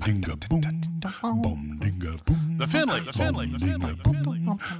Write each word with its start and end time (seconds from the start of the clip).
dinga 0.00 0.48
boom, 0.48 0.60
boom 1.42 1.78
dinga 1.80 2.24
boom. 2.24 2.56
The 2.58 2.66
Finley, 2.66 3.00
the 3.00 3.12
Finley, 3.12 3.46
the 3.46 3.58
Finley, 3.58 3.92
the 3.94 4.04
Finley. 4.04 4.38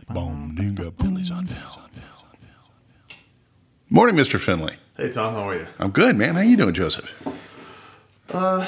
Boom 0.09 0.57
dinga 0.59 0.93
Finley's 0.99 1.31
on 1.31 1.47
film. 1.47 1.81
Morning, 3.91 4.15
Mr. 4.17 4.39
Finley. 4.39 4.77
Hey 4.97 5.11
Tom, 5.11 5.35
how 5.35 5.49
are 5.49 5.57
you? 5.57 5.67
I'm 5.79 5.91
good, 5.91 6.17
man. 6.17 6.35
How 6.35 6.41
you 6.43 6.57
doing, 6.57 6.75
Joseph? 6.75 7.13
Uh, 8.33 8.67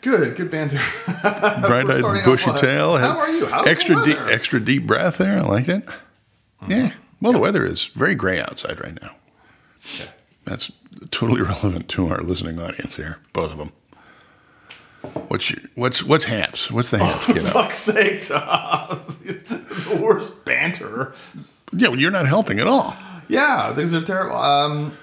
good, 0.00 0.36
good 0.36 0.50
banter. 0.50 0.80
Bright-eyed, 1.06 2.00
starting 2.00 2.04
off 2.06 2.24
bushy 2.24 2.46
well. 2.50 2.56
tail. 2.58 2.96
How 2.96 3.16
are 3.18 3.30
you? 3.30 3.46
How's 3.46 3.64
the 3.64 3.70
extra 3.70 4.04
deep, 4.04 4.16
weather? 4.18 4.30
extra 4.30 4.60
deep 4.60 4.86
breath 4.86 5.18
there. 5.18 5.36
I 5.38 5.42
like 5.42 5.68
it. 5.68 5.88
Yeah. 6.66 6.92
Well, 7.20 7.32
the 7.32 7.38
weather 7.38 7.64
is 7.64 7.86
very 7.86 8.14
gray 8.14 8.40
outside 8.40 8.82
right 8.82 9.00
now. 9.00 9.12
Okay. 9.86 10.10
That's 10.44 10.72
totally 11.10 11.40
relevant 11.52 11.88
to 11.90 12.08
our 12.08 12.20
listening 12.22 12.58
audience 12.60 12.96
here, 12.96 13.18
both 13.32 13.52
of 13.52 13.58
them. 13.58 13.72
What's 15.28 15.50
your, 15.50 15.60
what's 15.74 16.02
what's 16.02 16.24
haps? 16.24 16.70
What's 16.70 16.90
the 16.90 16.98
haps? 16.98 17.24
For 17.26 17.32
Get 17.34 17.44
up. 17.46 17.52
fuck's 17.52 17.76
sake, 17.76 18.26
Tom. 18.26 19.00
the 19.24 19.98
worst 20.02 20.44
banter. 20.44 21.14
Yeah, 21.72 21.88
well, 21.88 21.98
you're 21.98 22.10
not 22.10 22.26
helping 22.26 22.60
at 22.60 22.66
all. 22.66 22.94
Yeah, 23.28 23.72
things 23.74 23.92
are 23.94 24.02
terrible. 24.02 24.36
Um, 24.36 24.96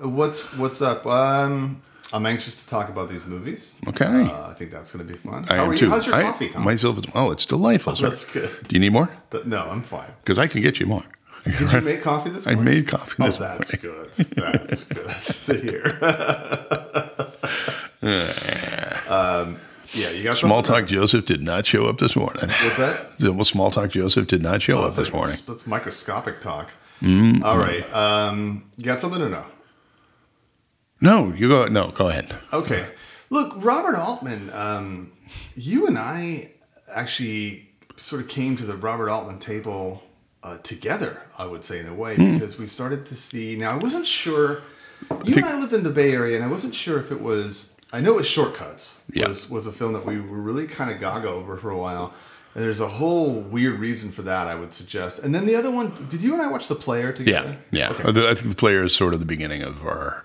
what's 0.00 0.54
what's 0.56 0.82
up? 0.82 1.06
Um, 1.06 1.82
I'm 2.12 2.26
anxious 2.26 2.56
to 2.62 2.66
talk 2.68 2.88
about 2.88 3.08
these 3.08 3.24
movies. 3.24 3.74
Okay. 3.88 4.04
Uh, 4.04 4.48
I 4.50 4.54
think 4.54 4.72
that's 4.72 4.92
going 4.92 5.06
to 5.06 5.12
be 5.12 5.16
fun. 5.18 5.46
I 5.48 5.56
how 5.56 5.64
am 5.64 5.70
are 5.70 5.76
too. 5.76 5.86
you? 5.86 5.90
How's 5.92 6.06
your 6.06 6.16
I- 6.16 6.22
coffee, 6.22 6.48
Tom? 6.48 6.64
Myself, 6.64 6.98
is, 6.98 7.04
oh, 7.14 7.30
it's 7.30 7.46
delightful. 7.46 7.94
sir. 7.96 8.08
that's 8.08 8.24
good. 8.30 8.50
Do 8.66 8.74
you 8.74 8.80
need 8.80 8.92
more? 8.92 9.08
But 9.30 9.46
no, 9.46 9.58
I'm 9.70 9.82
fine. 9.82 10.10
Because 10.24 10.38
I 10.38 10.46
can 10.48 10.60
get 10.60 10.80
you 10.80 10.86
more. 10.86 11.04
Did 11.44 11.60
you 11.72 11.80
make 11.82 12.02
coffee 12.02 12.30
this 12.30 12.44
morning? 12.46 12.60
I 12.60 12.64
made 12.70 12.88
coffee 12.88 13.14
Oh, 13.22 13.30
that's 13.30 13.38
morning. 13.40 14.10
good. 14.16 14.26
That's 14.34 14.84
good 14.84 15.10
to 15.46 15.70
hear. 15.70 17.29
Um, 18.02 19.58
yeah, 19.92 20.10
you 20.10 20.22
got 20.22 20.36
Small 20.38 20.62
talk 20.62 20.86
Joseph 20.86 21.24
did 21.24 21.42
not 21.42 21.66
show 21.66 21.86
up 21.86 21.98
this 21.98 22.16
morning. 22.16 22.48
What's 22.48 22.78
that? 22.78 23.06
Well, 23.20 23.44
small 23.44 23.70
talk 23.70 23.90
Joseph 23.90 24.26
did 24.28 24.42
not 24.42 24.62
show 24.62 24.80
up 24.82 24.94
this 24.94 25.06
like- 25.08 25.12
morning. 25.12 25.30
That's, 25.32 25.42
that's 25.44 25.66
microscopic 25.66 26.40
talk. 26.40 26.70
Mm-hmm. 27.02 27.42
All 27.44 27.58
right. 27.58 27.84
Um, 27.94 28.64
you 28.76 28.84
got 28.84 29.00
something 29.00 29.20
or 29.20 29.28
no? 29.28 29.44
No, 31.00 31.32
you 31.34 31.48
go. 31.48 31.66
No, 31.66 31.90
go 31.90 32.08
ahead. 32.08 32.34
Okay. 32.52 32.86
Look, 33.30 33.52
Robert 33.56 33.96
Altman, 33.96 34.50
um, 34.52 35.12
you 35.56 35.86
and 35.86 35.98
I 35.98 36.50
actually 36.92 37.68
sort 37.96 38.20
of 38.22 38.28
came 38.28 38.56
to 38.58 38.64
the 38.66 38.76
Robert 38.76 39.08
Altman 39.10 39.38
table 39.38 40.02
uh, 40.42 40.58
together, 40.58 41.22
I 41.38 41.46
would 41.46 41.64
say, 41.64 41.78
in 41.80 41.86
a 41.86 41.94
way, 41.94 42.16
Hmm. 42.16 42.34
because 42.34 42.58
we 42.58 42.66
started 42.66 43.06
to 43.06 43.16
see. 43.16 43.56
Now, 43.56 43.72
I 43.72 43.76
wasn't 43.76 44.06
sure. 44.06 44.62
You 45.24 45.34
think- 45.34 45.46
and 45.46 45.56
I 45.56 45.58
lived 45.60 45.72
in 45.72 45.82
the 45.84 45.90
Bay 45.90 46.12
Area, 46.12 46.36
and 46.36 46.44
I 46.44 46.48
wasn't 46.48 46.74
sure 46.74 46.98
if 47.00 47.10
it 47.10 47.20
was. 47.20 47.74
I 47.92 48.00
know 48.00 48.12
it 48.14 48.16
was 48.16 48.26
Shortcuts. 48.28 49.00
Yeah. 49.12 49.28
Was, 49.28 49.50
was 49.50 49.66
a 49.66 49.72
film 49.72 49.92
that 49.94 50.06
we 50.06 50.20
were 50.20 50.38
really 50.38 50.66
kind 50.66 50.90
of 50.90 51.00
gaga 51.00 51.28
over 51.28 51.56
for 51.56 51.70
a 51.70 51.76
while. 51.76 52.14
And 52.52 52.64
there's 52.64 52.80
a 52.80 52.88
whole 52.88 53.42
weird 53.42 53.78
reason 53.78 54.10
for 54.10 54.22
that, 54.22 54.48
I 54.48 54.56
would 54.56 54.74
suggest. 54.74 55.20
And 55.20 55.32
then 55.32 55.46
the 55.46 55.54
other 55.54 55.70
one, 55.70 56.08
did 56.10 56.20
you 56.20 56.32
and 56.32 56.42
I 56.42 56.48
watch 56.48 56.66
The 56.66 56.74
Player 56.74 57.12
together? 57.12 57.56
yeah. 57.70 57.90
Okay. 57.92 58.02
Uh, 58.02 58.28
I 58.28 58.34
think 58.34 58.48
the 58.50 58.56
player 58.56 58.82
is 58.82 58.92
sort 58.92 59.14
of 59.14 59.20
the 59.20 59.26
beginning 59.26 59.62
of 59.62 59.86
our. 59.86 60.24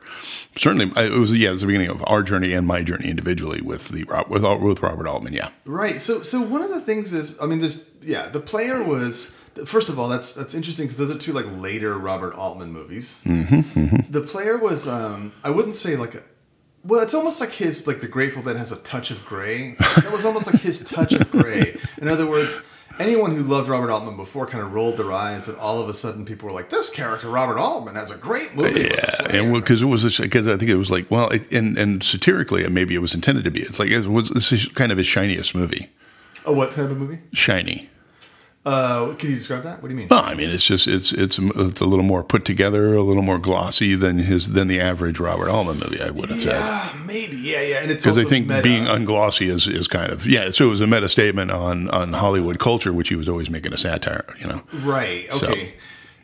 Certainly, 0.57 0.91
uh, 0.97 1.03
it 1.03 1.19
was 1.19 1.31
yeah, 1.33 1.49
it 1.49 1.51
was 1.51 1.61
the 1.61 1.67
beginning 1.67 1.89
of 1.89 2.03
our 2.07 2.23
journey 2.23 2.53
and 2.53 2.65
my 2.65 2.81
journey 2.81 3.09
individually 3.09 3.61
with 3.61 3.89
the 3.89 4.05
with 4.27 4.43
with 4.59 4.81
Robert 4.81 5.05
Altman. 5.07 5.33
Yeah, 5.33 5.49
Right. 5.65 6.01
So 6.01 6.23
so 6.23 6.41
one 6.41 6.63
of 6.63 6.69
the 6.69 6.81
things 6.81 7.13
is, 7.13 7.39
I 7.39 7.45
mean, 7.45 7.59
this 7.59 7.89
yeah, 8.01 8.27
the 8.29 8.39
player 8.41 8.83
was. 8.83 9.35
First 9.65 9.87
of 9.89 9.99
all, 9.99 10.09
that's 10.09 10.33
that's 10.33 10.53
interesting 10.55 10.85
because 10.85 10.97
those 10.97 11.11
are 11.11 11.17
two 11.19 11.31
like 11.31 11.45
later 11.57 11.97
Robert 11.97 12.33
Altman 12.33 12.71
movies. 12.73 13.21
Mm-hmm, 13.23 14.11
The 14.11 14.21
player 14.21 14.57
was, 14.57 14.85
um, 14.87 15.31
I 15.45 15.49
wouldn't 15.49 15.75
say 15.75 15.95
like 15.95 16.15
a, 16.15 16.23
well, 16.85 17.01
it's 17.01 17.13
almost 17.13 17.39
like 17.39 17.51
his 17.51 17.87
like 17.87 18.01
the 18.01 18.07
Grateful 18.07 18.43
Dead 18.43 18.55
has 18.57 18.71
a 18.71 18.77
touch 18.77 19.11
of 19.11 19.25
gray. 19.25 19.75
That 19.79 20.11
was 20.11 20.25
almost 20.25 20.47
like 20.47 20.61
his 20.61 20.83
touch 20.83 21.13
of 21.13 21.29
gray. 21.31 21.77
In 21.99 22.07
other 22.07 22.27
words, 22.27 22.61
anyone 22.99 23.35
who 23.35 23.43
loved 23.43 23.69
Robert 23.69 23.89
Altman 23.89 24.15
before 24.15 24.45
kind 24.45 24.63
of 24.63 24.73
rolled 24.73 24.97
their 24.97 25.11
eyes, 25.11 25.47
and 25.47 25.57
all 25.57 25.81
of 25.81 25.89
a 25.89 25.93
sudden 25.93 26.25
people 26.25 26.47
were 26.47 26.53
like, 26.53 26.69
"This 26.69 26.89
character, 26.89 27.29
Robert 27.29 27.57
Altman, 27.57 27.95
has 27.95 28.11
a 28.11 28.17
great 28.17 28.55
movie." 28.55 28.81
yeah, 28.81 29.27
and 29.31 29.53
because 29.53 29.81
it 29.81 29.85
was 29.85 30.17
because 30.17 30.47
I 30.47 30.57
think 30.57 30.69
it 30.69 30.75
was 30.75 30.91
like 30.91 31.09
well, 31.09 31.29
it, 31.29 31.51
and 31.51 31.77
and 31.77 32.03
satirically 32.03 32.67
maybe 32.69 32.95
it 32.95 32.99
was 32.99 33.13
intended 33.13 33.43
to 33.45 33.51
be. 33.51 33.61
It's 33.61 33.79
like 33.79 33.89
it 33.89 34.05
was 34.07 34.29
this 34.29 34.51
is 34.51 34.67
kind 34.69 34.91
of 34.91 34.97
his 34.97 35.07
shiniest 35.07 35.55
movie, 35.55 35.89
oh, 36.45 36.53
what 36.53 36.71
type 36.71 36.89
of 36.89 36.97
movie? 36.97 37.19
shiny. 37.33 37.89
Uh, 38.65 39.13
can 39.15 39.29
you 39.29 39.35
describe 39.35 39.61
that? 39.61 39.79
What 39.83 39.89
do 39.89 39.93
you 39.93 39.99
mean? 39.99 40.07
No, 40.09 40.17
I 40.17 40.33
mean 40.33 40.49
it's 40.49 40.65
just 40.65 40.87
it's 40.87 41.11
it's 41.11 41.37
it's 41.37 41.81
a 41.81 41.85
little 41.85 42.03
more 42.03 42.23
put 42.23 42.45
together, 42.45 42.95
a 42.95 43.03
little 43.03 43.21
more 43.21 43.37
glossy 43.37 43.93
than 43.93 44.17
his 44.17 44.53
than 44.53 44.67
the 44.67 44.79
average 44.81 45.19
Robert 45.19 45.49
Altman 45.49 45.77
movie. 45.77 46.01
I 46.01 46.09
would 46.09 46.29
have 46.29 46.39
said. 46.39 46.53
Yeah, 46.59 46.93
maybe. 47.05 47.37
Yeah, 47.37 47.61
yeah. 47.61 47.81
And 47.83 47.91
it's 47.91 48.03
Because 48.03 48.17
I 48.17 48.23
think 48.23 48.47
meta. 48.47 48.63
being 48.63 48.85
unglossy 48.85 49.49
is, 49.51 49.67
is 49.67 49.87
kind 49.87 50.11
of 50.11 50.25
yeah. 50.25 50.49
So 50.49 50.65
it 50.65 50.69
was 50.69 50.81
a 50.81 50.87
meta 50.87 51.07
statement 51.09 51.51
on 51.51 51.89
on 51.91 52.13
Hollywood 52.13 52.57
culture, 52.57 52.91
which 52.91 53.09
he 53.09 53.15
was 53.15 53.29
always 53.29 53.51
making 53.51 53.71
a 53.71 53.77
satire. 53.77 54.25
You 54.39 54.47
know, 54.47 54.63
Right. 54.81 55.31
Okay. 55.35 55.74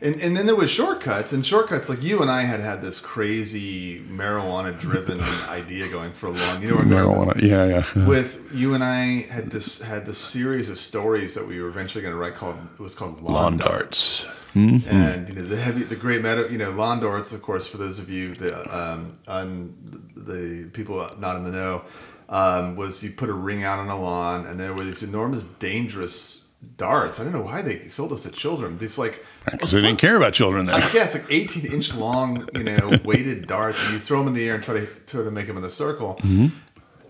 And 0.02 0.20
and 0.20 0.36
then 0.36 0.46
there 0.46 0.56
was 0.56 0.68
shortcuts, 0.68 1.32
and 1.32 1.46
shortcuts 1.46 1.88
like 1.88 2.02
you 2.02 2.22
and 2.22 2.30
I 2.30 2.42
had 2.42 2.58
had 2.58 2.82
this 2.82 2.98
crazy 2.98 4.00
marijuana-driven 4.00 5.20
idea 5.48 5.88
going 5.88 6.12
for 6.12 6.26
a 6.26 6.30
long. 6.30 6.60
You 6.60 6.70
know 6.70 6.76
marijuana. 6.78 7.40
Yeah, 7.40 7.66
yeah. 7.66 7.80
this? 7.94 7.94
With 8.08 8.48
you 8.52 8.74
and 8.74 8.82
I 8.82 9.26
had 9.32 9.44
this 9.44 9.80
had 9.80 10.04
this 10.04 10.18
series 10.18 10.68
of 10.70 10.78
stories 10.78 11.36
that 11.36 11.46
we 11.46 11.62
were 11.62 11.68
eventually 11.68 12.02
going 12.02 12.14
to 12.14 12.20
write 12.20 12.34
called 12.34 12.56
it 12.74 12.80
was 12.80 12.96
called 12.96 13.22
Lawn, 13.22 13.34
Lawn 13.34 13.56
Darts. 13.58 14.24
darts. 14.24 14.36
And 14.54 15.28
you 15.28 15.34
know 15.34 15.46
the 15.46 15.56
heavy, 15.56 15.84
the 15.84 15.96
great 15.96 16.20
meta, 16.20 16.48
you 16.50 16.58
know, 16.58 16.70
lawn 16.70 17.00
darts. 17.00 17.32
Of 17.32 17.40
course, 17.40 17.66
for 17.68 17.78
those 17.78 17.98
of 17.98 18.10
you 18.10 18.34
the 18.34 18.76
um, 18.76 19.18
un, 19.28 20.10
the 20.16 20.68
people 20.72 21.08
not 21.18 21.36
in 21.36 21.44
the 21.44 21.52
know, 21.52 21.82
um, 22.28 22.76
was 22.76 23.02
you 23.04 23.12
put 23.12 23.30
a 23.30 23.32
ring 23.32 23.62
out 23.62 23.78
on 23.78 23.88
a 23.88 23.98
lawn, 23.98 24.46
and 24.46 24.58
there 24.58 24.74
were 24.74 24.84
these 24.84 25.02
enormous, 25.02 25.44
dangerous 25.58 26.41
darts. 26.76 27.20
I 27.20 27.24
don't 27.24 27.32
know 27.32 27.42
why 27.42 27.62
they 27.62 27.88
sold 27.88 28.12
us 28.12 28.22
to 28.22 28.30
children. 28.30 28.78
These 28.78 28.98
like 28.98 29.24
Because 29.50 29.72
they 29.72 29.80
didn't 29.80 29.98
care 29.98 30.16
about 30.16 30.32
children 30.32 30.66
then. 30.66 30.82
I 30.82 30.90
guess 30.90 31.14
like 31.14 31.26
18 31.28 31.72
inch 31.72 31.94
long, 31.94 32.48
you 32.54 32.64
know, 32.64 32.98
weighted 33.04 33.46
darts, 33.46 33.82
and 33.84 33.94
you 33.94 33.98
throw 33.98 34.18
them 34.18 34.28
in 34.28 34.34
the 34.34 34.48
air 34.48 34.54
and 34.54 34.64
try 34.64 34.80
to 34.80 34.86
try 35.06 35.22
to 35.22 35.30
make 35.30 35.46
them 35.46 35.56
in 35.56 35.64
a 35.64 35.70
circle. 35.70 36.16
Mm-hmm. 36.22 36.46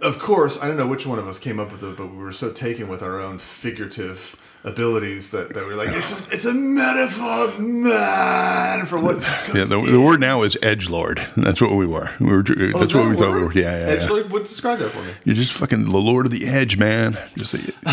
Of 0.00 0.18
course, 0.18 0.60
I 0.60 0.66
don't 0.66 0.76
know 0.76 0.88
which 0.88 1.06
one 1.06 1.18
of 1.18 1.28
us 1.28 1.38
came 1.38 1.60
up 1.60 1.70
with 1.70 1.84
it, 1.84 1.96
but 1.96 2.10
we 2.10 2.16
were 2.16 2.32
so 2.32 2.52
taken 2.52 2.88
with 2.88 3.02
our 3.02 3.20
own 3.20 3.38
figurative 3.38 4.41
abilities 4.64 5.30
that, 5.32 5.52
that 5.54 5.64
we 5.64 5.70
we're 5.70 5.76
like, 5.76 5.88
it's 5.90 6.12
a, 6.12 6.34
it's 6.34 6.44
a 6.44 6.52
metaphor, 6.52 7.60
man, 7.60 8.86
for 8.86 9.02
what. 9.02 9.20
Yeah, 9.54 9.64
the, 9.64 9.80
the 9.84 10.00
word 10.00 10.20
now 10.20 10.42
is 10.42 10.56
edge 10.62 10.88
lord. 10.88 11.26
That's 11.36 11.60
what 11.60 11.72
we 11.72 11.86
were. 11.86 12.10
We 12.20 12.26
were. 12.26 12.44
Oh, 12.74 12.78
that's 12.78 12.94
what 12.94 13.02
that 13.02 13.08
we 13.08 13.14
a 13.14 13.18
thought 13.18 13.34
we 13.34 13.42
were. 13.42 13.52
Yeah, 13.52 13.62
yeah. 13.62 13.94
yeah. 13.94 14.00
Actually, 14.02 14.22
would 14.24 14.44
describe 14.44 14.78
that 14.78 14.90
for 14.90 15.02
me. 15.02 15.12
You're 15.24 15.34
just 15.34 15.52
fucking 15.52 15.86
the 15.86 15.98
lord 15.98 16.26
of 16.26 16.32
the 16.32 16.46
edge, 16.46 16.76
man. 16.78 17.18
Just 17.36 17.54
like, 17.54 17.64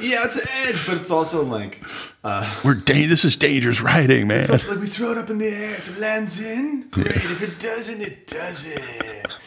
Yeah, 0.00 0.24
it's 0.24 0.36
an 0.40 0.48
edge, 0.68 0.86
but 0.86 0.96
it's 0.98 1.10
also 1.10 1.42
like, 1.42 1.82
uh, 2.22 2.60
we're 2.64 2.74
da- 2.74 3.06
This 3.06 3.24
is 3.24 3.36
dangerous 3.36 3.80
writing, 3.80 4.28
man. 4.28 4.42
it's 4.42 4.50
also 4.50 4.72
like 4.72 4.80
we 4.80 4.86
throw 4.86 5.10
it 5.12 5.18
up 5.18 5.30
in 5.30 5.38
the 5.38 5.48
air. 5.48 5.70
If 5.72 5.96
it 5.96 6.00
lands 6.00 6.40
in, 6.40 6.88
great. 6.90 7.06
If 7.08 7.42
it 7.42 7.60
doesn't, 7.60 8.00
it 8.00 8.26
doesn't. 8.26 9.38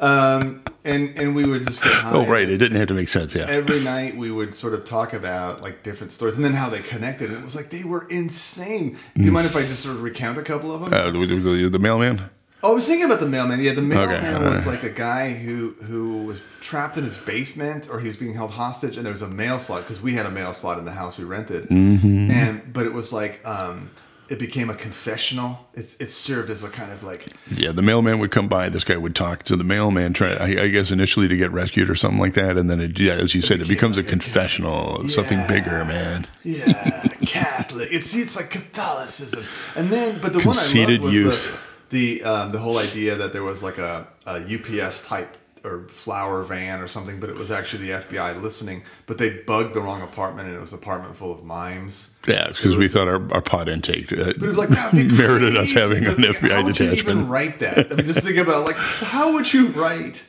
Um, 0.00 0.62
and 0.84 1.16
and 1.18 1.34
we 1.34 1.44
would 1.46 1.66
just 1.66 1.82
get 1.82 1.92
high. 1.92 2.12
Oh, 2.12 2.26
right. 2.26 2.48
It 2.48 2.58
didn't 2.58 2.76
have 2.78 2.88
to 2.88 2.94
make 2.94 3.08
sense. 3.08 3.34
Yeah. 3.34 3.46
every 3.48 3.80
night 3.80 4.16
we 4.16 4.30
would 4.30 4.54
sort 4.54 4.74
of 4.74 4.84
talk 4.84 5.12
about 5.12 5.62
like 5.62 5.82
different 5.82 6.12
stories 6.12 6.36
and 6.36 6.44
then 6.44 6.54
how 6.54 6.68
they 6.68 6.80
connected. 6.80 7.30
And 7.30 7.38
it 7.38 7.44
was 7.44 7.54
like 7.56 7.70
they 7.70 7.84
were 7.84 8.06
insane. 8.08 8.98
Do 9.14 9.22
you 9.22 9.32
mind 9.32 9.46
if 9.46 9.54
I 9.56 9.62
just 9.62 9.82
sort 9.82 9.94
of 9.96 10.02
recount 10.02 10.38
a 10.38 10.42
couple 10.42 10.72
of 10.72 10.80
them? 10.80 10.92
Uh, 10.92 11.10
the, 11.10 11.26
the, 11.26 11.68
the 11.68 11.78
mailman. 11.78 12.20
oh, 12.62 12.70
I 12.72 12.74
was 12.74 12.86
thinking 12.86 13.04
about 13.06 13.20
the 13.20 13.28
mailman. 13.28 13.60
Yeah, 13.60 13.72
the 13.74 13.82
mailman 13.82 14.16
Okay. 14.34 14.48
was 14.50 14.66
like 14.66 14.82
a 14.82 14.90
guy 14.90 15.32
who 15.34 15.74
who 15.82 16.24
was 16.24 16.40
trapped 16.60 16.96
in 16.96 17.04
his 17.04 17.18
basement 17.18 17.88
or 17.90 18.00
he 18.00 18.08
was 18.08 18.16
being 18.16 18.34
held 18.34 18.50
hostage, 18.52 18.96
and 18.96 19.04
there 19.06 19.12
was 19.12 19.22
a 19.22 19.28
mail 19.28 19.58
slot 19.58 19.82
because 19.82 20.00
we 20.02 20.12
had 20.14 20.26
a 20.26 20.30
mail 20.30 20.52
slot 20.52 20.78
in 20.78 20.84
the 20.84 20.92
house 20.92 21.18
we 21.18 21.24
rented. 21.24 21.68
Mm-hmm. 21.68 22.30
And 22.30 22.72
but 22.72 22.86
it 22.86 22.92
was 22.92 23.12
like. 23.12 23.40
um 23.46 23.90
it 24.32 24.38
became 24.38 24.70
a 24.70 24.74
confessional. 24.74 25.68
It, 25.74 25.94
it 26.00 26.10
served 26.10 26.48
as 26.50 26.64
a 26.64 26.70
kind 26.70 26.90
of 26.90 27.02
like 27.04 27.26
Yeah, 27.54 27.72
the 27.72 27.82
mailman 27.82 28.18
would 28.18 28.30
come 28.30 28.48
by. 28.48 28.68
This 28.70 28.82
guy 28.84 28.96
would 28.96 29.14
talk 29.14 29.42
to 29.44 29.56
the 29.56 29.64
mailman, 29.64 30.12
try, 30.14 30.32
I, 30.32 30.46
I 30.64 30.68
guess, 30.68 30.90
initially 30.90 31.28
to 31.28 31.36
get 31.36 31.50
rescued 31.52 31.90
or 31.90 31.94
something 31.94 32.18
like 32.20 32.34
that. 32.34 32.56
And 32.56 32.70
then, 32.70 32.80
it, 32.80 32.98
yeah, 32.98 33.12
as 33.14 33.34
you 33.34 33.42
said, 33.42 33.60
it 33.60 33.68
becomes 33.68 33.96
a 33.96 34.00
like 34.00 34.06
a- 34.06 34.10
confessional, 34.10 35.06
something 35.08 35.38
Yeah. 35.38 35.46
bigger, 35.48 35.84
man. 35.84 36.26
Yeah, 36.44 36.64
Catholic. 37.26 37.88
It's 37.92 38.14
it's 38.14 38.36
like 38.36 38.50
Catholicism, 38.50 39.44
and 39.76 39.90
then 39.90 40.18
but 40.20 40.32
the 40.32 40.40
Conceited 40.40 41.02
one 41.02 41.10
I 41.12 41.14
loved 41.14 41.26
was 41.26 41.44
youth. 41.44 41.66
the 41.90 42.18
the, 42.20 42.24
um, 42.24 42.52
the 42.52 42.58
whole 42.58 42.78
idea 42.78 43.16
that 43.16 43.32
there 43.34 43.42
was 43.44 43.62
like 43.62 43.76
a, 43.78 44.08
a 44.26 44.36
UPS 44.40 45.06
type 45.06 45.36
or 45.64 45.86
flower 45.88 46.42
van 46.42 46.80
or 46.80 46.88
something, 46.88 47.20
but 47.20 47.30
it 47.30 47.36
was 47.36 47.50
actually 47.50 47.86
the 47.86 47.92
FBI 48.00 48.40
listening. 48.42 48.82
But 49.06 49.18
they 49.18 49.30
bugged 49.30 49.74
the 49.74 49.80
wrong 49.80 50.02
apartment, 50.02 50.48
and 50.48 50.56
it 50.56 50.60
was 50.60 50.72
an 50.72 50.78
apartment 50.80 51.16
full 51.16 51.32
of 51.32 51.44
mimes. 51.44 52.16
Yeah, 52.26 52.48
because 52.48 52.76
we 52.76 52.88
thought 52.88 53.08
our, 53.08 53.32
our 53.32 53.40
pot 53.42 53.68
intake 53.68 54.12
uh, 54.12 54.16
But 54.16 54.28
it 54.36 54.40
was 54.40 54.58
like 54.58 54.68
that'd 54.70 55.12
merited 55.18 55.56
us 55.56 55.72
having 55.72 56.04
an 56.06 56.14
FBI 56.14 56.50
how 56.50 56.62
would 56.64 56.78
you 56.78 56.86
detachment. 56.86 57.18
even 57.18 57.28
write 57.28 57.58
that? 57.60 57.92
I 57.92 57.94
mean, 57.96 58.06
just 58.06 58.20
think 58.20 58.36
about 58.38 58.64
like 58.66 58.76
how 58.76 59.32
would 59.34 59.52
you 59.52 59.68
write? 59.68 60.24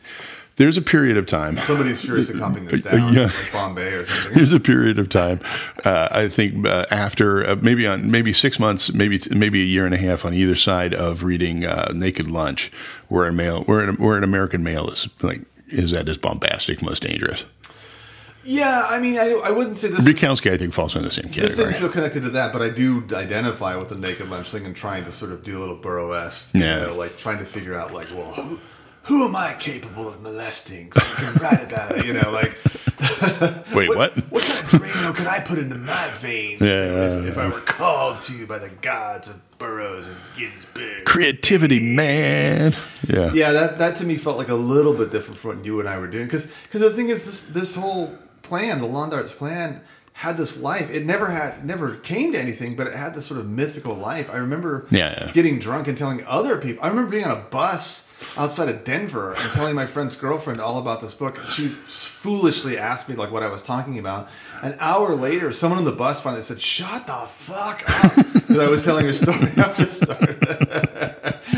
There's 0.55 0.77
a 0.77 0.81
period 0.83 1.17
of 1.17 1.25
time. 1.25 1.57
Somebody's 1.61 2.01
furiously 2.05 2.39
copying 2.39 2.65
this 2.65 2.81
down, 2.83 3.13
yeah. 3.13 3.23
like 3.23 3.51
Bombay 3.51 3.91
or 3.93 4.05
something. 4.05 4.33
There's 4.33 4.53
a 4.53 4.59
period 4.59 4.99
of 4.99 5.09
time. 5.09 5.41
Uh, 5.83 6.07
I 6.11 6.27
think 6.27 6.67
uh, 6.67 6.85
after 6.91 7.43
uh, 7.43 7.55
maybe 7.61 7.87
on 7.87 8.11
maybe 8.11 8.33
six 8.33 8.59
months, 8.59 8.93
maybe 8.93 9.19
maybe 9.31 9.61
a 9.61 9.65
year 9.65 9.85
and 9.85 9.95
a 9.95 9.97
half 9.97 10.25
on 10.25 10.33
either 10.35 10.53
side 10.55 10.93
of 10.93 11.23
reading 11.23 11.65
uh, 11.65 11.91
Naked 11.95 12.29
Lunch, 12.29 12.71
where 13.07 13.25
a 13.25 13.33
male, 13.33 13.63
where 13.63 13.79
an, 13.81 13.95
where 13.95 14.15
an 14.17 14.23
American 14.23 14.61
male 14.63 14.89
is 14.89 15.07
like 15.23 15.41
is 15.69 15.91
at 15.91 16.05
his 16.07 16.17
bombastic, 16.19 16.83
most 16.83 17.01
dangerous. 17.01 17.45
Yeah, 18.45 18.85
I 18.89 18.99
mean, 18.99 19.17
I, 19.17 19.31
I 19.45 19.51
wouldn't 19.51 19.77
say 19.77 19.87
this. 19.87 20.05
is- 20.05 20.05
Bukowski, 20.05 20.51
I 20.51 20.57
think, 20.57 20.73
falls 20.73 20.95
in 20.97 21.01
the 21.03 21.09
same 21.09 21.25
category. 21.29 21.47
This 21.47 21.55
didn't 21.55 21.75
feel 21.75 21.89
connected 21.89 22.23
to 22.23 22.29
that, 22.31 22.51
but 22.51 22.61
I 22.61 22.67
do 22.69 23.01
identify 23.15 23.75
with 23.77 23.87
the 23.89 23.97
Naked 23.97 24.27
Lunch 24.29 24.51
thing 24.51 24.65
and 24.65 24.75
trying 24.75 25.05
to 25.05 25.11
sort 25.13 25.31
of 25.31 25.43
do 25.45 25.57
a 25.57 25.61
little 25.61 25.77
Burrow-esque, 25.77 26.53
you 26.53 26.59
Yeah. 26.61 26.87
know, 26.87 26.95
like 26.95 27.15
trying 27.17 27.37
to 27.37 27.45
figure 27.45 27.73
out, 27.73 27.93
like, 27.93 28.11
well, 28.11 28.59
who, 29.03 29.17
who 29.17 29.27
am 29.27 29.35
I 29.35 29.53
capable 29.53 30.07
of 30.07 30.21
molesting 30.21 30.91
so 30.91 31.01
I 31.01 31.31
can 31.31 31.41
write 31.41 31.63
about 31.71 31.97
it, 31.97 32.05
you 32.05 32.13
know, 32.13 32.31
like, 32.31 32.57
Wait, 33.73 33.89
what? 33.89 34.13
what 34.29 34.43
kind 34.43 34.83
of 34.83 34.89
Drano 34.89 35.15
could 35.15 35.27
I 35.27 35.39
put 35.39 35.59
into 35.59 35.75
my 35.75 36.09
veins 36.17 36.61
Yeah, 36.61 36.67
if, 36.67 37.23
yeah, 37.23 37.29
if 37.29 37.37
I 37.37 37.47
were 37.47 37.59
called 37.61 38.21
to 38.23 38.47
by 38.47 38.59
the 38.59 38.69
gods 38.69 39.27
of 39.27 39.41
Burroughs 39.57 40.07
and 40.07 40.15
Ginsberg? 40.37 41.05
Creativity, 41.05 41.79
man. 41.79 42.73
Yeah. 43.07 43.33
Yeah, 43.33 43.51
that, 43.51 43.79
that 43.79 43.97
to 43.97 44.05
me 44.05 44.15
felt 44.15 44.37
like 44.37 44.49
a 44.49 44.55
little 44.55 44.93
bit 44.93 45.11
different 45.11 45.39
from 45.39 45.57
what 45.57 45.65
you 45.65 45.79
and 45.79 45.89
I 45.89 45.97
were 45.97 46.07
doing. 46.07 46.25
Because 46.25 46.49
the 46.71 46.91
thing 46.91 47.09
is, 47.09 47.25
this 47.25 47.43
this 47.43 47.75
whole 47.75 48.13
plan, 48.41 48.79
the 48.79 48.87
Lawn 48.87 49.09
Darts 49.09 49.33
plan, 49.33 49.81
had 50.13 50.37
this 50.37 50.59
life. 50.59 50.89
It 50.91 51.05
never 51.05 51.27
had, 51.27 51.65
never 51.65 51.95
came 51.95 52.33
to 52.33 52.39
anything, 52.39 52.75
but 52.75 52.85
it 52.87 52.93
had 52.93 53.15
this 53.15 53.25
sort 53.25 53.39
of 53.39 53.49
mythical 53.49 53.95
life. 53.95 54.29
I 54.31 54.37
remember 54.37 54.85
Yeah, 54.91 55.25
yeah. 55.25 55.31
getting 55.33 55.57
drunk 55.59 55.87
and 55.87 55.97
telling 55.97 56.23
other 56.25 56.57
people. 56.57 56.83
I 56.85 56.89
remember 56.89 57.09
being 57.11 57.25
on 57.25 57.31
a 57.37 57.41
bus 57.41 58.09
outside 58.37 58.69
of 58.69 58.83
Denver 58.83 59.33
and 59.33 59.51
telling 59.53 59.75
my 59.75 59.85
friend's 59.87 60.15
girlfriend 60.15 60.61
all 60.61 60.79
about 60.79 61.01
this 61.01 61.13
book. 61.13 61.39
She 61.49 61.67
foolishly 61.67 62.77
asked 62.77 63.09
me 63.09 63.15
like 63.15 63.31
what 63.31 63.43
I 63.43 63.47
was 63.47 63.61
talking 63.63 63.97
about. 63.99 64.29
An 64.61 64.75
hour 64.79 65.13
later, 65.15 65.51
someone 65.51 65.79
on 65.79 65.83
the 65.85 65.91
bus 65.91 66.21
finally 66.21 66.41
said, 66.43 66.61
"Shut 66.61 67.05
the 67.07 67.13
fuck 67.27 67.83
up," 68.05 68.13
because 68.53 68.67
I 68.67 68.71
was 68.71 68.83
telling 68.83 69.05
her 69.05 69.13
story 69.13 69.51
after 69.57 69.85
story. 69.89 70.37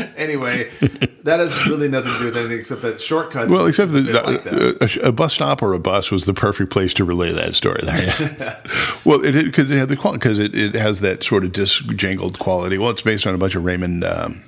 anyway, 0.16 0.70
that 1.24 1.40
has 1.40 1.66
really 1.66 1.88
nothing 1.88 2.12
to 2.12 2.18
do 2.18 2.24
with 2.26 2.36
anything 2.36 2.58
except 2.58 2.82
that 2.82 3.00
shortcuts. 3.00 3.50
Well, 3.50 3.66
except 3.66 3.92
that 3.92 4.26
like 4.26 4.44
that. 4.44 4.96
a, 5.02 5.08
a 5.08 5.12
bus 5.12 5.34
stop 5.34 5.62
or 5.62 5.74
a 5.74 5.78
bus 5.78 6.10
was 6.10 6.24
the 6.24 6.34
perfect 6.34 6.70
place 6.70 6.94
to 6.94 7.04
relay 7.04 7.32
that 7.32 7.54
story. 7.54 7.80
There, 7.82 8.62
well, 9.04 9.24
it 9.24 9.32
because 9.44 9.70
it 9.70 9.76
had 9.76 9.88
the 9.88 9.96
because 9.96 10.38
it, 10.38 10.54
it 10.54 10.74
has 10.74 11.00
that 11.00 11.22
sort 11.22 11.44
of 11.44 11.52
disjangled 11.52 12.38
quality. 12.38 12.78
Well, 12.78 12.90
it's 12.90 13.02
based 13.02 13.26
on 13.26 13.34
a 13.34 13.38
bunch 13.38 13.54
of 13.54 13.64
Raymond. 13.64 14.04
Um, 14.04 14.42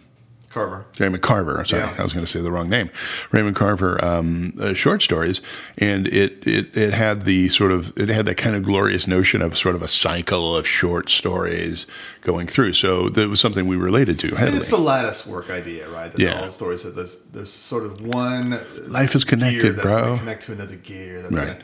Carver. 0.50 0.87
Raymond 0.99 1.23
Carver. 1.23 1.62
Sorry, 1.65 1.83
Yeah. 1.83 1.95
I 1.99 2.03
was 2.03 2.12
going 2.12 2.25
to 2.25 2.31
say 2.31 2.41
the 2.41 2.50
wrong 2.50 2.69
name. 2.71 2.91
Raymond 3.33 3.55
Carver 3.55 4.03
um, 4.05 4.55
uh, 4.61 4.73
short 4.73 5.03
stories, 5.03 5.43
and 5.77 6.09
it, 6.09 6.47
it 6.47 6.75
it 6.77 6.95
had 6.95 7.25
the 7.27 7.49
sort 7.50 7.71
of 7.71 7.93
it 7.99 8.09
had 8.09 8.25
that 8.27 8.37
kind 8.37 8.56
of 8.56 8.62
glorious 8.62 9.06
notion 9.06 9.43
of 9.43 9.59
sort 9.59 9.75
of 9.75 9.83
a 9.83 9.89
cycle 9.89 10.56
of 10.56 10.67
short 10.67 11.11
stories 11.11 11.87
going 12.23 12.47
through. 12.47 12.73
So 12.73 13.09
that 13.11 13.29
was 13.29 13.41
something 13.41 13.67
we 13.67 13.77
related 13.77 14.19
to 14.21 14.35
And 14.37 14.56
it's 14.56 14.71
the 14.71 14.79
lattice 14.79 15.27
work 15.27 15.50
idea, 15.50 15.89
right? 15.91 16.11
That 16.11 16.19
Yeah. 16.21 16.41
all 16.41 16.50
stories 16.50 16.83
that 16.83 16.97
there's 16.97 17.19
there's 17.33 17.53
sort 17.53 17.85
of 17.85 18.00
one 18.00 18.59
Life 18.87 19.15
is 19.15 19.25
connected, 19.25 19.77
bro. 19.81 20.17
connect 20.19 20.45
to 20.47 20.53
another 20.53 20.77
gear. 20.77 21.23
That's 21.23 21.35
Right. 21.35 21.61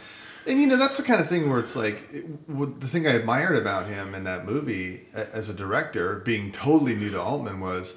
and 0.47 0.61
you 0.61 0.67
know 0.67 0.77
that's 0.77 0.99
the 0.99 1.03
kind 1.05 1.21
of 1.23 1.29
thing 1.29 1.49
where 1.49 1.59
it's 1.59 1.75
like 1.75 2.07
it, 2.13 2.81
the 2.81 2.87
thing 2.89 3.07
I 3.07 3.13
admired 3.13 3.57
about 3.57 3.87
him 3.87 4.15
in 4.15 4.25
that 4.25 4.45
movie 4.45 5.05
a- 5.15 5.35
as 5.35 5.49
a 5.49 5.55
director, 5.55 6.17
being 6.25 6.53
totally 6.53 6.95
new 6.95 7.11
to 7.11 7.21
Altman, 7.21 7.61
was 7.61 7.95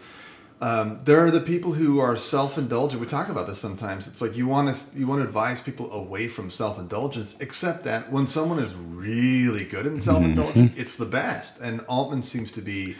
um, 0.60 1.00
there 1.04 1.20
are 1.24 1.30
the 1.30 1.40
people 1.42 1.74
who 1.74 2.00
are 2.00 2.18
self-indulgent. 2.18 3.00
We 3.00 3.06
talk 3.08 3.30
about 3.30 3.46
this 3.48 3.60
sometimes. 3.60 4.08
It's 4.08 4.22
like 4.22 4.36
you 4.36 4.48
want 4.48 4.76
to 4.76 4.98
you 5.00 5.06
want 5.06 5.22
to 5.22 5.28
advise 5.28 5.62
people 5.62 5.92
away 5.92 6.28
from 6.28 6.50
self-indulgence, 6.50 7.36
except 7.40 7.84
that 7.84 8.12
when 8.12 8.26
someone 8.26 8.58
is 8.60 8.74
really 8.74 9.66
good 9.66 9.86
in 9.86 10.02
self-indulgence, 10.02 10.72
Mm-hmm. 10.72 10.82
it's 10.82 10.96
the 10.96 11.06
best. 11.06 11.60
And 11.60 11.82
Altman 11.82 12.24
seems 12.24 12.52
to 12.54 12.62
be 12.62 12.96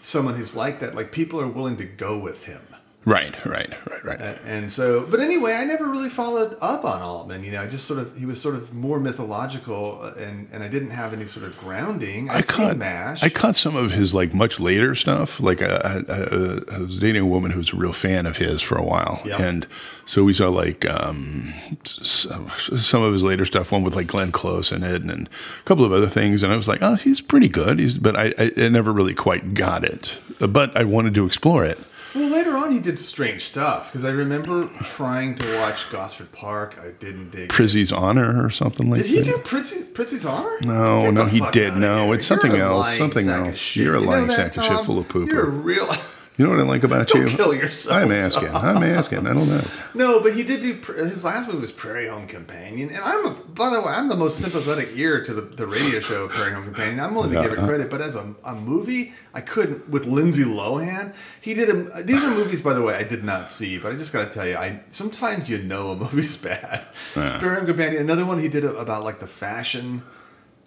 someone 0.00 0.34
who's 0.34 0.56
like 0.56 0.80
that. 0.80 0.94
Like 0.94 1.12
people 1.12 1.40
are 1.40 1.48
willing 1.48 1.76
to 1.76 1.84
go 1.84 2.18
with 2.18 2.44
him. 2.44 2.62
Right, 3.04 3.34
right, 3.46 3.72
right, 4.04 4.04
right. 4.04 4.38
And 4.44 4.70
so, 4.70 5.06
but 5.06 5.20
anyway, 5.20 5.54
I 5.54 5.64
never 5.64 5.86
really 5.86 6.10
followed 6.10 6.56
up 6.60 6.84
on 6.84 7.00
Altman. 7.00 7.42
You 7.44 7.52
know, 7.52 7.62
I 7.62 7.66
just 7.66 7.86
sort 7.86 7.98
of 7.98 8.16
he 8.16 8.26
was 8.26 8.40
sort 8.40 8.54
of 8.54 8.74
more 8.74 9.00
mythological, 9.00 10.00
uh, 10.02 10.12
and 10.20 10.48
and 10.52 10.62
I 10.62 10.68
didn't 10.68 10.90
have 10.90 11.12
any 11.12 11.26
sort 11.26 11.46
of 11.46 11.58
grounding. 11.58 12.28
I'd 12.30 12.36
I 12.36 12.42
caught 12.42 12.76
Mash. 12.76 13.22
I 13.22 13.28
caught 13.28 13.56
some 13.56 13.76
of 13.76 13.92
his 13.92 14.12
like 14.14 14.34
much 14.34 14.60
later 14.60 14.94
stuff. 14.94 15.40
Like 15.40 15.62
uh, 15.62 15.80
I, 15.84 15.88
I, 16.12 16.76
I 16.76 16.78
was 16.80 16.98
dating 16.98 17.22
a 17.22 17.26
woman 17.26 17.50
who 17.50 17.58
was 17.58 17.72
a 17.72 17.76
real 17.76 17.92
fan 17.92 18.26
of 18.26 18.36
his 18.36 18.60
for 18.62 18.76
a 18.76 18.84
while, 18.84 19.22
Yeah. 19.24 19.42
and 19.42 19.66
so 20.04 20.24
we 20.24 20.32
saw 20.34 20.48
like 20.48 20.88
um, 20.90 21.52
some 21.84 23.02
of 23.02 23.12
his 23.12 23.22
later 23.22 23.44
stuff. 23.44 23.72
One 23.72 23.82
with 23.84 23.96
like 23.96 24.06
Glenn 24.06 24.32
Close 24.32 24.72
in 24.72 24.82
it, 24.82 25.02
and 25.02 25.28
a 25.28 25.62
couple 25.64 25.84
of 25.84 25.92
other 25.92 26.08
things. 26.08 26.42
And 26.42 26.52
I 26.52 26.56
was 26.56 26.68
like, 26.68 26.82
oh, 26.82 26.94
he's 26.96 27.20
pretty 27.20 27.48
good. 27.48 27.78
He's, 27.78 27.94
but 27.98 28.16
I, 28.16 28.34
I, 28.38 28.52
I 28.56 28.68
never 28.68 28.92
really 28.92 29.14
quite 29.14 29.54
got 29.54 29.84
it. 29.84 30.18
But 30.38 30.76
I 30.76 30.84
wanted 30.84 31.14
to 31.16 31.26
explore 31.26 31.64
it. 31.64 31.78
Well, 32.18 32.30
later 32.30 32.56
on, 32.56 32.72
he 32.72 32.80
did 32.80 32.98
strange 32.98 33.44
stuff 33.44 33.92
because 33.92 34.04
I 34.04 34.10
remember 34.10 34.68
trying 34.82 35.36
to 35.36 35.58
watch 35.58 35.88
Gosford 35.90 36.32
Park. 36.32 36.76
I 36.82 36.88
didn't 36.90 37.30
dig. 37.30 37.48
Prizzi's 37.48 37.92
Honor 37.92 38.44
or 38.44 38.50
something 38.50 38.90
like 38.90 39.02
that. 39.02 39.08
Did 39.08 39.24
he 39.24 39.30
that. 39.30 39.36
do 39.36 39.42
Prizzi, 39.42 39.84
Prizzi's 39.92 40.26
Honor? 40.26 40.58
No, 40.62 41.02
Get 41.02 41.14
no, 41.14 41.26
he 41.26 41.40
did. 41.52 41.76
No, 41.76 42.12
it's 42.12 42.28
You're 42.28 42.40
something 42.40 42.60
else, 42.60 42.96
something 42.98 43.28
else. 43.28 43.76
You're 43.76 43.94
a 43.94 44.00
lying 44.00 44.30
sack 44.32 44.56
of 44.56 44.64
shit 44.64 44.84
full 44.84 44.98
of 44.98 45.08
poo-poo. 45.08 45.32
You're 45.32 45.46
a 45.46 45.50
real. 45.50 45.94
You 46.38 46.44
know 46.44 46.52
what 46.52 46.60
I 46.60 46.62
like 46.62 46.84
about 46.84 47.08
Don't 47.08 47.28
you? 47.28 47.36
kill 47.36 47.52
yourself, 47.52 47.96
I'm 47.96 48.12
asking. 48.12 48.54
I'm 48.54 48.84
asking. 48.84 49.26
I 49.26 49.34
don't 49.34 49.48
know. 49.48 49.60
No, 49.94 50.22
but 50.22 50.34
he 50.34 50.44
did 50.44 50.62
do 50.62 50.92
his 50.92 51.24
last 51.24 51.48
movie 51.48 51.60
was 51.60 51.72
Prairie 51.72 52.06
Home 52.06 52.28
Companion, 52.28 52.90
and 52.90 52.98
I'm 52.98 53.26
a, 53.26 53.30
by 53.30 53.70
the 53.70 53.80
way 53.80 53.88
I'm 53.88 54.06
the 54.06 54.14
most 54.14 54.38
sympathetic 54.38 54.90
ear 54.94 55.24
to 55.24 55.34
the, 55.34 55.40
the 55.40 55.66
radio 55.66 55.98
show 55.98 56.28
Prairie 56.28 56.52
Home 56.52 56.62
Companion. 56.62 57.00
I'm 57.00 57.16
willing 57.16 57.32
to 57.32 57.42
give 57.42 57.52
it 57.52 57.58
credit, 57.58 57.90
but 57.90 58.00
as 58.00 58.14
a, 58.14 58.36
a 58.44 58.54
movie, 58.54 59.14
I 59.34 59.40
couldn't 59.40 59.88
with 59.88 60.06
Lindsay 60.06 60.44
Lohan. 60.44 61.12
He 61.40 61.54
did 61.54 61.70
a, 61.70 62.04
these 62.04 62.22
are 62.22 62.30
movies 62.30 62.62
by 62.62 62.72
the 62.72 62.82
way 62.82 62.94
I 62.94 63.02
did 63.02 63.24
not 63.24 63.50
see, 63.50 63.76
but 63.76 63.90
I 63.90 63.96
just 63.96 64.12
got 64.12 64.28
to 64.28 64.30
tell 64.30 64.46
you, 64.46 64.56
I 64.56 64.80
sometimes 64.90 65.50
you 65.50 65.58
know 65.58 65.90
a 65.90 65.96
movie's 65.96 66.36
bad. 66.36 66.86
Prairie 67.14 67.56
Home 67.56 67.66
Companion, 67.66 68.00
another 68.00 68.24
one 68.24 68.38
he 68.38 68.46
did 68.46 68.62
about 68.62 69.02
like 69.02 69.18
the 69.18 69.26
fashion, 69.26 70.04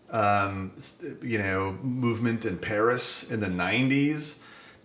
um, 0.09 0.74
you 1.21 1.38
know, 1.38 1.77
movement 1.81 2.44
in 2.44 2.57
Paris 2.57 3.31
in 3.31 3.39
the 3.39 3.47
'90s. 3.47 4.40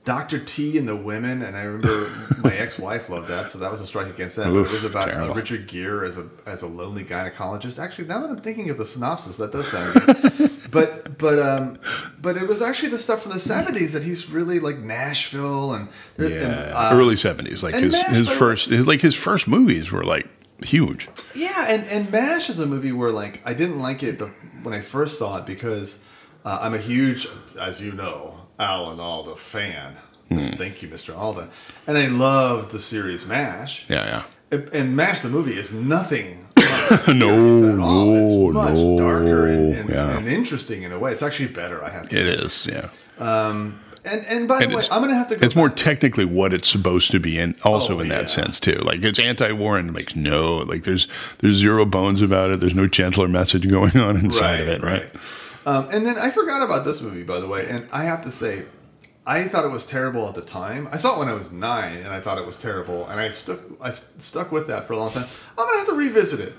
Dr. 0.06 0.38
T 0.38 0.78
and 0.78 0.88
the 0.88 0.94
Women, 0.94 1.42
and 1.42 1.56
I 1.56 1.64
remember 1.64 2.08
my 2.42 2.54
ex-wife 2.54 3.10
loved 3.10 3.26
that, 3.26 3.50
so 3.50 3.58
that 3.58 3.72
was 3.72 3.80
a 3.80 3.86
strike 3.86 4.06
against 4.06 4.36
that. 4.36 4.44
But 4.44 4.54
Oof, 4.54 4.68
it 4.68 4.72
was 4.72 4.84
about 4.84 5.12
uh. 5.12 5.34
Richard 5.34 5.66
Gere 5.66 6.06
as 6.06 6.16
a 6.16 6.28
as 6.46 6.62
a 6.62 6.68
lonely 6.68 7.04
gynecologist. 7.04 7.82
Actually, 7.82 8.06
now 8.06 8.20
that 8.20 8.30
I'm 8.30 8.40
thinking 8.40 8.70
of 8.70 8.78
the 8.78 8.84
synopsis, 8.84 9.36
that 9.38 9.50
does 9.50 9.68
sound 9.68 9.94
good. 9.94 10.52
but 10.70 11.18
but 11.18 11.38
um 11.40 11.78
but 12.20 12.36
it 12.36 12.46
was 12.46 12.62
actually 12.62 12.90
the 12.90 12.98
stuff 12.98 13.22
from 13.22 13.32
the 13.32 13.38
'70s 13.38 13.92
that 13.92 14.04
he's 14.04 14.30
really 14.30 14.60
like 14.60 14.78
Nashville 14.78 15.74
and, 15.74 15.88
and, 16.16 16.30
Yeah, 16.30 16.72
uh, 16.72 16.90
early 16.94 17.16
seventies. 17.16 17.64
Like 17.64 17.74
his 17.74 17.92
Mash, 17.92 18.06
his 18.14 18.28
first, 18.28 18.68
his, 18.68 18.86
like 18.86 19.00
his 19.00 19.16
first 19.16 19.48
movies 19.48 19.90
were 19.90 20.04
like 20.04 20.28
huge. 20.64 21.08
Yeah, 21.34 21.66
and, 21.68 21.84
and 21.86 22.10
MASH 22.12 22.48
is 22.48 22.60
a 22.60 22.66
movie 22.66 22.92
where 22.92 23.10
like 23.10 23.42
I 23.44 23.54
didn't 23.54 23.80
like 23.80 24.04
it 24.04 24.20
the, 24.20 24.26
when 24.62 24.72
I 24.72 24.82
first 24.82 25.18
saw 25.18 25.38
it 25.38 25.46
because 25.46 25.98
uh, 26.44 26.58
I'm 26.62 26.74
a 26.74 26.78
huge, 26.78 27.26
as 27.60 27.80
you 27.80 27.90
know, 27.90 28.45
Alan 28.58 29.00
Alda 29.00 29.36
fan. 29.36 29.94
Hmm. 30.28 30.38
Thank 30.40 30.82
you, 30.82 30.88
Mr. 30.88 31.16
Alda, 31.16 31.48
and 31.86 31.96
I 31.96 32.06
loved 32.08 32.70
the 32.72 32.80
series 32.80 33.26
MASH. 33.26 33.86
Yeah, 33.88 34.24
yeah. 34.50 34.60
And- 34.72 34.96
MASH 34.96 35.20
the 35.20 35.28
movie 35.28 35.56
is 35.56 35.72
nothing. 35.72 36.46
like 36.56 37.08
No, 37.08 37.28
at 37.74 37.78
all. 37.78 38.10
no, 38.10 38.16
it's 38.16 38.54
much 38.54 38.74
no, 38.74 38.98
darker 38.98 39.46
and, 39.48 39.74
and, 39.74 39.88
yeah. 39.90 40.16
and 40.18 40.26
interesting 40.26 40.82
in 40.82 40.90
a 40.92 40.98
way. 40.98 41.12
It's 41.12 41.22
actually 41.22 41.48
better. 41.48 41.84
I 41.84 41.90
have 41.90 42.08
to. 42.08 42.16
It 42.18 42.26
is. 42.40 42.66
Yeah. 42.66 42.88
Um, 43.18 43.80
And 44.04 44.24
and 44.26 44.48
by 44.48 44.64
the 44.66 44.74
way, 44.76 44.84
I'm 44.90 45.00
gonna 45.02 45.14
have 45.14 45.28
to. 45.30 45.36
Go 45.36 45.44
It's 45.46 45.56
more 45.56 45.68
technically 45.68 46.24
what 46.24 46.52
it's 46.52 46.68
supposed 46.68 47.10
to 47.10 47.18
be, 47.20 47.38
and 47.38 47.54
also 47.62 47.96
Oh, 47.96 48.00
in 48.00 48.08
that 48.08 48.22
yeah. 48.22 48.26
sense 48.26 48.58
too. 48.60 48.76
Like 48.78 49.02
it's 49.04 49.18
anti-war 49.18 49.78
and 49.78 49.92
makes 49.92 50.14
no 50.16 50.58
like 50.58 50.84
there's 50.84 51.06
there's 51.40 51.56
zero 51.56 51.84
bones 51.84 52.22
about 52.22 52.50
it. 52.50 52.60
There's 52.60 52.74
no 52.74 52.86
gentler 52.88 53.26
message 53.28 53.68
going 53.68 53.96
on 53.96 54.16
inside 54.16 54.60
of 54.60 54.68
it, 54.68 54.82
right? 54.82 55.06
Um, 55.66 55.88
and 55.90 56.06
then 56.06 56.16
I 56.16 56.30
forgot 56.30 56.62
about 56.62 56.84
this 56.84 57.02
movie, 57.02 57.24
by 57.24 57.40
the 57.40 57.48
way, 57.48 57.68
and 57.68 57.88
I 57.92 58.04
have 58.04 58.22
to 58.22 58.30
say, 58.30 58.64
I 59.26 59.48
thought 59.48 59.64
it 59.64 59.72
was 59.72 59.84
terrible 59.84 60.28
at 60.28 60.36
the 60.36 60.42
time. 60.42 60.88
I 60.92 60.96
saw 60.96 61.16
it 61.16 61.18
when 61.18 61.28
I 61.28 61.34
was 61.34 61.50
nine, 61.50 61.98
and 61.98 62.08
I 62.08 62.20
thought 62.20 62.38
it 62.38 62.46
was 62.46 62.56
terrible, 62.56 63.06
and 63.08 63.18
I 63.20 63.30
stuck 63.30 63.58
I 63.80 63.90
stuck 63.90 64.52
with 64.52 64.68
that 64.68 64.86
for 64.86 64.92
a 64.92 64.98
long 64.98 65.10
time. 65.10 65.24
I'm 65.58 65.66
gonna 65.66 65.78
have 65.78 65.88
to 65.88 65.94
revisit 65.94 66.38
it. 66.38 66.54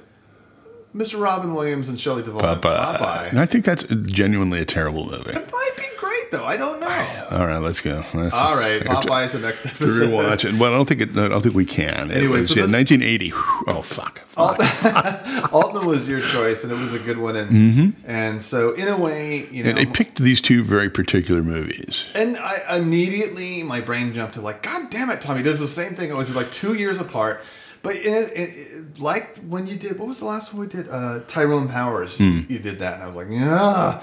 Mr. 0.93 1.21
Robin 1.21 1.53
Williams 1.53 1.87
and 1.87 1.99
Shelley 1.99 2.23
Duvall. 2.23 2.41
Popeye. 2.41 2.97
Popeye. 2.97 3.29
And 3.29 3.39
I 3.39 3.45
think 3.45 3.63
that's 3.63 3.83
genuinely 3.83 4.59
a 4.59 4.65
terrible 4.65 5.05
movie. 5.05 5.29
It 5.29 5.51
might 5.51 5.71
be 5.77 5.85
great 5.97 6.31
though. 6.31 6.36
I 6.47 6.57
don't 6.57 6.79
know. 6.79 7.27
All 7.31 7.45
right, 7.45 7.57
let's 7.57 7.81
go. 7.81 8.03
Let's, 8.13 8.33
All 8.33 8.55
right, 8.55 8.81
I 8.87 8.93
have 8.93 9.01
to- 9.01 9.07
Popeye 9.09 9.25
is 9.25 9.33
the 9.33 9.39
next 9.39 9.65
episode. 9.65 10.09
rewatch 10.09 10.45
it. 10.45 10.57
Well, 10.59 10.73
I 10.73 10.77
don't 10.77 10.87
think 10.87 11.01
it. 11.01 11.09
I 11.17 11.27
don't 11.27 11.41
think 11.41 11.53
we 11.55 11.65
can. 11.65 12.09
It 12.09 12.17
Anyway, 12.17 12.39
was, 12.39 12.49
so 12.49 12.55
yeah, 12.55 12.61
this- 12.65 12.71
1980. 12.73 13.31
Oh 13.67 13.81
fuck. 13.81 14.21
fuck. 14.27 14.57
Altman 15.53 15.85
was 15.85 16.07
your 16.07 16.21
choice, 16.21 16.63
and 16.63 16.71
it 16.71 16.77
was 16.79 16.93
a 16.93 16.99
good 16.99 17.17
one. 17.17 17.35
And 17.35 17.95
and 18.05 18.41
so 18.41 18.73
in 18.73 18.87
a 18.87 18.97
way, 18.97 19.47
you 19.51 19.63
know, 19.63 19.69
And 19.69 19.77
they 19.77 19.85
picked 19.85 20.17
these 20.19 20.41
two 20.41 20.63
very 20.63 20.89
particular 20.89 21.41
movies. 21.43 22.05
And 22.15 22.37
I 22.37 22.77
immediately 22.77 23.63
my 23.63 23.81
brain 23.81 24.13
jumped 24.13 24.35
to 24.35 24.41
like, 24.41 24.63
God 24.63 24.89
damn 24.89 25.09
it, 25.09 25.21
Tommy 25.21 25.43
does 25.43 25.59
the 25.59 25.67
same 25.67 25.95
thing. 25.95 26.09
It 26.09 26.15
was 26.15 26.33
like 26.35 26.51
two 26.51 26.73
years 26.75 26.99
apart, 26.99 27.41
but 27.83 27.95
in 27.97 28.13
it, 28.13 28.31
it, 28.31 28.37
it- 28.37 28.99
like 28.99 29.37
when 29.39 29.67
you 29.67 29.75
did, 29.75 29.99
what 29.99 30.07
was 30.07 30.19
the 30.19 30.25
last 30.25 30.53
one 30.53 30.61
we 30.61 30.67
did? 30.67 30.87
Uh, 30.89 31.19
Tyrone 31.27 31.67
Powers. 31.67 32.17
Hmm. 32.17 32.39
You 32.49 32.57
did 32.59 32.79
that, 32.79 32.95
and 32.95 33.03
I 33.03 33.05
was 33.05 33.15
like, 33.15 33.27
yeah. 33.29 34.01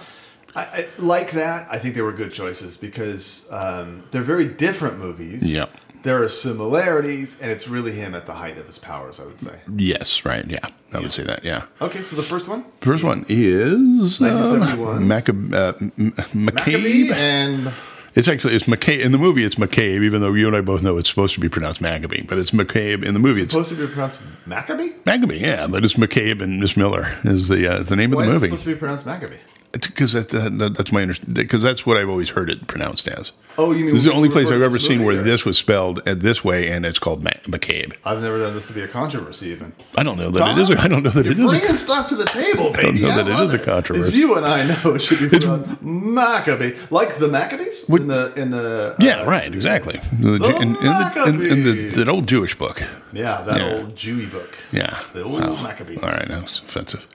I, 0.56 0.62
I 0.62 0.88
like 0.99 1.32
that. 1.32 1.66
I 1.70 1.78
think 1.78 1.94
they 1.94 2.02
were 2.02 2.12
good 2.12 2.32
choices 2.32 2.76
because 2.76 3.49
um, 3.50 4.04
they're 4.11 4.23
very 4.23 4.44
different 4.46 4.99
movies. 4.99 5.52
Yep. 5.52 5.70
there 6.04 6.23
are 6.23 6.28
similarities, 6.28 7.37
and 7.40 7.50
it's 7.50 7.66
really 7.68 7.92
him 7.92 8.14
at 8.14 8.26
the 8.26 8.34
height 8.34 8.58
of 8.58 8.66
his 8.66 8.78
powers. 8.78 9.18
I 9.20 9.25
would 9.25 9.40
say. 9.40 9.58
Yes, 9.76 10.25
right. 10.25 10.44
Yeah, 10.46 10.66
I 10.92 11.00
would 11.00 11.12
say 11.14 11.25
that. 11.25 11.44
Yeah. 11.44 11.64
Okay, 11.80 12.02
so 12.02 12.14
the 12.16 12.23
first 12.23 12.46
one, 12.49 12.64
First 12.80 13.02
one 13.04 13.25
is 13.28 14.20
uh, 14.20 14.25
1971's 14.25 15.02
Macab- 15.02 15.54
uh, 15.54 15.73
M- 15.99 16.12
McCabe. 16.49 17.11
and 17.12 17.73
It's 18.14 18.28
actually 18.28 18.54
it's 18.54 18.66
McCabe 18.66 19.00
in 19.02 19.11
the 19.12 19.18
movie. 19.18 19.42
It's 19.44 19.56
McCabe, 19.56 20.02
even 20.04 20.20
though 20.20 20.32
you 20.34 20.46
and 20.46 20.54
I 20.56 20.61
both 20.61 20.82
know 20.84 20.99
it's 20.99 21.08
supposed 21.08 21.34
to 21.34 21.40
be 21.40 21.49
pronounced 21.49 21.80
Maccabee, 21.80 22.23
but 22.23 22.38
it's 22.38 22.52
McCabe 22.52 23.04
in 23.04 23.12
the 23.14 23.20
movie. 23.20 23.42
It's 23.42 23.50
supposed 23.52 23.70
to 23.70 23.75
be 23.76 23.87
pronounced 23.87 24.20
Maccabee. 24.46 24.92
Maccabee, 25.04 25.38
yeah, 25.40 25.66
but 25.66 25.84
it's 25.84 25.94
McCabe 25.94 26.40
and 26.40 26.61
Miss 26.61 26.76
Miller 26.76 27.08
is 27.25 27.49
the 27.49 27.66
uh, 27.66 27.80
is 27.80 27.88
the 27.88 27.96
name 27.96 28.12
Why 28.12 28.23
of 28.23 28.26
the 28.28 28.32
movie. 28.34 28.46
supposed 28.49 28.64
to 28.64 28.73
be 28.75 28.78
pronounced 28.78 29.04
Maccabee? 29.06 29.38
Because 29.83 30.12
that, 30.12 30.28
that, 30.31 30.75
that's 30.76 30.93
my 30.93 31.02
understanding. 31.02 31.35
Because 31.35 31.62
that's 31.62 31.85
what 31.85 31.97
I've 31.97 32.09
always 32.09 32.31
heard 32.31 32.49
it 32.50 32.66
pronounced 32.66 33.09
as. 33.09 33.33
Oh, 33.59 33.73
you 33.73 33.85
mean 33.85 33.95
this 33.95 34.02
is 34.04 34.11
the 34.11 34.12
only 34.12 34.28
place 34.28 34.50
I've 34.50 34.62
ever 34.62 34.78
seen 34.78 35.04
where 35.04 35.23
this 35.23 35.45
was 35.45 35.57
spelled 35.59 36.07
uh, 36.09 36.14
this 36.14 36.43
way, 36.45 36.71
and 36.71 36.85
it's 36.85 36.99
called 36.99 37.23
Ma- 37.23 37.31
McCabe. 37.45 37.95
I've 38.04 38.21
never 38.21 38.38
done 38.38 38.54
this 38.54 38.66
to 38.69 38.73
be 38.73 38.81
a 38.83 38.88
controversy, 38.88 39.49
even. 39.50 39.73
I 39.97 40.02
don't 40.02 40.19
know 40.19 40.31
that 40.31 40.59
it 40.59 40.61
is. 40.62 40.71
A, 40.71 40.81
I 40.81 40.88
don't 40.88 41.02
know 41.02 41.11
that 41.11 41.26
it 41.26 41.38
is. 41.38 41.52
A, 41.52 41.59
bringing 41.59 41.76
stuff 41.76 42.09
to 42.09 42.16
the 42.16 42.25
table, 42.25 42.73
baby. 42.73 42.78
I 42.78 42.83
don't 42.83 43.00
know 43.00 43.11
I 43.11 43.23
that 43.23 43.28
it 43.43 43.45
is 43.47 43.54
a 43.54 43.59
controversy. 43.59 44.09
As 44.09 44.16
you 44.16 44.35
and 44.37 44.45
I 44.47 44.66
know, 44.66 44.95
it 44.95 45.02
should 45.02 45.19
be 45.21 45.28
pronounced 45.38 45.83
Maccabee, 45.83 46.75
like 46.90 47.19
the 47.19 47.28
Maccabees 47.28 47.88
in 47.88 48.09
the 48.09 48.33
in 48.35 48.50
the 48.50 48.97
yeah, 48.99 49.21
uh, 49.21 49.26
right, 49.26 49.52
exactly. 49.54 50.00
The, 50.21 50.38
The 50.38 50.57
in, 50.57 50.62
in, 50.62 50.73
the, 50.75 51.25
in, 51.26 51.40
in 51.59 51.62
the, 51.64 51.88
that 51.97 52.09
old 52.09 52.26
Jewish 52.26 52.57
book. 52.59 52.83
yeah, 53.12 53.43
that 53.43 53.59
Yeah. 53.59 53.75
old 53.76 53.95
Jewy 53.97 54.31
book. 54.31 54.57
Yeah. 54.73 55.00
the 55.12 55.23
old 55.23 55.40
Wow. 55.40 55.62
Maccabees. 55.62 56.02
All 56.02 56.11
right, 56.11 56.26
that 56.26 56.43
was 56.43 56.59
offensive. 56.61 57.07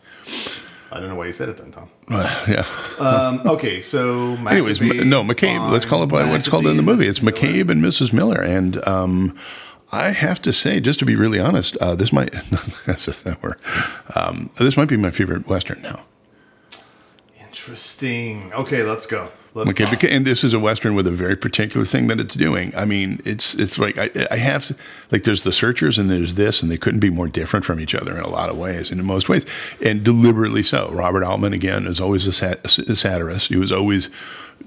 I 0.91 0.99
don't 0.99 1.09
know 1.09 1.15
why 1.15 1.27
you 1.27 1.31
said 1.31 1.49
it 1.49 1.57
then, 1.57 1.71
Tom. 1.71 1.89
Uh, 2.09 2.45
yeah. 2.47 2.65
Um, 2.99 3.41
okay, 3.45 3.79
so 3.79 4.35
Maccabee, 4.37 4.49
Anyways, 4.55 4.81
no, 4.81 5.23
McCabe. 5.23 5.69
Let's 5.71 5.85
call 5.85 6.01
it 6.03 6.07
by 6.07 6.23
what 6.27 6.39
it's 6.39 6.49
called 6.49 6.65
in 6.65 6.77
the 6.77 6.83
movie. 6.83 7.07
It's 7.07 7.19
McCabe 7.19 7.69
and 7.69 7.83
Mrs. 7.83 8.11
Miller. 8.11 8.41
And 8.41 8.85
um, 8.87 9.37
I 9.91 10.09
have 10.09 10.41
to 10.43 10.53
say, 10.53 10.79
just 10.79 10.99
to 10.99 11.05
be 11.05 11.15
really 11.15 11.39
honest, 11.39 11.77
uh, 11.77 11.95
this 11.95 12.11
might, 12.11 12.33
as 12.87 13.07
if 13.07 13.23
that 13.23 13.41
were, 13.43 13.57
um, 14.15 14.49
this 14.57 14.77
might 14.77 14.89
be 14.89 14.97
my 14.97 15.11
favorite 15.11 15.47
Western 15.47 15.81
now. 15.81 16.01
Interesting. 17.39 18.51
Okay, 18.53 18.83
let's 18.83 19.05
go. 19.05 19.29
Let's 19.55 19.71
Okay, 19.71 19.85
talk. 19.85 19.95
beca- 19.99 20.11
and 20.11 20.25
this 20.27 20.43
is 20.43 20.53
a 20.53 20.59
western 20.59 20.93
with 20.93 21.07
a 21.07 21.11
very 21.11 21.35
particular 21.35 21.83
thing 21.85 22.05
that 22.07 22.19
it's 22.19 22.35
doing. 22.35 22.71
I 22.75 22.85
mean, 22.85 23.19
it's 23.25 23.55
it's 23.55 23.79
like 23.79 23.97
I, 23.97 24.09
I 24.29 24.37
have 24.37 24.65
to, 24.67 24.75
like 25.11 25.23
there's 25.23 25.43
the 25.43 25.51
searchers 25.51 25.97
and 25.97 26.09
there's 26.09 26.35
this, 26.35 26.61
and 26.61 26.69
they 26.71 26.77
couldn't 26.77 26.99
be 26.99 27.09
more 27.09 27.27
different 27.27 27.65
from 27.65 27.79
each 27.79 27.95
other 27.95 28.15
in 28.15 28.21
a 28.21 28.29
lot 28.29 28.49
of 28.49 28.57
ways, 28.57 28.91
and 28.91 28.99
in 28.99 29.05
most 29.07 29.27
ways, 29.27 29.45
and 29.83 30.03
deliberately 30.03 30.61
so. 30.61 30.91
Robert 30.91 31.23
Altman 31.23 31.53
again 31.53 31.87
is 31.87 31.99
always 31.99 32.27
a, 32.27 32.31
sat, 32.31 32.63
a 32.77 32.95
satirist. 32.95 33.47
He 33.49 33.55
was 33.57 33.71
always, 33.71 34.09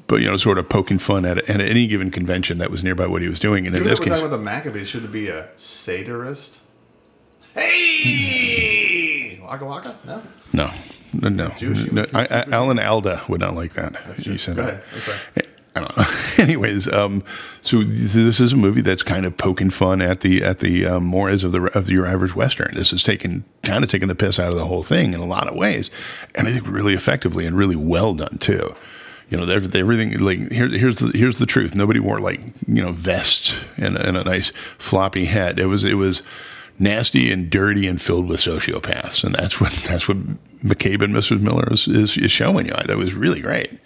but 0.09 0.21
you 0.21 0.29
know, 0.29 0.37
sort 0.37 0.59
of 0.59 0.69
poking 0.69 0.99
fun 0.99 1.25
at, 1.25 1.39
at 1.49 1.61
any 1.61 1.87
given 1.87 2.11
convention 2.11 2.59
that 2.59 2.71
was 2.73 2.83
nearby 2.83 3.07
what 3.07 3.23
he 3.23 3.29
was 3.29 3.39
doing, 3.39 3.67
and 3.69 3.77
in 3.77 3.85
this 3.85 4.01
case, 4.01 4.19
about 4.19 4.31
the 4.31 4.39
Maccabees, 4.39 4.89
should 4.89 5.05
it 5.05 5.13
be 5.13 5.29
a 5.29 5.49
satirist? 5.57 6.59
Hey, 7.55 9.39
waka 9.43 9.65
waka. 9.65 9.97
No. 10.07 10.23
No, 10.53 10.71
no, 11.21 11.29
no, 11.29 11.51
no. 11.93 12.07
I, 12.15 12.27
I, 12.27 12.45
Alan 12.51 12.79
Alda 12.79 13.23
would 13.29 13.41
not 13.41 13.55
like 13.55 13.75
that. 13.75 13.95
true. 14.23 14.33
You 14.33 14.39
said 14.39 14.57
that. 14.57 14.69
ahead. 14.69 14.83
I'm. 15.37 15.53
I 15.75 15.81
don't 15.81 15.97
know. 15.97 16.05
Anyways, 16.39 16.93
um, 16.93 17.25
so 17.63 17.83
this 17.83 18.41
is 18.41 18.53
a 18.53 18.57
movie 18.57 18.83
that's 18.83 19.03
kind 19.03 19.25
of 19.25 19.37
poking 19.37 19.71
fun 19.71 20.03
at 20.03 20.21
the 20.21 20.43
at 20.43 20.59
the 20.59 20.85
um, 20.87 21.05
mores 21.05 21.45
of 21.45 21.53
the 21.53 21.63
of 21.77 21.91
your 21.91 22.07
average 22.07 22.35
western. 22.35 22.75
This 22.75 22.93
is 22.93 23.03
taking 23.03 23.45
kind 23.63 23.83
of 23.83 23.91
taking 23.91 24.09
the 24.09 24.15
piss 24.15 24.39
out 24.39 24.53
of 24.53 24.59
the 24.59 24.67
whole 24.67 24.83
thing 24.83 25.15
in 25.15 25.21
a 25.21 25.25
lot 25.25 25.49
of 25.49 25.55
ways, 25.55 25.91
and 26.35 26.47
I 26.47 26.53
think 26.53 26.69
really 26.69 26.95
effectively 26.95 27.47
and 27.47 27.57
really 27.57 27.77
well 27.77 28.13
done 28.13 28.39
too. 28.39 28.75
You 29.31 29.39
know, 29.39 29.51
everything, 29.51 29.81
everything 29.81 30.19
like 30.19 30.53
here, 30.53 30.69
here's 30.69 30.99
the 30.99 31.17
here's 31.17 31.39
the 31.39 31.47
truth. 31.47 31.75
Nobody 31.75 32.01
wore 32.01 32.19
like 32.21 32.41
you 32.67 32.83
know 32.83 32.93
vests 32.93 33.65
and, 33.79 33.97
and 33.97 34.19
a 34.19 34.25
nice 34.25 34.53
floppy 34.77 35.25
head. 35.25 35.59
It 35.59 35.67
was 35.67 35.87
it 35.87 35.95
was 35.95 36.23
nasty 36.79 37.33
and 37.33 37.51
dirty 37.51 37.87
and 37.87 38.01
filled 38.01 38.29
with 38.29 38.41
sociopaths, 38.41 39.25
and 39.25 39.35
that's 39.35 39.61
what 39.61 39.73
that's 39.89 40.09
what 40.09 40.19
McCabe 40.63 41.03
and 41.03 41.15
Mrs. 41.15 41.41
Miller 41.41 41.69
is, 41.73 41.89
is, 41.89 42.17
is 42.17 42.31
showing 42.31 42.67
you. 42.67 42.75
That 42.87 42.97
was 42.97 43.15
really 43.15 43.41
great. 43.41 43.79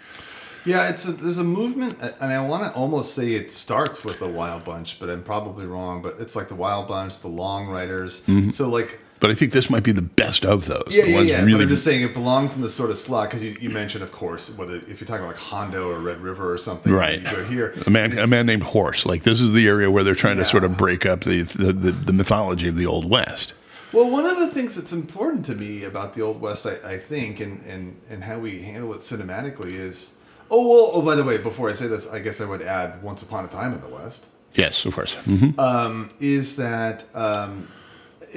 Yeah, 0.65 0.89
it's 0.89 1.07
a, 1.07 1.13
there's 1.13 1.39
a 1.39 1.45
movement, 1.45 1.97
and 2.01 2.33
I 2.33 2.45
want 2.45 2.65
to 2.65 2.73
almost 2.73 3.15
say 3.15 3.35
it 3.35 3.53
starts 3.53 4.05
with 4.05 4.19
the 4.19 4.29
Wild 4.29 4.65
Bunch, 4.65 4.99
but 4.99 5.09
I'm 5.09 5.23
probably 5.23 5.65
wrong. 5.65 6.03
But 6.03 6.17
it's 6.19 6.35
like 6.35 6.49
the 6.49 6.57
Wild 6.57 6.89
Bunch, 6.89 7.21
the 7.21 7.29
Long 7.29 7.69
Riders. 7.69 8.23
Mm-hmm. 8.23 8.51
So 8.51 8.69
like, 8.69 8.99
But 9.19 9.31
I 9.31 9.35
think 9.35 9.53
this 9.53 9.71
might 9.71 9.83
be 9.83 9.93
the 9.93 10.03
best 10.03 10.45
of 10.45 10.67
those. 10.67 10.89
yeah, 10.91 11.05
the 11.05 11.11
yeah, 11.11 11.17
ones 11.17 11.29
yeah. 11.29 11.45
really 11.45 11.53
but 11.59 11.63
I'm 11.63 11.69
just 11.71 11.85
saying 11.85 12.03
it 12.03 12.13
belongs 12.15 12.55
in 12.55 12.61
the 12.61 12.69
sort 12.69 12.91
of 12.91 12.99
slot 12.99 13.29
because 13.31 13.43
you, 13.43 13.57
you 13.61 13.71
mentioned, 13.71 14.05
of 14.05 14.13
course, 14.13 14.51
whether 14.57 14.75
if 14.77 15.01
you're 15.01 15.07
talking 15.09 15.25
about 15.25 15.29
like 15.29 15.37
Hondo 15.37 15.91
or 15.91 16.01
Red 16.01 16.21
River 16.21 16.53
or 16.53 16.59
something, 16.59 16.93
right. 16.93 17.25
Go 17.25 17.45
here, 17.45 17.75
A 17.87 17.91
man, 17.91 18.19
a 18.19 18.27
man 18.27 18.45
named 18.47 18.63
Horse. 18.63 19.07
Like 19.07 19.23
this 19.23 19.41
is 19.41 19.53
the 19.53 19.67
area 19.67 19.91
where 19.91 20.05
they're 20.05 20.15
trying 20.15 20.37
to 20.37 20.45
sort 20.45 20.65
of 20.65 20.77
break 20.77 21.07
up 21.07 21.25
the 21.25 21.43
the, 21.43 21.73
the 21.73 21.93
the 21.93 22.13
mythology 22.13 22.69
of 22.69 22.77
the 22.77 22.87
Old 22.87 23.09
West. 23.09 23.55
Well, 23.93 24.11
one 24.11 24.27
of 24.27 24.37
the 24.39 24.49
things 24.49 24.75
that's 24.77 24.93
important 24.93 25.47
to 25.47 25.55
me 25.55 25.85
about 25.85 26.13
the 26.13 26.21
Old 26.21 26.41
West, 26.41 26.67
I, 26.67 26.75
I 26.85 26.99
think, 26.99 27.41
and, 27.41 27.65
and, 27.65 27.99
and 28.11 28.23
how 28.25 28.39
we 28.39 28.61
handle 28.61 28.93
it 28.93 28.99
cinematically 28.99 29.73
is. 29.73 30.17
Oh, 30.51 30.69
well, 30.69 30.91
oh, 30.93 31.03
by 31.03 31.15
the 31.15 31.25
way, 31.25 31.39
before 31.39 31.71
I 31.71 31.73
say 31.73 31.87
this, 31.87 32.07
I 32.09 32.19
guess 32.19 32.41
I 32.41 32.45
would 32.45 32.63
add 32.63 33.03
Once 33.03 33.23
Upon 33.23 33.45
a 33.45 33.49
Time 33.49 33.73
in 33.73 33.81
the 33.81 33.89
West, 33.89 34.27
Yes, 34.55 34.85
of 34.85 34.95
course. 34.95 35.15
hmm 35.15 35.59
um, 35.59 36.11
is 36.21 36.57
that 36.57 37.05
um, 37.15 37.69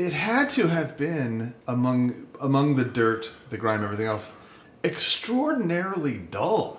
it 0.07 0.13
had 0.13 0.49
to 0.51 0.67
have 0.67 0.95
been 0.97 1.53
among 1.67 2.27
among 2.41 2.75
the 2.75 2.85
dirt, 2.85 3.31
the 3.49 3.57
grime, 3.57 3.83
everything 3.83 4.05
else, 4.07 4.31
extraordinarily 4.83 6.17
dull. 6.17 6.77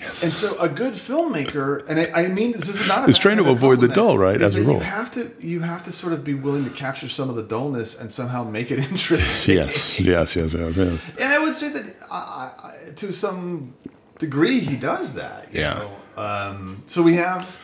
Yes. 0.00 0.22
And 0.22 0.32
so, 0.32 0.56
a 0.60 0.68
good 0.68 0.94
filmmaker, 0.94 1.84
and 1.88 1.98
I, 1.98 2.22
I 2.22 2.28
mean, 2.28 2.52
this 2.52 2.68
is 2.68 2.86
not. 2.86 3.06
A 3.06 3.10
It's 3.10 3.18
trying 3.18 3.38
to 3.38 3.50
avoid 3.50 3.80
the 3.80 3.88
dull, 3.88 4.16
right, 4.16 4.40
as 4.40 4.54
a 4.54 4.62
rule. 4.62 4.74
you 4.74 4.80
have 4.80 5.10
to 5.12 5.32
you 5.40 5.60
have 5.60 5.82
to 5.84 5.92
sort 5.92 6.12
of 6.12 6.22
be 6.22 6.34
willing 6.34 6.62
to 6.64 6.70
capture 6.70 7.08
some 7.08 7.28
of 7.28 7.34
the 7.34 7.42
dullness 7.42 7.98
and 8.00 8.12
somehow 8.12 8.44
make 8.44 8.70
it 8.70 8.78
interesting. 8.90 9.56
Yes, 9.56 9.98
yes, 9.98 10.36
yes, 10.36 10.54
yes, 10.54 10.76
yes. 10.76 11.00
And 11.20 11.32
I 11.32 11.38
would 11.40 11.56
say 11.56 11.70
that 11.72 11.84
uh, 12.08 12.14
uh, 12.62 12.72
to 12.94 13.12
some 13.12 13.74
degree 14.20 14.60
he 14.60 14.76
does 14.76 15.14
that. 15.14 15.52
you 15.52 15.60
Yeah. 15.62 15.74
know. 15.74 16.22
Um, 16.22 16.82
so 16.86 17.02
we 17.02 17.14
have 17.14 17.56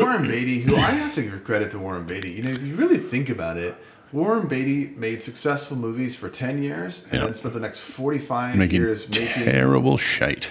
Warren 0.00 0.26
Beatty, 0.28 0.60
who 0.60 0.76
I 0.76 0.80
have 0.90 1.14
to 1.14 1.22
give 1.22 1.44
credit 1.44 1.70
to 1.72 1.78
Warren 1.78 2.04
Beatty. 2.06 2.30
You 2.32 2.42
know, 2.42 2.50
if 2.50 2.62
you 2.62 2.74
really 2.76 2.98
think 2.98 3.28
about 3.28 3.56
it, 3.56 3.74
Warren 4.12 4.46
Beatty 4.46 4.92
made 4.96 5.22
successful 5.22 5.76
movies 5.76 6.14
for 6.14 6.28
ten 6.28 6.62
years, 6.62 7.04
and 7.04 7.14
Yeah. 7.14 7.24
then 7.24 7.34
spent 7.34 7.54
the 7.54 7.60
next 7.60 7.80
forty-five 7.80 8.56
Making 8.56 8.80
years 8.80 9.08
making. 9.08 9.44
terrible 9.44 9.96
shite. 9.96 10.48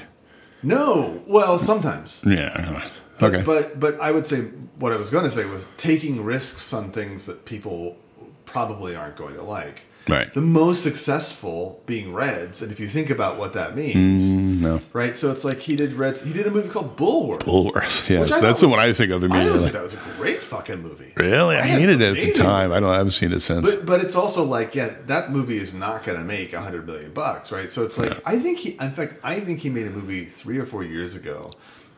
No, 0.64 1.22
well, 1.28 1.58
sometimes. 1.58 2.22
Yeah. 2.26 2.88
Okay. 3.22 3.44
But 3.44 3.80
but 3.80 4.00
I 4.02 4.12
would 4.12 4.26
say 4.28 4.42
what 4.80 4.92
I 4.92 4.96
was 4.96 5.10
going 5.10 5.26
to 5.26 5.30
say 5.32 5.46
was 5.46 5.66
taking 5.78 6.24
risks 6.24 6.74
on 6.74 6.92
things 6.92 7.26
that 7.28 7.46
people 7.46 7.98
probably 8.46 8.96
aren't 8.96 9.16
going 9.16 9.36
to 9.36 9.44
like. 9.44 9.82
Right. 10.10 10.34
The 10.34 10.42
most 10.42 10.82
successful 10.82 11.82
being 11.86 12.12
Reds, 12.14 12.62
and 12.64 12.72
if 12.72 12.80
you 12.80 12.88
think 12.88 13.10
about 13.12 13.38
what 13.38 13.54
that 13.54 13.76
means, 13.76 14.22
Mm, 14.32 14.60
no. 14.60 14.80
right? 14.94 15.16
So 15.16 15.30
it's 15.32 15.46
like 15.46 15.60
he 15.60 15.76
did 15.76 15.94
Reds. 15.94 16.24
He 16.24 16.34
did 16.34 16.48
a 16.48 16.52
movie 16.52 16.70
called 16.70 16.98
Bulworth. 16.98 17.42
Bulworth. 17.44 18.10
Which 18.20 18.32
I 18.32 18.40
that's 18.40 18.60
thought 18.60 18.66
the 18.66 18.68
one 18.70 18.80
I 18.80 18.94
think 18.94 19.12
of 19.12 19.24
I 19.24 19.28
always 19.28 19.42
immediately. 19.44 19.72
that 19.72 19.84
was 19.84 19.94
a 19.94 20.00
great 20.18 20.42
fucking 20.42 20.82
movie. 20.82 21.14
Really, 21.18 21.56
I 21.56 21.60
Yeah, 21.60 21.78
hated 21.78 22.02
it 22.02 22.18
at 22.18 22.24
the 22.26 22.32
time. 22.34 22.72
I 22.72 22.80
don't. 22.80 22.90
I 22.90 22.98
haven't 22.98 23.12
seen 23.12 23.32
it 23.32 23.42
since. 23.42 23.70
But 23.70 23.86
but 23.86 24.02
it's 24.04 24.16
also 24.16 24.44
like 24.44 24.74
yeah, 24.74 24.90
that 25.06 25.32
movie 25.32 25.58
is 25.60 25.74
not 25.74 26.04
going 26.04 26.18
to 26.18 26.24
make 26.26 26.54
a 26.54 26.62
hundred 26.62 26.88
million 26.88 27.14
bucks, 27.14 27.52
right? 27.52 27.70
So 27.70 27.84
it's 27.84 27.98
like 28.00 28.20
I 28.26 28.40
think 28.40 28.58
he, 28.60 28.72
in 28.80 28.92
fact, 28.92 29.16
I 29.24 29.40
think 29.40 29.60
he 29.60 29.70
made 29.70 29.86
a 29.88 29.92
movie 29.92 30.26
three 30.26 30.58
or 30.58 30.66
four 30.66 30.84
years 30.84 31.16
ago 31.16 31.50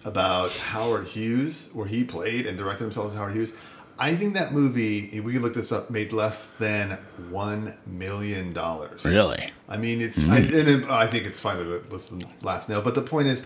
about 0.06 0.52
Howard 0.58 1.08
Hughes, 1.08 1.70
where 1.74 1.88
he 1.88 2.04
played 2.04 2.46
and 2.48 2.58
directed 2.58 2.84
himself 2.84 3.08
as 3.08 3.14
Howard 3.16 3.34
Hughes. 3.34 3.54
I 4.00 4.16
think 4.16 4.34
that 4.34 4.52
movie, 4.54 5.20
we 5.22 5.34
could 5.34 5.42
look 5.42 5.54
this 5.54 5.72
up, 5.72 5.90
made 5.90 6.12
less 6.12 6.48
than 6.60 6.98
one 7.30 7.76
million 7.86 8.52
dollars. 8.54 9.06
really, 9.06 9.52
I 9.70 9.78
mean, 9.78 10.02
it's 10.02 10.24
I, 10.28 10.38
and 10.38 10.54
it, 10.54 10.90
I 10.90 11.08
think 11.08 11.26
it's 11.26 11.40
fine 11.40 11.58
to 11.58 11.64
the 11.64 12.26
last 12.42 12.70
nail, 12.70 12.82
but 12.82 12.96
the 12.96 13.02
point 13.02 13.28
is, 13.28 13.46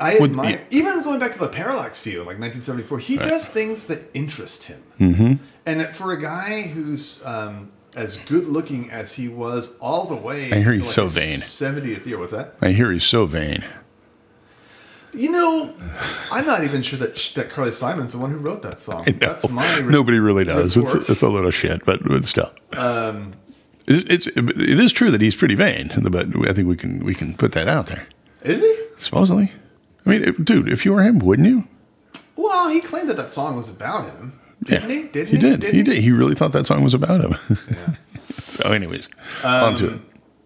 I 0.00 0.18
Would- 0.18 0.30
admire 0.30 0.64
even 0.70 1.02
going 1.02 1.18
back 1.20 1.32
to 1.32 1.38
the 1.38 1.48
Parallax 1.48 2.00
View, 2.00 2.18
like 2.20 2.38
1974. 2.38 2.98
He 3.00 3.16
does 3.16 3.46
things 3.48 3.86
that 3.88 4.00
interest 4.14 4.64
him, 4.64 4.82
Mm-hmm. 5.00 5.32
and 5.66 5.88
for 5.94 6.12
a 6.12 6.20
guy 6.20 6.62
who's 6.62 7.24
um, 7.24 7.70
as 7.94 8.16
good 8.18 8.46
looking 8.46 8.90
as 8.90 9.12
he 9.12 9.28
was 9.28 9.76
all 9.78 10.06
the 10.06 10.16
way, 10.16 10.50
I 10.52 10.60
hear 10.60 10.72
to, 10.72 10.80
he's 10.80 10.94
so 10.94 11.08
vain. 11.08 11.38
70th 11.38 12.06
year. 12.06 12.18
What's 12.18 12.32
that? 12.32 12.54
I 12.60 12.70
hear 12.70 12.90
he's 12.92 13.04
so 13.04 13.26
vain. 13.26 13.64
You 15.14 15.30
know, 15.30 15.74
I'm 16.30 16.46
not 16.46 16.64
even 16.64 16.80
sure 16.82 16.98
that 16.98 17.14
that 17.34 17.50
Carly 17.50 17.72
Simon's 17.72 18.12
the 18.12 18.18
one 18.18 18.30
who 18.30 18.38
wrote 18.38 18.62
that 18.62 18.80
song. 18.80 19.04
That's 19.20 19.48
my 19.50 19.78
re- 19.78 19.92
Nobody 19.92 20.18
really 20.18 20.44
does. 20.44 20.76
It's, 20.76 21.10
it's 21.10 21.20
a 21.22 21.28
little 21.28 21.50
shit, 21.50 21.84
but, 21.84 22.02
but 22.02 22.24
still. 22.24 22.50
Um, 22.78 23.34
it, 23.86 24.10
it's 24.10 24.26
it 24.28 24.80
is 24.80 24.90
true 24.92 25.10
that 25.10 25.20
he's 25.20 25.36
pretty 25.36 25.54
vain, 25.54 25.90
but 26.10 26.28
I 26.48 26.52
think 26.52 26.66
we 26.66 26.76
can 26.76 27.04
we 27.04 27.12
can 27.14 27.34
put 27.34 27.52
that 27.52 27.68
out 27.68 27.88
there. 27.88 28.06
Is 28.42 28.60
he? 28.62 28.74
Supposedly, 28.96 29.52
I 30.06 30.08
mean, 30.10 30.24
it- 30.24 30.44
dude, 30.44 30.68
if 30.70 30.84
you 30.86 30.92
were 30.94 31.02
him, 31.02 31.18
wouldn't 31.18 31.46
you? 31.48 31.64
Well, 32.36 32.70
he 32.70 32.80
claimed 32.80 33.10
that 33.10 33.16
that 33.18 33.30
song 33.30 33.56
was 33.56 33.68
about 33.68 34.06
him. 34.06 34.38
Didn't 34.64 34.88
he? 34.90 35.02
Didn't 35.02 35.26
he 35.26 35.36
he? 35.36 35.38
did. 35.42 35.60
Didn't 35.60 35.74
he 35.74 35.82
did. 35.82 36.02
He 36.02 36.10
really 36.12 36.34
thought 36.34 36.52
that 36.52 36.66
song 36.66 36.82
was 36.84 36.94
about 36.94 37.22
him. 37.22 37.34
Yeah. 37.70 37.94
so, 38.44 38.70
anyways, 38.70 39.08
on 39.44 39.74
to 39.76 39.94
it. 39.94 40.00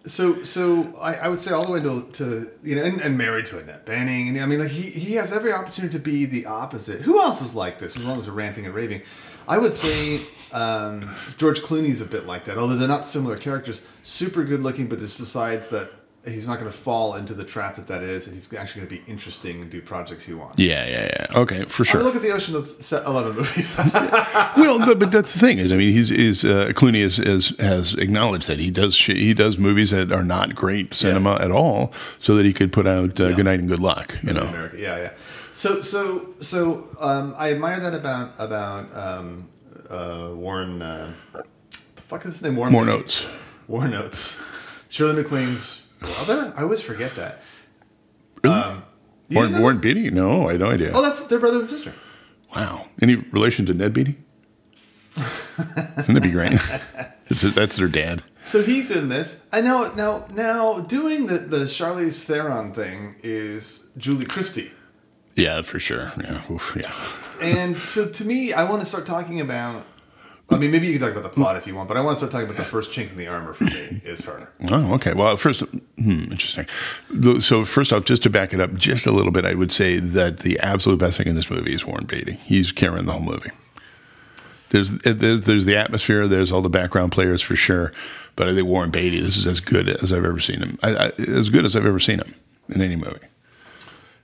So 0.07 0.43
so 0.43 0.95
I, 0.99 1.15
I 1.15 1.27
would 1.27 1.39
say 1.39 1.51
all 1.51 1.65
the 1.65 1.71
way 1.71 1.81
to, 1.81 2.09
to 2.13 2.51
you 2.63 2.75
know 2.75 2.83
and, 2.83 3.01
and 3.01 3.17
married 3.17 3.45
to 3.47 3.59
Annette 3.59 3.85
Bening 3.85 4.29
and 4.29 4.39
I 4.41 4.45
mean 4.45 4.59
like 4.59 4.71
he, 4.71 4.89
he 4.89 5.15
has 5.15 5.33
every 5.33 5.51
opportunity 5.51 5.93
to 5.97 5.99
be 5.99 6.25
the 6.25 6.45
opposite. 6.45 7.01
Who 7.01 7.19
else 7.21 7.41
is 7.41 7.55
like 7.55 7.79
this 7.79 7.97
as 7.97 8.03
long 8.03 8.19
as 8.19 8.27
we're 8.27 8.33
ranting 8.33 8.65
and 8.65 8.73
raving? 8.73 9.01
I 9.47 9.57
would 9.57 9.73
say 9.73 10.19
um, 10.51 11.09
George 11.37 11.61
Clooney's 11.61 12.01
a 12.01 12.05
bit 12.05 12.25
like 12.25 12.45
that, 12.45 12.57
although 12.57 12.75
they're 12.75 12.87
not 12.87 13.05
similar 13.05 13.37
characters. 13.37 13.81
Super 14.03 14.43
good 14.43 14.61
looking, 14.61 14.87
but 14.87 14.99
just 14.99 15.17
decides 15.17 15.69
that 15.69 15.89
he's 16.27 16.47
not 16.47 16.59
going 16.59 16.69
to 16.71 16.77
fall 16.77 17.15
into 17.15 17.33
the 17.33 17.43
trap 17.43 17.75
that 17.75 17.87
that 17.87 18.03
is, 18.03 18.27
and 18.27 18.35
he's 18.35 18.51
actually 18.53 18.81
going 18.81 18.97
to 18.97 19.05
be 19.05 19.11
interesting 19.11 19.61
and 19.61 19.71
do 19.71 19.81
projects 19.81 20.25
he 20.25 20.33
wants. 20.33 20.59
Yeah, 20.59 20.85
yeah, 20.85 21.05
yeah. 21.05 21.39
Okay, 21.39 21.63
for 21.65 21.83
I 21.83 21.85
sure. 21.85 21.99
mean, 21.99 22.05
look 22.05 22.15
at 22.15 22.21
the 22.21 22.31
Ocean 22.31 22.55
Eleven 22.55 23.35
movies. 23.35 23.77
well, 23.77 24.79
but, 24.79 24.99
but 24.99 25.11
that's 25.11 25.33
the 25.33 25.39
thing 25.39 25.59
is, 25.59 25.71
I 25.71 25.77
mean, 25.77 25.91
he's 25.91 26.11
is 26.11 26.43
uh, 26.43 26.71
Clooney 26.75 27.01
is, 27.01 27.19
is 27.19 27.49
has 27.59 27.93
acknowledged 27.95 28.47
that 28.47 28.59
he 28.59 28.71
does 28.71 28.95
sh- 28.95 29.07
he 29.07 29.33
does 29.33 29.57
movies 29.57 29.91
that 29.91 30.11
are 30.11 30.23
not 30.23 30.55
great 30.55 30.93
cinema 30.93 31.35
at 31.35 31.51
all, 31.51 31.93
so 32.19 32.35
that 32.35 32.45
he 32.45 32.53
could 32.53 32.71
put 32.71 32.87
out 32.87 33.19
uh, 33.19 33.31
Good 33.33 33.45
Night 33.45 33.59
and 33.59 33.69
Good 33.69 33.79
Luck. 33.79 34.17
You 34.23 34.33
know, 34.33 34.41
America. 34.41 34.77
Yeah, 34.79 34.97
yeah. 34.97 35.11
So, 35.53 35.81
so, 35.81 36.35
so, 36.39 36.87
um, 36.99 37.33
I 37.35 37.51
admire 37.51 37.79
that 37.79 37.95
about 37.95 38.31
about 38.37 38.95
um, 38.95 39.49
uh, 39.89 40.29
Warren. 40.33 40.81
Uh, 40.81 41.13
the 41.95 42.01
fuck 42.01 42.25
is 42.25 42.33
his 42.33 42.41
name? 42.43 42.55
Warren. 42.55 42.73
Beatty. 42.73 42.85
notes. 42.85 43.27
Warren 43.67 43.91
Notes. 43.91 44.39
Shirley 44.89 45.21
MacLaine's 45.21 45.86
brother. 45.99 46.53
I 46.55 46.63
always 46.63 46.81
forget 46.81 47.15
that. 47.15 47.39
Um, 48.43 48.83
Warren, 49.31 49.59
Warren? 49.59 49.79
Beatty? 49.79 50.09
No, 50.09 50.47
I 50.47 50.53
had 50.53 50.61
no 50.61 50.69
idea. 50.69 50.91
Oh, 50.93 51.01
that's 51.01 51.23
their 51.25 51.39
brother 51.39 51.59
and 51.59 51.67
sister. 51.69 51.93
Wow. 52.55 52.87
Any 53.01 53.15
relation 53.15 53.65
to 53.65 53.73
Ned 53.73 53.93
Beatty? 53.93 54.17
Wouldn't 55.57 56.13
that 56.13 56.23
be 56.23 56.31
great? 56.31 56.53
It's, 57.29 57.41
that's 57.53 57.75
their 57.75 57.87
dad. 57.87 58.23
So 58.43 58.63
he's 58.63 58.91
in 58.91 59.09
this. 59.09 59.45
I 59.51 59.59
know 59.61 59.91
now. 59.95 60.25
Now 60.33 60.79
doing 60.79 61.25
the 61.27 61.39
the 61.39 61.65
Charlize 61.65 62.23
Theron 62.23 62.71
thing 62.71 63.15
is 63.21 63.89
Julie 63.97 64.25
Christie. 64.25 64.71
Yeah, 65.35 65.61
for 65.63 65.79
sure. 65.79 66.11
Yeah, 66.23 66.41
Oof, 66.49 66.77
yeah. 66.79 66.93
And 67.45 67.77
so 67.77 68.07
to 68.07 68.25
me, 68.25 68.53
I 68.53 68.63
want 68.69 68.81
to 68.81 68.85
start 68.85 69.05
talking 69.05 69.41
about. 69.41 69.85
I 70.49 70.57
mean, 70.57 70.71
maybe 70.71 70.87
you 70.87 70.93
can 70.93 71.01
talk 71.01 71.11
about 71.11 71.23
the 71.23 71.29
plot 71.29 71.57
if 71.57 71.67
you 71.67 71.75
want, 71.75 71.89
but 71.89 71.97
I 71.97 72.01
want 72.01 72.15
to 72.15 72.17
start 72.25 72.31
talking 72.31 72.47
about 72.47 72.57
the 72.57 72.63
first 72.63 72.91
chink 72.91 73.11
in 73.11 73.17
the 73.17 73.27
armor 73.27 73.53
for 73.53 73.65
me 73.65 74.01
is 74.05 74.23
her. 74.25 74.49
Oh, 74.71 74.93
okay. 74.95 75.13
Well, 75.13 75.35
first, 75.35 75.59
hmm, 75.59 76.31
interesting. 76.31 76.65
So, 77.41 77.65
first 77.65 77.91
off, 77.91 78.05
just 78.05 78.23
to 78.23 78.29
back 78.29 78.53
it 78.53 78.61
up 78.61 78.73
just 78.73 79.05
a 79.05 79.11
little 79.11 79.31
bit, 79.31 79.45
I 79.45 79.55
would 79.55 79.73
say 79.73 79.99
that 79.99 80.39
the 80.39 80.57
absolute 80.59 80.99
best 80.99 81.17
thing 81.17 81.27
in 81.27 81.35
this 81.35 81.51
movie 81.51 81.73
is 81.73 81.85
Warren 81.85 82.05
Beatty. 82.05 82.33
He's 82.45 82.71
carrying 82.71 83.05
the 83.05 83.11
whole 83.11 83.21
movie. 83.21 83.51
There's, 84.69 84.91
there's 84.91 85.45
there's 85.45 85.65
the 85.65 85.77
atmosphere. 85.77 86.27
There's 86.27 86.51
all 86.51 86.61
the 86.61 86.69
background 86.69 87.11
players 87.11 87.41
for 87.41 87.55
sure, 87.55 87.91
but 88.35 88.47
I 88.47 88.53
think 88.53 88.67
Warren 88.67 88.91
Beatty. 88.91 89.19
This 89.19 89.37
is 89.37 89.47
as 89.47 89.59
good 89.59 89.89
as 89.89 90.11
I've 90.11 90.25
ever 90.25 90.39
seen 90.39 90.59
him. 90.59 90.79
I, 90.81 90.95
I, 90.95 91.11
as 91.19 91.49
good 91.49 91.65
as 91.65 91.75
I've 91.75 91.85
ever 91.85 91.99
seen 91.99 92.19
him 92.19 92.35
in 92.69 92.81
any 92.81 92.95
movie. 92.95 93.27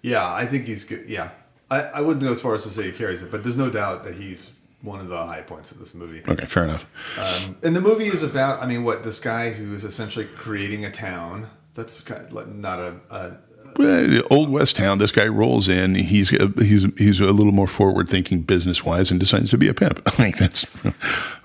Yeah, 0.02 0.34
I 0.34 0.46
think 0.46 0.66
he's 0.66 0.84
good. 0.84 1.06
Yeah, 1.08 1.32
I, 1.70 1.82
I 1.82 2.02
wouldn't 2.02 2.24
go 2.24 2.32
as 2.32 2.42
far 2.42 2.56
as 2.56 2.64
to 2.64 2.70
say 2.70 2.84
he 2.84 2.92
carries 2.92 3.22
it, 3.22 3.32
but 3.32 3.44
there's 3.44 3.58
no 3.58 3.70
doubt 3.70 4.04
that 4.04 4.16
he's 4.16 4.58
one 4.84 5.00
of 5.00 5.08
the 5.08 5.18
high 5.26 5.42
points 5.42 5.72
of 5.72 5.80
this 5.80 5.96
movie. 5.96 6.22
Okay, 6.28 6.46
fair 6.46 6.66
enough. 6.66 6.86
Um, 7.18 7.56
and 7.64 7.76
the 7.76 7.82
movie 7.82 8.06
is 8.08 8.22
about, 8.22 8.62
I 8.62 8.68
mean, 8.68 8.84
what 8.84 9.04
this 9.04 9.20
guy 9.20 9.50
who 9.52 9.74
is 9.74 9.84
essentially 9.84 10.26
creating 10.38 10.86
a 10.86 10.92
town. 10.92 11.50
That's 11.74 12.02
kind 12.02 12.32
of 12.38 12.56
not 12.56 12.78
a, 12.80 12.94
a 13.10 13.38
Well, 13.78 14.22
Old 14.30 14.50
West 14.50 14.76
Town. 14.76 15.00
This 15.00 15.12
guy 15.12 15.28
rolls 15.28 15.68
in. 15.68 15.96
He's 15.96 16.30
he's 16.30 16.86
he's 17.00 17.20
a 17.20 17.32
little 17.32 17.52
more 17.54 17.66
forward 17.66 18.08
thinking 18.10 18.42
business 18.42 18.84
wise, 18.86 19.10
and 19.10 19.20
decides 19.20 19.50
to 19.50 19.58
be 19.58 19.68
a 19.68 19.74
pimp. 19.74 20.00
I 20.06 20.12
think 20.12 20.38
that's 20.38 20.66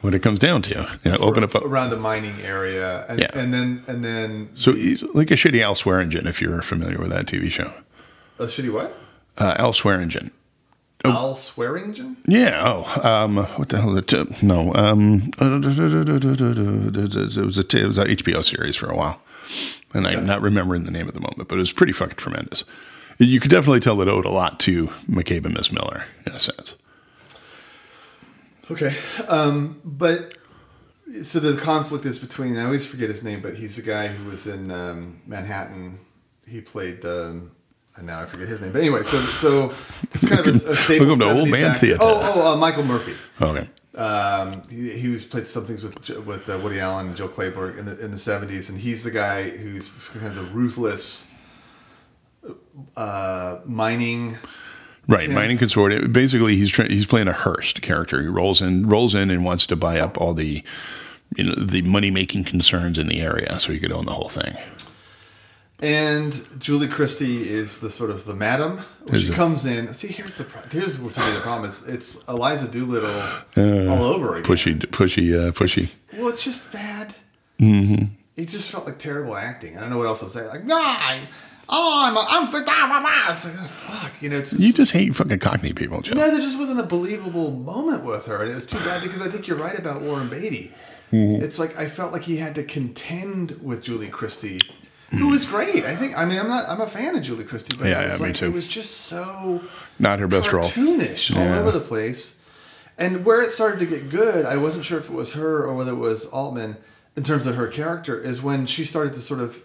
what 0.02 0.12
it 0.14 0.18
comes 0.18 0.38
down 0.38 0.60
to. 0.62 0.86
You 1.04 1.12
know, 1.12 1.16
open 1.18 1.44
up. 1.44 1.54
A, 1.54 1.60
around 1.60 1.88
the 1.90 1.96
mining 1.96 2.38
area, 2.42 3.06
and, 3.08 3.20
Yeah. 3.20 3.30
and 3.32 3.54
then 3.54 3.82
and 3.86 4.04
then 4.04 4.50
so 4.54 4.72
he's 4.74 5.02
like 5.14 5.30
a 5.30 5.34
shitty 5.34 5.62
Al 5.62 5.74
Swearingen, 5.74 6.26
if 6.26 6.42
you're 6.42 6.60
familiar 6.60 6.98
with 6.98 7.08
that 7.10 7.24
TV 7.26 7.50
show. 7.50 7.72
a 8.38 8.44
shitty 8.44 8.70
what? 8.70 8.94
Uh, 9.38 9.54
Al 9.58 9.72
Swearingen. 9.72 10.30
Oh. 11.04 11.10
Al 11.10 11.34
Swearingen. 11.34 12.16
Yeah. 12.26 12.62
Oh, 12.66 13.08
um, 13.08 13.36
what 13.36 13.68
the 13.68 13.80
hell? 13.80 13.96
Is 13.96 14.12
it? 14.12 14.42
No. 14.42 14.74
Um, 14.74 15.30
it 15.40 17.44
was 17.44 17.58
a 17.58 17.78
it 17.78 17.86
was 17.86 17.98
a 17.98 18.04
HBO 18.04 18.44
series 18.44 18.74
for 18.74 18.90
a 18.90 18.96
while, 18.96 19.20
and 19.94 20.06
I'm 20.06 20.26
not 20.26 20.42
remembering 20.42 20.84
the 20.84 20.90
name 20.90 21.06
at 21.06 21.14
the 21.14 21.20
moment, 21.20 21.48
but 21.48 21.54
it 21.54 21.60
was 21.60 21.72
pretty 21.72 21.92
fucking 21.92 22.16
tremendous. 22.16 22.64
You 23.18 23.38
could 23.38 23.50
definitely 23.50 23.80
tell 23.80 24.00
it 24.00 24.08
owed 24.08 24.24
a 24.24 24.30
lot 24.30 24.58
to 24.60 24.88
McCabe 25.08 25.44
and 25.44 25.54
Miss 25.54 25.72
Miller 25.72 26.04
in 26.26 26.32
a 26.32 26.40
sense. 26.40 26.76
Okay, 28.70 28.96
um, 29.28 29.80
but 29.84 30.34
so 31.22 31.38
the 31.38 31.56
conflict 31.60 32.06
is 32.06 32.18
between. 32.18 32.58
I 32.58 32.64
always 32.64 32.84
forget 32.84 33.08
his 33.08 33.22
name, 33.22 33.40
but 33.40 33.54
he's 33.54 33.76
the 33.76 33.82
guy 33.82 34.08
who 34.08 34.28
was 34.28 34.48
in 34.48 34.72
um, 34.72 35.20
Manhattan. 35.26 36.00
He 36.44 36.60
played. 36.60 37.04
Um, 37.04 37.52
and 37.98 38.06
now 38.06 38.20
I 38.20 38.26
forget 38.26 38.48
his 38.48 38.60
name. 38.60 38.72
But 38.72 38.80
anyway, 38.80 39.02
so 39.02 39.20
so 39.20 39.66
it's 40.14 40.26
kind 40.28 40.40
of 40.40 40.46
a, 40.46 40.70
a 40.70 40.76
staple. 40.76 41.06
Welcome 41.06 41.20
to 41.28 41.34
Altman 41.40 41.64
actor. 41.64 41.78
Theater. 41.80 41.98
Oh, 42.00 42.32
oh, 42.36 42.52
uh, 42.52 42.56
Michael 42.56 42.84
Murphy. 42.84 43.14
Okay. 43.40 43.68
Um, 43.94 44.62
he, 44.70 44.90
he 44.90 45.08
was 45.08 45.24
played 45.24 45.46
some 45.46 45.64
things 45.66 45.82
with 45.82 46.08
with 46.24 46.48
uh, 46.48 46.58
Woody 46.62 46.78
Allen 46.80 47.08
and 47.08 47.16
Joe 47.16 47.28
Clayburgh 47.28 47.78
in 47.78 47.84
the 47.86 47.98
in 47.98 48.10
the 48.12 48.18
seventies, 48.18 48.70
and 48.70 48.78
he's 48.78 49.02
the 49.04 49.10
guy 49.10 49.50
who's 49.50 50.08
kind 50.10 50.26
of 50.26 50.36
the 50.36 50.44
ruthless 50.52 51.34
uh, 52.96 53.58
mining. 53.64 54.36
Right, 55.08 55.28
Yeah. 55.28 55.34
mining 55.34 55.56
consortium. 55.58 56.12
Basically, 56.12 56.56
he's 56.56 56.70
trying, 56.70 56.90
he's 56.90 57.06
playing 57.06 57.28
a 57.28 57.32
Hearst 57.32 57.80
character. 57.80 58.20
He 58.20 58.28
rolls 58.28 58.60
in, 58.60 58.86
rolls 58.88 59.14
in, 59.14 59.30
and 59.30 59.42
wants 59.42 59.64
to 59.68 59.76
buy 59.76 59.98
up 59.98 60.20
all 60.20 60.34
the, 60.34 60.62
you 61.34 61.44
know, 61.44 61.54
the 61.54 61.80
money 61.80 62.10
making 62.10 62.44
concerns 62.44 62.98
in 62.98 63.06
the 63.08 63.20
area, 63.22 63.58
so 63.58 63.72
he 63.72 63.78
could 63.80 63.90
own 63.90 64.04
the 64.04 64.12
whole 64.12 64.28
thing. 64.28 64.54
And 65.80 66.44
Julie 66.58 66.88
Christie 66.88 67.48
is 67.48 67.78
the 67.78 67.88
sort 67.90 68.10
of 68.10 68.24
the 68.24 68.34
madam. 68.34 68.80
Is 69.06 69.22
she 69.22 69.28
it? 69.28 69.34
comes 69.34 69.64
in, 69.64 69.94
see, 69.94 70.08
here's 70.08 70.34
the 70.34 70.44
here's 70.72 70.98
what 70.98 71.14
to 71.14 71.20
me 71.20 71.30
the 71.32 71.40
problem 71.40 71.68
is. 71.68 71.84
It's 71.86 72.26
Eliza 72.28 72.66
Doolittle 72.66 73.88
all 73.88 74.02
over 74.04 74.36
again. 74.36 74.42
Pushy, 74.50 74.76
pushy, 74.80 75.32
uh, 75.38 75.52
pushy. 75.52 75.84
It's- 75.84 75.96
well, 76.18 76.28
it's 76.28 76.42
just 76.42 76.72
bad. 76.72 77.14
Mm-hmm. 77.60 78.06
It 78.36 78.48
just 78.48 78.70
felt 78.70 78.86
like 78.86 78.98
terrible 78.98 79.36
acting. 79.36 79.76
I 79.76 79.80
don't 79.80 79.90
know 79.90 79.98
what 79.98 80.06
else 80.08 80.20
to 80.20 80.28
say. 80.28 80.46
Like, 80.48 80.64
nah, 80.64 81.18
oh, 81.68 82.02
I'm, 82.06 82.16
a, 82.16 82.26
I'm, 82.28 82.50
blah, 82.50 82.62
blah, 82.62 83.00
blah." 83.00 83.30
It's 83.30 83.44
like, 83.44 83.54
oh, 83.58 83.66
fuck, 83.68 84.22
you 84.22 84.30
know. 84.30 84.38
It's 84.38 84.58
You 84.58 84.72
just 84.72 84.92
hate 84.92 85.14
fucking 85.14 85.38
Cockney 85.40 85.72
people, 85.72 86.00
Joe. 86.00 86.14
no, 86.14 86.30
there 86.30 86.40
just 86.40 86.58
wasn't 86.58 86.80
a 86.80 86.84
believable 86.84 87.50
moment 87.52 88.04
with 88.04 88.26
her, 88.26 88.40
and 88.42 88.50
it 88.50 88.54
was 88.54 88.66
too 88.66 88.78
bad 88.78 89.02
because 89.02 89.22
I 89.22 89.28
think 89.28 89.46
you're 89.46 89.58
right 89.58 89.78
about 89.78 90.02
Warren 90.02 90.28
Beatty. 90.28 90.72
Mm-hmm. 91.12 91.42
It's 91.42 91.58
like 91.58 91.76
I 91.76 91.88
felt 91.88 92.12
like 92.12 92.22
he 92.22 92.36
had 92.36 92.54
to 92.56 92.64
contend 92.64 93.60
with 93.62 93.82
Julie 93.82 94.08
Christie, 94.08 94.58
who 95.10 95.28
was 95.28 95.44
great. 95.44 95.84
I 95.84 95.96
think. 95.96 96.16
I 96.16 96.24
mean, 96.24 96.38
I'm 96.38 96.48
not. 96.48 96.68
I'm 96.68 96.80
a 96.80 96.86
fan 96.86 97.16
of 97.16 97.22
Julie 97.22 97.44
Christie, 97.44 97.76
but 97.78 97.86
Yeah, 97.88 98.14
yeah, 98.16 98.26
me 98.26 98.32
too. 98.32 98.46
It 98.46 98.52
was 98.52 98.66
just 98.66 98.92
so 99.02 99.62
Not 99.98 100.18
her 100.20 100.28
best 100.28 100.52
role. 100.52 100.64
cartoonish 100.64 101.34
all 101.36 101.42
Yeah. 101.44 101.58
over 101.60 101.70
the 101.70 101.80
place. 101.80 102.40
And 102.98 103.24
where 103.24 103.40
it 103.42 103.52
started 103.52 103.78
to 103.80 103.86
get 103.86 104.10
good, 104.10 104.44
I 104.44 104.56
wasn't 104.56 104.84
sure 104.84 104.98
if 104.98 105.04
it 105.04 105.12
was 105.12 105.32
her 105.32 105.64
or 105.64 105.74
whether 105.74 105.92
it 105.92 105.96
was 105.96 106.26
Altman 106.26 106.76
in 107.16 107.22
terms 107.22 107.46
of 107.46 107.54
her 107.54 107.68
character, 107.68 108.20
is 108.20 108.42
when 108.42 108.66
she 108.66 108.84
started 108.84 109.12
to 109.14 109.20
sort 109.20 109.40
of 109.40 109.56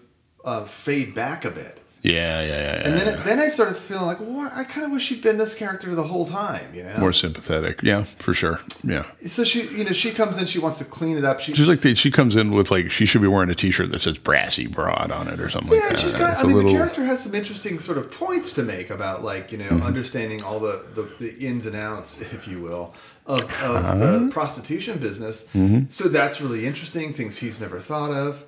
uh, 0.45 0.65
fade 0.65 1.13
back 1.15 1.43
a 1.45 1.49
bit. 1.51 1.79
Yeah, 2.03 2.41
yeah, 2.41 2.47
yeah. 2.47 2.81
And 2.87 2.93
then, 2.99 3.07
yeah. 3.17 3.23
then 3.23 3.39
I 3.39 3.47
started 3.47 3.75
feeling 3.77 4.05
like, 4.05 4.19
well, 4.19 4.51
I 4.53 4.65
kind 4.65 4.85
of 4.85 4.91
wish 4.91 5.03
she'd 5.03 5.21
been 5.21 5.37
this 5.37 5.53
character 5.55 5.95
the 5.95 6.03
whole 6.03 6.25
time, 6.25 6.65
you 6.75 6.83
know. 6.83 6.97
more 6.97 7.13
sympathetic. 7.13 7.81
Yeah, 7.81 8.03
for 8.03 8.33
sure. 8.33 8.59
Yeah. 8.83 9.05
So 9.25 9.45
she, 9.45 9.67
you 9.69 9.85
know, 9.85 9.93
she 9.93 10.11
comes 10.11 10.37
in, 10.37 10.45
she 10.45 10.59
wants 10.59 10.79
to 10.79 10.85
clean 10.85 11.17
it 11.17 11.23
up. 11.23 11.39
She, 11.39 11.53
She's 11.53 11.67
like 11.69 11.79
the, 11.79 11.95
she 11.95 12.11
comes 12.11 12.35
in 12.35 12.51
with 12.51 12.69
like 12.71 12.91
she 12.91 13.05
should 13.05 13.21
be 13.21 13.29
wearing 13.29 13.49
a 13.49 13.55
T-shirt 13.55 13.89
that 13.91 14.01
says 14.01 14.17
"brassy 14.17 14.67
broad" 14.67 15.11
on 15.11 15.29
it 15.29 15.39
or 15.39 15.47
something 15.47 15.71
yeah, 15.73 15.79
like 15.79 15.89
that. 15.91 15.99
she's 15.99 16.13
got. 16.13 16.33
It's 16.33 16.43
I 16.43 16.47
mean, 16.47 16.57
little- 16.57 16.71
the 16.73 16.77
character 16.77 17.05
has 17.05 17.23
some 17.23 17.33
interesting 17.33 17.79
sort 17.79 17.97
of 17.97 18.11
points 18.11 18.51
to 18.53 18.63
make 18.63 18.89
about 18.89 19.23
like 19.23 19.51
you 19.53 19.57
know 19.59 19.63
Mm-hmm. 19.69 19.83
understanding 19.83 20.43
all 20.43 20.59
the, 20.59 20.83
the 20.95 21.03
the 21.19 21.47
ins 21.47 21.65
and 21.65 21.75
outs, 21.77 22.19
if 22.19 22.49
you 22.49 22.61
will, 22.61 22.93
of, 23.25 23.43
of 23.43 23.49
Uh-huh. 23.51 23.95
the 24.19 24.29
prostitution 24.29 24.97
business. 24.99 25.45
Mm-hmm. 25.55 25.85
So 25.87 26.09
that's 26.09 26.41
really 26.41 26.65
interesting. 26.67 27.13
Things 27.13 27.37
he's 27.37 27.61
never 27.61 27.79
thought 27.79 28.11
of. 28.11 28.43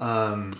Um, 0.00 0.58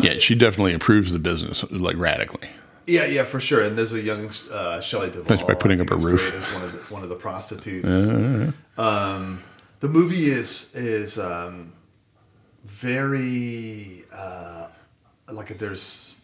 yeah, 0.00 0.18
she 0.18 0.34
definitely 0.34 0.72
improves 0.72 1.12
the 1.12 1.18
business 1.18 1.64
like 1.70 1.96
radically. 1.96 2.48
yeah, 2.86 3.06
yeah, 3.06 3.24
for 3.24 3.40
sure. 3.40 3.62
And 3.62 3.78
there's 3.78 3.92
a 3.92 4.00
young 4.00 4.30
uh, 4.50 4.80
Shelley 4.80 5.08
Duvall. 5.10 5.24
That's 5.24 5.42
by 5.42 5.54
putting 5.54 5.80
up 5.80 5.90
a 5.90 5.96
roof. 5.96 6.32
As 6.34 6.44
one 6.52 6.64
of 6.64 6.72
the, 6.72 6.94
one 6.94 7.02
of 7.02 7.08
the 7.08 7.16
prostitutes. 7.16 7.88
Um, 8.76 9.42
the 9.80 9.88
movie 9.88 10.30
is 10.30 10.74
is 10.74 11.18
um, 11.18 11.72
very 12.64 14.04
uh, 14.12 14.68
like 15.30 15.56
there's 15.58 16.14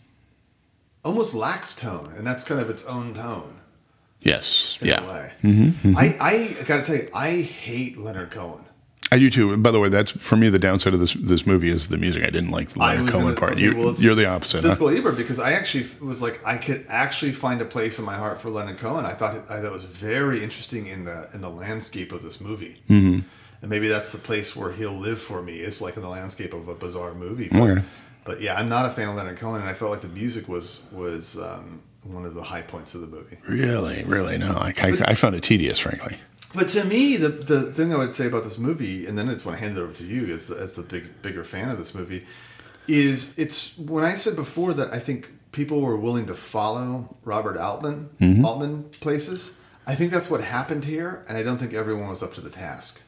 almost 1.05 1.35
lax 1.35 1.77
tone, 1.77 2.13
and 2.17 2.27
that's 2.27 2.45
kind 2.45 2.61
of 2.61 2.71
its 2.71 2.85
own 2.87 3.15
tone. 3.15 3.57
Yes, 4.21 4.79
yeah, 4.83 5.01
way. 5.07 5.33
Mm-hmm, 5.43 5.97
I 5.97 6.17
I 6.21 6.65
gotta 6.67 6.85
tell 6.85 6.97
you, 6.97 7.09
I 7.15 7.41
hate 7.43 7.97
Leonard 7.97 8.31
Cohen. 8.31 8.65
I 9.13 9.19
do 9.19 9.29
too. 9.29 9.57
By 9.57 9.73
the 9.73 9.81
way, 9.81 9.89
that's 9.89 10.13
for 10.13 10.37
me 10.37 10.49
the 10.51 10.59
downside 10.59 10.95
of 10.95 11.01
this 11.01 11.15
this 11.15 11.45
movie 11.47 11.69
is 11.69 11.89
the 11.89 11.97
music. 11.97 12.23
I 12.23 12.31
didn't 12.31 12.51
like 12.51 12.71
the 12.71 12.79
Leonard 12.79 13.09
Cohen 13.13 13.25
gonna- 13.27 13.37
part. 13.37 13.53
okay, 13.53 13.63
you, 13.63 13.77
well, 13.77 13.95
you're 13.99 14.15
the 14.15 14.27
opposite. 14.29 14.63
huh? 14.65 14.87
Ebert, 14.87 15.17
because 15.17 15.41
I 15.41 15.53
actually 15.53 15.87
was 16.01 16.23
like, 16.23 16.41
I 16.47 16.57
could 16.57 16.87
actually 16.89 17.33
find 17.33 17.61
a 17.61 17.65
place 17.65 17.99
in 17.99 18.05
my 18.05 18.15
heart 18.17 18.41
for 18.41 18.51
Leonard 18.51 18.79
Cohen. 18.79 19.05
I 19.05 19.15
thought 19.15 19.35
I 19.51 19.57
thought 19.57 19.65
it 19.65 19.73
was 19.73 19.85
very 19.85 20.45
interesting 20.45 20.87
in 20.87 21.05
the 21.05 21.29
in 21.35 21.41
the 21.41 21.51
landscape 21.51 22.13
of 22.13 22.23
this 22.23 22.41
movie, 22.41 22.77
mm-hmm. 22.89 23.21
and 23.63 23.71
maybe 23.71 23.89
that's 23.89 24.13
the 24.13 24.19
place 24.19 24.55
where 24.55 24.71
he'll 24.71 24.93
live 24.99 25.21
for 25.21 25.43
me. 25.43 25.59
It's 25.59 25.81
like 25.81 25.97
in 25.97 26.03
the 26.03 26.09
landscape 26.09 26.55
of 26.55 26.69
a 26.69 26.75
bizarre 26.75 27.15
movie. 27.15 27.49
But, 27.51 27.61
Okay. 27.71 27.83
but 28.25 28.41
yeah, 28.41 28.55
I'm 28.55 28.69
not 28.69 28.87
a 28.87 28.91
fan 28.91 29.09
of 29.09 29.17
Leonard 29.17 29.39
Cohen, 29.39 29.61
and 29.61 29.69
I 29.69 29.75
felt 29.75 29.91
like 29.91 30.03
the 30.03 30.09
music 30.09 30.47
was 30.49 30.83
was 30.93 31.37
um, 31.37 31.83
one 32.05 32.25
of 32.25 32.35
the 32.35 32.43
high 32.45 32.63
points 32.63 32.95
of 32.95 33.01
the 33.01 33.09
movie. 33.09 33.39
Really, 33.49 34.05
really, 34.05 34.39
no. 34.39 34.53
I, 34.53 34.73
I, 34.81 34.89
I 35.09 35.15
found 35.15 35.35
it 35.35 35.43
tedious, 35.43 35.81
frankly. 35.81 36.17
But 36.55 36.69
to 36.71 36.85
me, 36.85 37.17
the 37.17 37.29
the 37.29 37.73
thing 37.73 37.93
I 37.93 37.97
would 37.97 38.15
say 38.15 38.27
about 38.27 38.45
this 38.45 38.59
movie, 38.59 39.07
and 39.07 39.17
then 39.17 39.29
it's 39.29 39.45
when 39.45 39.55
I 39.55 39.59
hand 39.59 39.77
it 39.77 39.81
over 39.81 39.93
to 39.93 40.05
you 40.05 40.35
as 40.35 40.51
as 40.51 40.75
the 40.75 40.83
big 40.83 41.23
bigger 41.23 41.45
fan 41.45 41.71
of 41.71 41.79
this 41.79 41.95
movie, 41.95 42.27
is 42.89 43.39
it's 43.39 43.79
when 43.79 44.05
I 44.05 44.15
said 44.15 44.37
before 44.37 44.73
that 44.75 44.93
I 44.93 44.99
think 44.99 45.31
people 45.53 45.81
were 45.81 45.97
willing 45.97 46.27
to 46.27 46.35
follow 46.35 47.17
Robert 47.25 47.57
Altman 47.57 48.45
Altman 48.45 48.85
places. 49.01 49.57
I 49.87 49.95
think 49.95 50.13
that's 50.13 50.31
what 50.31 50.41
happened 50.41 50.85
here, 50.85 51.25
and 51.29 51.37
I 51.39 51.43
don't 51.43 51.59
think 51.59 51.73
everyone 51.73 52.09
was 52.09 52.23
up 52.23 52.35
to 52.35 52.41
the 52.41 52.51
task. 52.51 53.01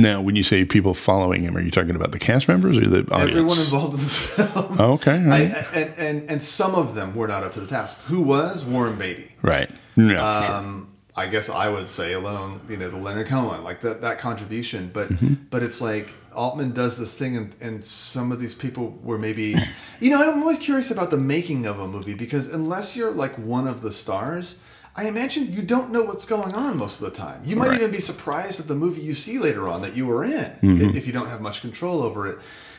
Now, 0.00 0.22
when 0.22 0.36
you 0.36 0.44
say 0.44 0.64
people 0.64 0.94
following 0.94 1.42
him, 1.42 1.56
are 1.56 1.60
you 1.60 1.72
talking 1.72 1.96
about 1.96 2.12
the 2.12 2.20
cast 2.20 2.46
members 2.46 2.78
or 2.78 2.86
the 2.86 3.00
audience? 3.12 3.30
Everyone 3.32 3.58
involved 3.58 3.94
in 3.94 3.98
this 3.98 4.26
film. 4.26 4.76
Oh, 4.78 4.92
okay, 4.92 5.16
all 5.24 5.32
I, 5.32 5.40
right. 5.40 5.66
and, 5.74 5.94
and 5.98 6.30
and 6.30 6.42
some 6.42 6.74
of 6.74 6.94
them 6.94 7.16
were 7.16 7.26
not 7.26 7.42
up 7.42 7.54
to 7.54 7.60
the 7.60 7.66
task. 7.66 7.98
Who 8.02 8.22
was 8.22 8.64
Warren 8.64 8.96
Beatty? 8.96 9.32
right. 9.42 9.70
Sure. 9.96 10.18
Um, 10.18 10.87
I 11.18 11.26
guess 11.26 11.48
I 11.48 11.68
would 11.68 11.88
say 11.88 12.12
alone, 12.12 12.60
you 12.68 12.76
know, 12.76 12.88
the 12.90 12.96
Leonard 12.96 13.26
Cohen, 13.26 13.64
like 13.64 13.80
that 13.82 14.00
that 14.02 14.18
contribution. 14.18 14.90
But 14.92 15.08
Mm-hmm. 15.08 15.34
but 15.50 15.62
it's 15.62 15.80
like 15.80 16.14
Altman 16.34 16.72
does 16.72 16.96
this 16.96 17.14
thing, 17.14 17.36
and, 17.36 17.54
and 17.60 17.84
some 17.84 18.30
of 18.32 18.38
these 18.38 18.54
people 18.54 18.84
were 19.02 19.18
maybe, 19.18 19.56
you 20.00 20.10
know, 20.10 20.18
I'm 20.32 20.40
always 20.42 20.58
curious 20.58 20.90
about 20.90 21.10
the 21.10 21.16
making 21.16 21.66
of 21.66 21.80
a 21.80 21.88
movie 21.88 22.14
because 22.14 22.46
unless 22.48 22.94
you're 22.96 23.10
like 23.10 23.34
one 23.36 23.66
of 23.66 23.80
the 23.82 23.92
stars. 23.92 24.56
I 24.96 25.06
imagine 25.06 25.52
you 25.52 25.62
don't 25.62 25.92
know 25.92 26.02
what's 26.02 26.26
going 26.26 26.54
on 26.56 26.76
most 26.76 27.00
of 27.00 27.04
the 27.08 27.16
time. 27.16 27.40
You 27.44 27.54
might 27.54 27.68
Right. 27.68 27.78
even 27.80 27.92
be 27.92 28.00
surprised 28.00 28.58
at 28.58 28.66
the 28.66 28.74
movie 28.74 29.00
you 29.00 29.14
see 29.14 29.38
later 29.38 29.68
on 29.68 29.80
that 29.82 29.94
you 29.96 30.04
were 30.06 30.24
in 30.24 30.32
Mm-hmm. 30.60 30.80
if- 30.88 30.96
if 30.96 31.06
you 31.06 31.12
don't 31.12 31.28
have 31.28 31.40
much 31.40 31.60
control 31.60 32.02
over 32.02 32.26
it. 32.26 32.38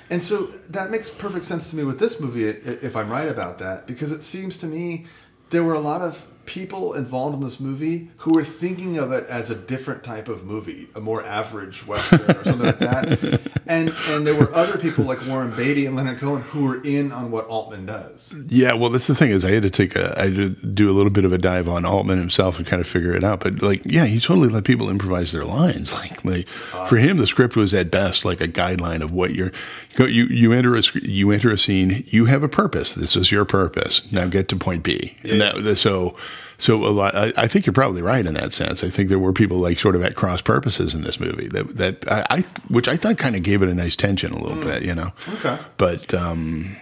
And 0.10 0.21
so 0.21 0.36
that 0.75 0.91
makes 0.91 1.10
perfect 1.10 1.45
sense 1.45 1.69
to 1.69 1.78
me 1.78 1.84
with 1.86 1.97
this 1.97 2.19
movie, 2.19 2.43
if 2.89 2.93
I'm 2.99 3.10
right 3.10 3.30
about 3.30 3.60
that, 3.60 3.88
because 3.88 4.12
it 4.12 4.21
seems 4.21 4.58
to 4.58 4.67
me 4.67 5.06
there 5.52 5.63
were 5.63 5.75
a 5.75 5.80
lot 5.91 6.02
of 6.02 6.13
people 6.49 6.95
involved 6.95 7.35
in 7.35 7.41
this 7.41 7.59
movie 7.59 8.09
who 8.17 8.33
were 8.33 8.43
thinking 8.43 8.97
of 8.97 9.12
it 9.12 9.27
as 9.27 9.51
a 9.51 9.55
different 9.55 10.03
type 10.03 10.27
of 10.27 10.43
movie, 10.45 10.88
a 10.95 10.99
more 10.99 11.23
average 11.23 11.85
western 11.85 12.21
or 12.21 12.43
something 12.43 12.65
like 12.65 12.79
that. 12.79 13.41
And 13.69 13.93
and 14.07 14.25
there 14.25 14.33
were 14.33 14.51
other 14.55 14.79
people 14.79 15.03
like 15.05 15.23
Warren 15.27 15.55
Beatty 15.55 15.85
and 15.85 15.95
Leonard 15.95 16.17
Cohen 16.17 16.41
who 16.41 16.63
were 16.65 16.83
in 16.83 17.12
on 17.12 17.29
what 17.29 17.45
Altman 17.45 17.85
does. 17.85 18.33
Yeah, 18.47 18.73
well, 18.73 18.89
that's 18.89 19.05
the 19.05 19.13
thing 19.13 19.29
is 19.29 19.45
I 19.45 19.51
had 19.51 19.62
to 19.62 19.69
take 19.69 19.95
a, 19.95 20.19
I 20.19 20.23
had 20.23 20.35
to 20.35 20.49
do 20.49 20.89
a 20.89 20.93
little 20.93 21.12
bit 21.12 21.23
of 21.23 21.33
a 21.33 21.38
dive 21.38 21.67
on 21.69 21.85
Altman 21.85 22.17
himself 22.17 22.57
and 22.57 22.65
kind 22.65 22.79
of 22.79 22.88
figure 22.88 23.13
it 23.13 23.23
out. 23.23 23.41
But 23.41 23.62
like, 23.62 23.85
yeah, 23.85 24.05
he 24.05 24.19
totally 24.19 24.47
let 24.49 24.63
people 24.63 24.89
improvise 24.89 25.31
their 25.31 25.45
lines. 25.45 25.93
Like, 25.99 26.25
like 26.25 26.47
uh, 26.73 26.85
for 26.88 26.97
him, 26.97 27.17
the 27.17 27.27
script 27.27 27.55
was 27.55 27.71
at 27.75 27.91
best 27.91 28.25
like 28.25 28.41
a 28.41 28.47
guideline 28.47 29.01
of 29.01 29.12
what 29.12 29.35
you're. 29.35 29.51
You 29.99 30.25
you, 30.25 30.51
enter 30.53 30.75
a 30.75 30.81
you 31.03 31.29
enter 31.29 31.51
a 31.51 31.57
scene. 31.57 32.03
You 32.07 32.25
have 32.25 32.41
a 32.41 32.49
purpose. 32.49 32.95
This 32.95 33.15
is 33.15 33.31
your 33.31 33.45
purpose. 33.45 34.12
Now 34.12 34.25
get 34.25 34.47
to 34.47 34.55
point 34.55 34.81
B. 34.81 35.15
And 35.23 35.41
that, 35.41 35.63
that- 35.63 35.75
so. 35.75 36.15
So 36.59 36.75
a 36.85 36.91
lot, 36.91 37.15
I, 37.15 37.31
I 37.37 37.47
think 37.47 37.65
you're 37.65 37.73
probably 37.73 38.01
right 38.01 38.25
in 38.25 38.33
that 38.35 38.53
sense. 38.53 38.83
I 38.83 38.89
think 38.89 39.09
there 39.09 39.17
were 39.17 39.33
people 39.33 39.57
like 39.57 39.79
sort 39.79 39.95
of 39.95 40.03
at 40.03 40.15
cross 40.15 40.41
purposes 40.41 40.93
in 40.93 41.01
this 41.01 41.19
movie 41.19 41.47
that 41.47 41.77
that 41.77 42.11
I, 42.11 42.25
I 42.29 42.39
which 42.67 42.87
I 42.87 42.95
thought 42.97 43.17
kind 43.17 43.35
of 43.35 43.43
gave 43.43 43.63
it 43.63 43.69
a 43.69 43.73
nice 43.73 43.95
tension 43.95 44.31
a 44.33 44.39
little 44.39 44.61
bit, 44.61 44.83
you 44.83 44.93
know. 44.93 45.11
Okay. 45.35 45.57
But 45.77 46.13
um, 46.13 46.75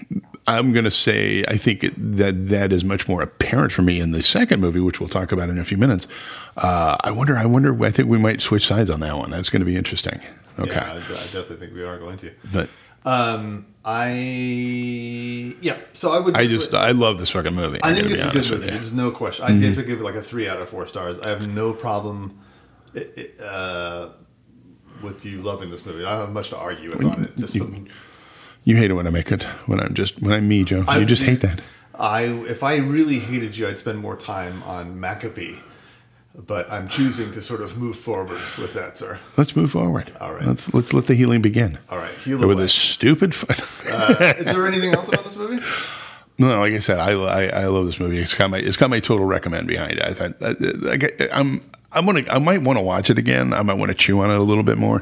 I'm 0.47 0.73
going 0.73 0.85
to 0.85 0.91
say 0.91 1.45
I 1.47 1.57
think 1.57 1.83
it, 1.83 1.93
that 2.17 2.49
that 2.49 2.73
is 2.73 2.83
much 2.83 3.07
more 3.07 3.21
apparent 3.21 3.71
for 3.71 3.83
me 3.83 3.99
in 3.99 4.11
the 4.11 4.21
second 4.23 4.61
movie, 4.61 4.79
which 4.79 4.99
we'll 4.99 5.09
talk 5.09 5.31
about 5.31 5.49
in 5.49 5.59
a 5.59 5.63
few 5.63 5.77
minutes. 5.77 6.07
Uh, 6.57 6.97
I 7.03 7.11
wonder. 7.11 7.37
I 7.37 7.45
wonder. 7.45 7.85
I 7.85 7.91
think 7.91 8.09
we 8.09 8.17
might 8.17 8.41
switch 8.41 8.65
sides 8.65 8.89
on 8.89 8.99
that 9.01 9.15
one. 9.15 9.29
That's 9.29 9.49
going 9.49 9.61
to 9.61 9.65
be 9.65 9.77
interesting. 9.77 10.19
Okay. 10.59 10.73
Yeah, 10.73 10.93
I, 10.93 10.97
I 10.97 10.99
definitely 10.99 11.57
think 11.57 11.73
we 11.73 11.83
are 11.83 11.99
going 11.99 12.17
to. 12.17 12.31
But 12.51 12.69
Um, 13.05 13.67
I 13.89 15.55
yeah. 15.61 15.77
So 15.93 16.11
I 16.11 16.19
would. 16.19 16.35
I 16.35 16.45
just 16.45 16.73
it- 16.73 16.77
I 16.77 16.91
love 16.91 17.19
this 17.19 17.31
fucking 17.31 17.53
movie. 17.53 17.79
I 17.81 17.93
think 17.93 18.11
it's 18.11 18.25
a 18.25 18.31
good 18.31 18.49
movie. 18.49 18.65
Mm-hmm. 18.65 18.73
There's 18.73 18.91
no 18.91 19.11
question. 19.11 19.45
I 19.45 19.51
have 19.51 19.75
to 19.75 19.83
give 19.83 20.01
it 20.01 20.03
like 20.03 20.15
a 20.15 20.21
three 20.21 20.49
out 20.49 20.59
of 20.59 20.67
four 20.67 20.85
stars. 20.85 21.17
I 21.19 21.29
have 21.29 21.47
no 21.47 21.71
problem 21.71 22.37
uh, 23.41 24.09
with 25.01 25.25
you 25.25 25.41
loving 25.41 25.71
this 25.71 25.85
movie. 25.85 26.03
I 26.03 26.11
don't 26.11 26.19
have 26.25 26.33
much 26.33 26.49
to 26.49 26.57
argue 26.57 26.89
with 26.89 27.05
on 27.05 27.23
it. 27.23 27.37
Just 27.37 27.57
some, 27.57 27.87
You 28.65 28.75
hate 28.75 28.91
it 28.91 28.93
when 28.95 29.07
I 29.07 29.09
make 29.09 29.31
it. 29.31 29.43
When 29.67 29.79
I'm 29.79 29.93
just 29.93 30.21
when 30.21 30.33
I'm 30.33 30.49
me, 30.49 30.65
Joe. 30.65 30.83
I 30.85 30.97
you 30.99 31.05
just 31.05 31.23
hate 31.23 31.39
that. 31.41 31.61
I 31.95 32.23
if 32.23 32.63
I 32.63 32.75
really 32.75 33.19
hated 33.19 33.55
you, 33.55 33.69
I'd 33.69 33.79
spend 33.79 33.99
more 33.99 34.17
time 34.17 34.63
on 34.63 34.99
Maccabee. 34.99 35.55
But 36.45 36.71
I'm 36.71 36.87
choosing 36.87 37.31
to 37.31 37.41
sort 37.41 37.61
of 37.61 37.77
move 37.77 37.97
forward 37.97 38.39
with 38.59 38.73
that, 38.73 38.97
sir. 38.97 39.19
Let's 39.37 39.55
move 39.55 39.71
forward. 39.71 40.11
All 40.21 40.33
right. 40.33 40.45
Let's 40.45 40.71
let's 40.71 40.93
let 40.93 41.07
the 41.07 41.15
healing 41.15 41.41
begin. 41.41 41.79
All 41.89 41.97
right, 41.97 42.13
heal 42.19 42.45
With 42.47 42.59
this 42.59 42.73
stupid. 42.73 43.33
Fun. 43.33 43.47
Uh, 43.87 44.33
is 44.37 44.45
there 44.45 44.67
anything 44.67 44.93
else 44.93 45.07
about 45.07 45.23
this 45.23 45.37
movie? 45.37 45.63
No, 46.37 46.59
like 46.59 46.73
I 46.73 46.79
said, 46.79 46.99
I, 46.99 47.11
I 47.13 47.45
I 47.63 47.65
love 47.67 47.85
this 47.85 47.99
movie. 47.99 48.19
It's 48.19 48.35
got 48.35 48.49
my 48.51 48.59
it's 48.59 48.77
got 48.77 48.89
my 48.89 48.99
total 48.99 49.25
recommend 49.25 49.67
behind 49.67 49.93
it. 49.93 50.03
I 50.03 50.13
thought 50.13 50.41
uh, 50.41 50.53
uh, 50.59 50.91
I, 50.91 51.23
I, 51.23 51.39
I'm 51.39 51.63
I'm 51.91 52.05
gonna 52.05 52.21
I 52.29 52.37
might 52.37 52.61
want 52.61 52.77
to 52.77 52.83
watch 52.83 53.09
it 53.09 53.17
again. 53.17 53.53
I 53.53 53.63
might 53.63 53.75
want 53.75 53.89
to 53.89 53.97
chew 53.97 54.19
on 54.19 54.29
it 54.29 54.37
a 54.37 54.43
little 54.43 54.63
bit 54.63 54.77
more 54.77 55.01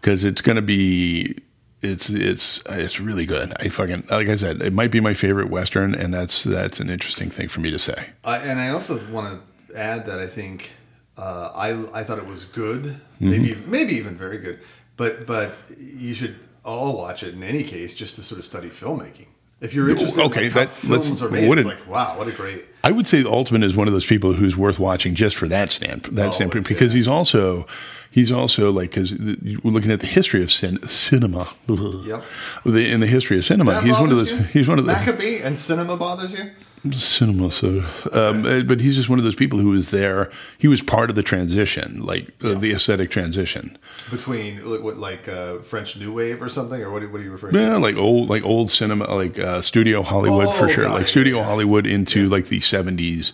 because 0.00 0.24
it's 0.24 0.40
gonna 0.40 0.62
be 0.62 1.36
it's 1.82 2.08
it's 2.10 2.62
it's 2.68 2.98
really 2.98 3.26
good. 3.26 3.52
I 3.60 3.68
fucking 3.68 4.04
like 4.10 4.28
I 4.28 4.36
said, 4.36 4.62
it 4.62 4.72
might 4.72 4.90
be 4.90 5.00
my 5.00 5.14
favorite 5.14 5.50
western, 5.50 5.94
and 5.94 6.12
that's 6.12 6.42
that's 6.42 6.80
an 6.80 6.90
interesting 6.90 7.30
thing 7.30 7.48
for 7.48 7.60
me 7.60 7.70
to 7.70 7.78
say. 7.78 8.06
I, 8.24 8.38
and 8.38 8.58
I 8.58 8.70
also 8.70 8.98
want 9.12 9.28
to 9.32 9.51
add 9.74 10.06
that 10.06 10.18
I 10.18 10.26
think 10.26 10.70
uh, 11.16 11.50
I 11.54 12.00
I 12.00 12.04
thought 12.04 12.18
it 12.18 12.26
was 12.26 12.44
good, 12.44 13.00
maybe 13.20 13.54
maybe 13.66 13.94
even 13.94 14.16
very 14.16 14.38
good. 14.38 14.58
But 14.96 15.26
but 15.26 15.54
you 15.78 16.14
should 16.14 16.36
all 16.64 16.96
watch 16.96 17.22
it 17.22 17.34
in 17.34 17.42
any 17.42 17.64
case, 17.64 17.94
just 17.94 18.14
to 18.16 18.22
sort 18.22 18.38
of 18.38 18.44
study 18.44 18.68
filmmaking. 18.70 19.26
If 19.60 19.74
you're 19.74 19.88
interested, 19.90 20.18
Okay, 20.24 20.46
in 20.46 20.54
like, 20.54 20.68
that- 20.68 20.70
films 20.70 21.22
are 21.22 21.28
made, 21.30 21.48
what 21.48 21.58
it's 21.58 21.66
like 21.66 21.86
wow, 21.88 22.18
what 22.18 22.26
a 22.28 22.32
great. 22.32 22.64
I 22.82 22.90
would 22.90 23.06
say 23.06 23.22
Altman 23.22 23.62
is 23.62 23.76
one 23.76 23.86
of 23.86 23.92
those 23.92 24.04
people 24.04 24.32
who's 24.32 24.56
worth 24.56 24.78
watching 24.80 25.14
just 25.14 25.36
for 25.36 25.46
that 25.48 25.68
stand 25.70 26.02
that 26.12 26.26
Oh, 26.26 26.30
standpoint 26.32 26.66
because 26.66 26.92
he's 26.92 27.06
also 27.06 27.66
he's 28.10 28.32
also 28.32 28.72
like 28.72 28.90
because 28.90 29.12
we're 29.14 29.70
looking 29.72 29.92
at 29.92 30.00
the 30.00 30.08
history 30.08 30.42
of 30.42 30.50
cin- 30.50 30.82
cinema. 30.88 31.46
Yep. 31.68 32.24
The, 32.64 32.90
in 32.92 32.98
the 33.00 33.06
history 33.06 33.38
of 33.38 33.44
cinema, 33.44 33.80
he's 33.82 33.92
one 33.98 34.10
of 34.10 34.16
those. 34.16 34.32
you? 34.32 34.38
He's 34.38 34.66
one 34.68 34.80
of 34.80 34.86
the 34.86 34.92
Maccabee 34.92 35.40
and 35.42 35.56
cinema 35.58 35.96
bothers 35.96 36.32
you. 36.32 36.50
Cinema. 36.90 37.50
So, 37.50 37.84
um, 38.12 38.44
uh, 38.44 38.62
but 38.62 38.80
he's 38.80 38.96
just 38.96 39.08
one 39.08 39.18
of 39.18 39.24
those 39.24 39.36
people 39.36 39.58
who 39.58 39.68
was 39.68 39.90
there. 39.90 40.30
He 40.58 40.66
was 40.68 40.82
part 40.82 41.10
of 41.10 41.16
the 41.16 41.22
transition, 41.22 42.00
like 42.02 42.28
uh, 42.42 42.54
the 42.54 42.72
aesthetic 42.72 43.10
transition. 43.10 43.78
Between 44.10 44.64
like, 44.68 44.80
what 44.82 44.96
like 44.96 45.28
uh, 45.28 45.58
French 45.58 45.96
New 45.98 46.12
Wave 46.12 46.42
or 46.42 46.48
something, 46.48 46.82
or 46.82 46.90
what? 46.90 47.02
What 47.10 47.20
are 47.20 47.24
you 47.24 47.30
referring 47.30 47.54
to? 47.54 47.60
Yeah, 47.60 47.76
like 47.76 47.96
old, 47.96 48.28
like 48.28 48.42
old 48.42 48.70
cinema, 48.70 49.04
like 49.14 49.38
uh, 49.38 49.60
studio 49.60 50.02
Hollywood 50.02 50.54
for 50.56 50.64
Oh, 50.64 50.68
sure. 50.68 50.84
got 50.84 50.94
Like 50.94 51.08
studio 51.08 51.42
Hollywood 51.42 51.86
into 51.86 52.28
like 52.28 52.46
the 52.46 52.60
seventies, 52.60 53.32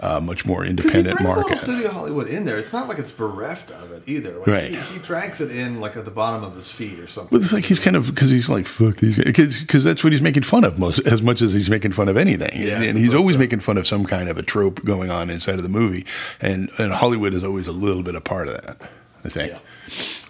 uh, 0.00 0.20
much 0.20 0.44
more 0.44 0.62
he 0.64 0.70
independent 0.70 1.16
brings 1.18 1.22
market. 1.36 1.58
Studio 1.58 1.90
Hollywood 1.90 2.28
in 2.28 2.44
there. 2.44 2.58
It's 2.58 2.72
not 2.72 2.86
like 2.88 2.98
it's 2.98 3.12
bereft 3.12 3.70
of 3.70 3.92
it 3.92 4.02
either. 4.06 4.36
Like, 4.38 4.46
Right. 4.46 4.70
He, 4.70 4.76
he 4.76 4.98
drags 4.98 5.40
it 5.40 5.50
in 5.50 5.80
like 5.80 5.96
at 5.96 6.04
the 6.04 6.10
bottom 6.10 6.44
of 6.44 6.54
his 6.54 6.70
feet 6.70 6.98
or 6.98 7.06
something. 7.06 7.36
But 7.38 7.42
it's 7.44 7.52
like 7.52 7.64
he's 7.64 7.78
kind 7.78 7.96
of 7.96 8.06
because 8.06 8.30
he's 8.30 8.48
like 8.48 8.66
fuck 8.66 8.96
these 8.96 9.16
because 9.16 9.84
that's 9.84 10.04
what 10.04 10.12
he's 10.12 10.22
making 10.22 10.42
fun 10.42 10.64
of 10.64 10.78
most 10.78 10.98
as 11.06 11.22
much 11.22 11.40
as 11.42 11.52
he's 11.54 11.70
making 11.70 11.92
fun 11.92 12.08
of 12.08 12.16
anything 12.16 12.50
Yeah, 12.54 12.76
and, 12.76 12.84
and 12.84 12.98
he's 12.98 13.14
always 13.14 13.36
so. 13.36 13.40
making 13.40 13.60
fun 13.60 13.78
of 13.78 13.86
some 13.86 14.04
kind 14.04 14.28
of 14.28 14.36
a 14.38 14.42
trope 14.42 14.84
going 14.84 15.10
on 15.10 15.30
inside 15.30 15.54
of 15.54 15.62
the 15.62 15.68
movie 15.70 16.04
and 16.40 16.70
and 16.78 16.92
Hollywood 16.92 17.32
is 17.34 17.42
always 17.42 17.66
a 17.66 17.72
little 17.72 18.02
bit 18.02 18.14
a 18.14 18.20
part 18.20 18.48
of 18.48 18.54
that 18.62 18.76
I 19.24 19.28
think 19.28 19.52
Yeah. 19.52 19.58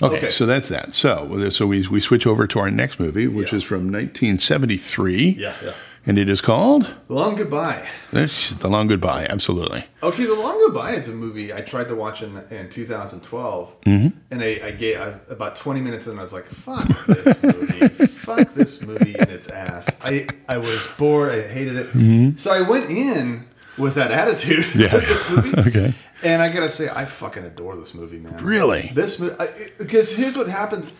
okay, 0.07 0.17
Okay. 0.19 0.29
so 0.31 0.47
that's 0.47 0.69
that 0.69 0.95
so 0.95 1.49
so 1.51 1.67
we 1.67 1.87
we 1.89 2.01
switch 2.01 2.27
over 2.27 2.47
to 2.47 2.59
our 2.61 2.71
next 2.71 3.01
movie 3.01 3.27
which 3.27 3.51
Yeah. 3.53 3.57
is 3.57 3.65
from 3.65 3.91
1973 3.93 5.17
Yeah, 5.39 5.55
yeah. 5.63 5.73
And 6.07 6.19
it 6.19 6.29
is 6.29 6.41
called 6.41 6.95
Long 7.09 7.35
Goodbye. 7.35 7.87
The 8.13 8.69
Long 8.69 8.87
Goodbye 8.87 9.27
absolutely 9.29 9.85
Okay, 10.03 10.25
The 10.25 10.35
Long 10.35 10.59
Goodbye 10.65 10.93
is 10.93 11.09
a 11.09 11.13
movie 11.13 11.53
I 11.53 11.61
tried 11.61 11.89
to 11.89 11.95
watch 11.95 12.23
in, 12.23 12.37
in 12.51 12.71
2012, 12.71 13.81
mm-hmm. 13.83 14.19
and 14.31 14.43
I, 14.43 14.61
I 14.65 14.71
gave 14.71 15.01
I 15.01 15.09
was 15.09 15.19
about 15.29 15.57
20 15.57 15.81
minutes 15.81 16.07
in, 16.07 16.13
and 16.13 16.21
I 16.21 16.23
was 16.23 16.33
like, 16.33 16.45
"Fuck 16.45 16.87
this 17.07 17.43
movie! 17.43 17.89
Fuck 18.07 18.55
this 18.55 18.83
movie 18.83 19.17
in 19.19 19.29
its 19.29 19.49
ass!" 19.49 19.89
I 20.03 20.27
I 20.49 20.59
was 20.59 20.87
bored. 20.97 21.33
I 21.33 21.49
hated 21.49 21.77
it. 21.77 21.87
Mm-hmm. 21.89 22.37
So 22.37 22.53
I 22.53 22.61
went 22.61 22.91
in 22.91 23.47
with 23.79 23.95
that 23.95 24.11
attitude. 24.11 24.65
Yeah. 24.77 24.95
with 24.95 25.09
this 25.09 25.31
movie. 25.31 25.59
Okay. 25.69 25.95
And 26.23 26.41
I 26.41 26.51
gotta 26.53 26.71
say, 26.71 26.89
I 26.89 27.05
fucking 27.05 27.45
adore 27.45 27.77
this 27.77 27.95
movie, 27.95 28.19
man. 28.19 28.43
Really? 28.43 28.91
This 28.95 29.19
movie, 29.21 29.37
because 29.77 30.17
here's 30.17 30.37
what 30.37 30.49
happens, 30.49 30.95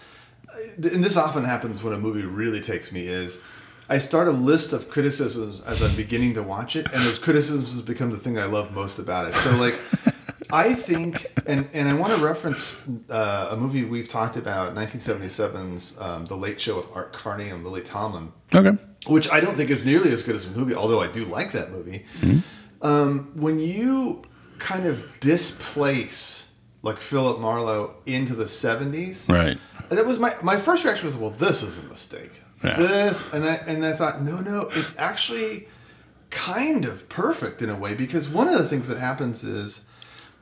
uh, 0.49 0.59
and 0.77 1.03
this 1.03 1.17
often 1.17 1.45
happens 1.45 1.83
when 1.83 1.95
a 1.95 1.99
movie 1.99 2.23
really 2.23 2.61
takes 2.61 2.93
me 2.93 3.07
is. 3.07 3.43
I 3.89 3.99
start 3.99 4.29
a 4.29 4.33
list 4.33 4.73
of 4.73 4.91
criticisms 4.91 5.61
as 5.63 5.83
I'm 5.83 5.95
beginning 5.97 6.35
to 6.35 6.43
watch 6.43 6.77
it, 6.77 6.87
and 6.93 7.03
those 7.03 7.19
criticisms 7.19 7.81
become 7.83 8.11
the 8.11 8.19
thing 8.19 8.39
I 8.39 8.47
love 8.47 8.73
most 8.73 8.99
about 8.99 9.29
it. 9.29 9.37
So, 9.37 9.57
like, 9.57 9.79
I 10.51 10.75
think, 10.75 11.27
and, 11.47 11.69
and 11.73 11.89
I 11.89 11.95
want 11.95 12.15
to 12.17 12.25
reference 12.25 12.83
uh, 13.11 13.49
a 13.51 13.57
movie 13.57 13.85
we've 13.85 14.09
talked 14.09 14.37
about, 14.37 14.75
1977's 14.75 16.01
um, 16.01 16.27
The 16.27 16.37
Late 16.37 16.61
Show 16.61 16.77
with 16.77 16.87
Art 16.95 17.13
Carney 17.13 17.49
and 17.49 17.65
Lily 17.65 17.83
Tomlin, 17.83 18.33
okay 18.55 18.77
which 19.07 19.31
I 19.31 19.41
don't 19.41 19.57
think 19.57 19.71
is 19.71 19.85
nearly 19.85 20.11
as 20.11 20.23
good 20.23 20.35
as 20.35 20.47
a 20.47 20.51
movie, 20.51 20.75
although 20.75 21.01
I 21.01 21.07
do 21.07 21.25
like 21.25 21.53
that 21.53 21.71
movie. 21.71 22.05
Um, 22.83 23.31
when 23.35 23.59
you 23.61 24.23
kind 24.59 24.87
of 24.87 25.21
displace 25.21 26.53
like 26.83 26.99
Philip 26.99 27.41
Marlowe 27.41 27.95
into 28.05 28.35
the 28.35 28.45
70s, 28.45 29.29
right 29.29 29.59
that 29.89 30.05
was 30.05 30.19
my, 30.19 30.35
my 30.43 30.57
first 30.57 30.85
reaction 30.85 31.07
was, 31.07 31.17
well, 31.17 31.31
this 31.31 31.63
is 31.63 31.79
a 31.79 31.83
mistake. 31.85 32.33
Yeah. 32.67 32.77
this, 32.77 33.33
and 33.33 33.45
I 33.45 33.55
and 33.67 33.85
I 33.85 33.93
thought, 33.95 34.23
no, 34.23 34.41
no, 34.41 34.69
it's 34.73 34.97
actually 34.99 35.69
kind 36.31 36.85
of 36.85 37.09
perfect 37.09 37.63
in 37.63 37.71
a 37.71 37.77
way 37.77 37.95
because 37.95 38.29
one 38.29 38.49
of 38.49 38.59
the 38.59 38.69
things 38.69 38.89
that 38.89 38.99
happens 38.99 39.45
is 39.45 39.83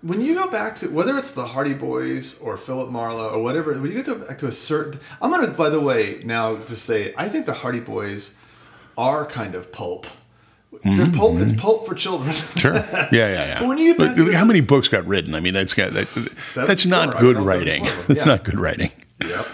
when 0.02 0.20
you 0.20 0.34
go 0.34 0.50
back 0.50 0.76
to 0.76 0.88
whether 0.88 1.16
it's 1.16 1.32
the 1.32 1.46
Hardy 1.46 1.74
Boys 1.74 2.38
or 2.40 2.56
Philip 2.56 2.90
Marlowe 2.90 3.30
or 3.30 3.42
whatever, 3.42 3.72
when 3.74 3.90
you 3.90 4.02
get 4.02 4.26
back 4.28 4.38
to 4.38 4.46
a 4.46 4.52
certain, 4.52 5.00
I'm 5.20 5.30
gonna 5.30 5.48
by 5.52 5.68
the 5.68 5.80
way 5.80 6.22
now 6.24 6.56
just 6.56 6.84
say 6.84 7.14
I 7.16 7.28
think 7.28 7.46
the 7.46 7.54
Hardy 7.54 7.80
Boys 7.80 8.34
are 8.96 9.26
kind 9.26 9.54
of 9.54 9.72
pulp. 9.72 10.06
They're 10.82 11.10
pulp. 11.10 11.38
It's 11.38 11.52
pulp 11.52 11.86
for 11.86 11.94
children. 11.94 12.34
Sure. 12.34 12.74
Yeah, 12.92 13.08
yeah, 13.12 13.46
yeah. 13.46 13.58
But 13.60 13.68
when 13.68 13.78
you 13.78 13.92
get 13.92 13.98
But 13.98 14.06
back 14.08 14.16
to 14.16 14.24
look, 14.24 14.34
how 14.34 14.44
many 14.44 14.60
books 14.60 14.88
got 14.88 15.06
written? 15.06 15.34
I 15.34 15.40
mean, 15.40 15.54
that's 15.54 15.72
got 15.72 15.92
that, 15.92 16.08
that's 16.54 16.84
not 16.84 17.12
74, 17.14 17.20
good 17.20 17.38
writing. 17.46 17.84
That's 18.08 18.20
yeah. 18.20 18.24
not 18.24 18.44
good 18.44 18.58
writing. 18.58 18.90
Yep. 19.24 19.46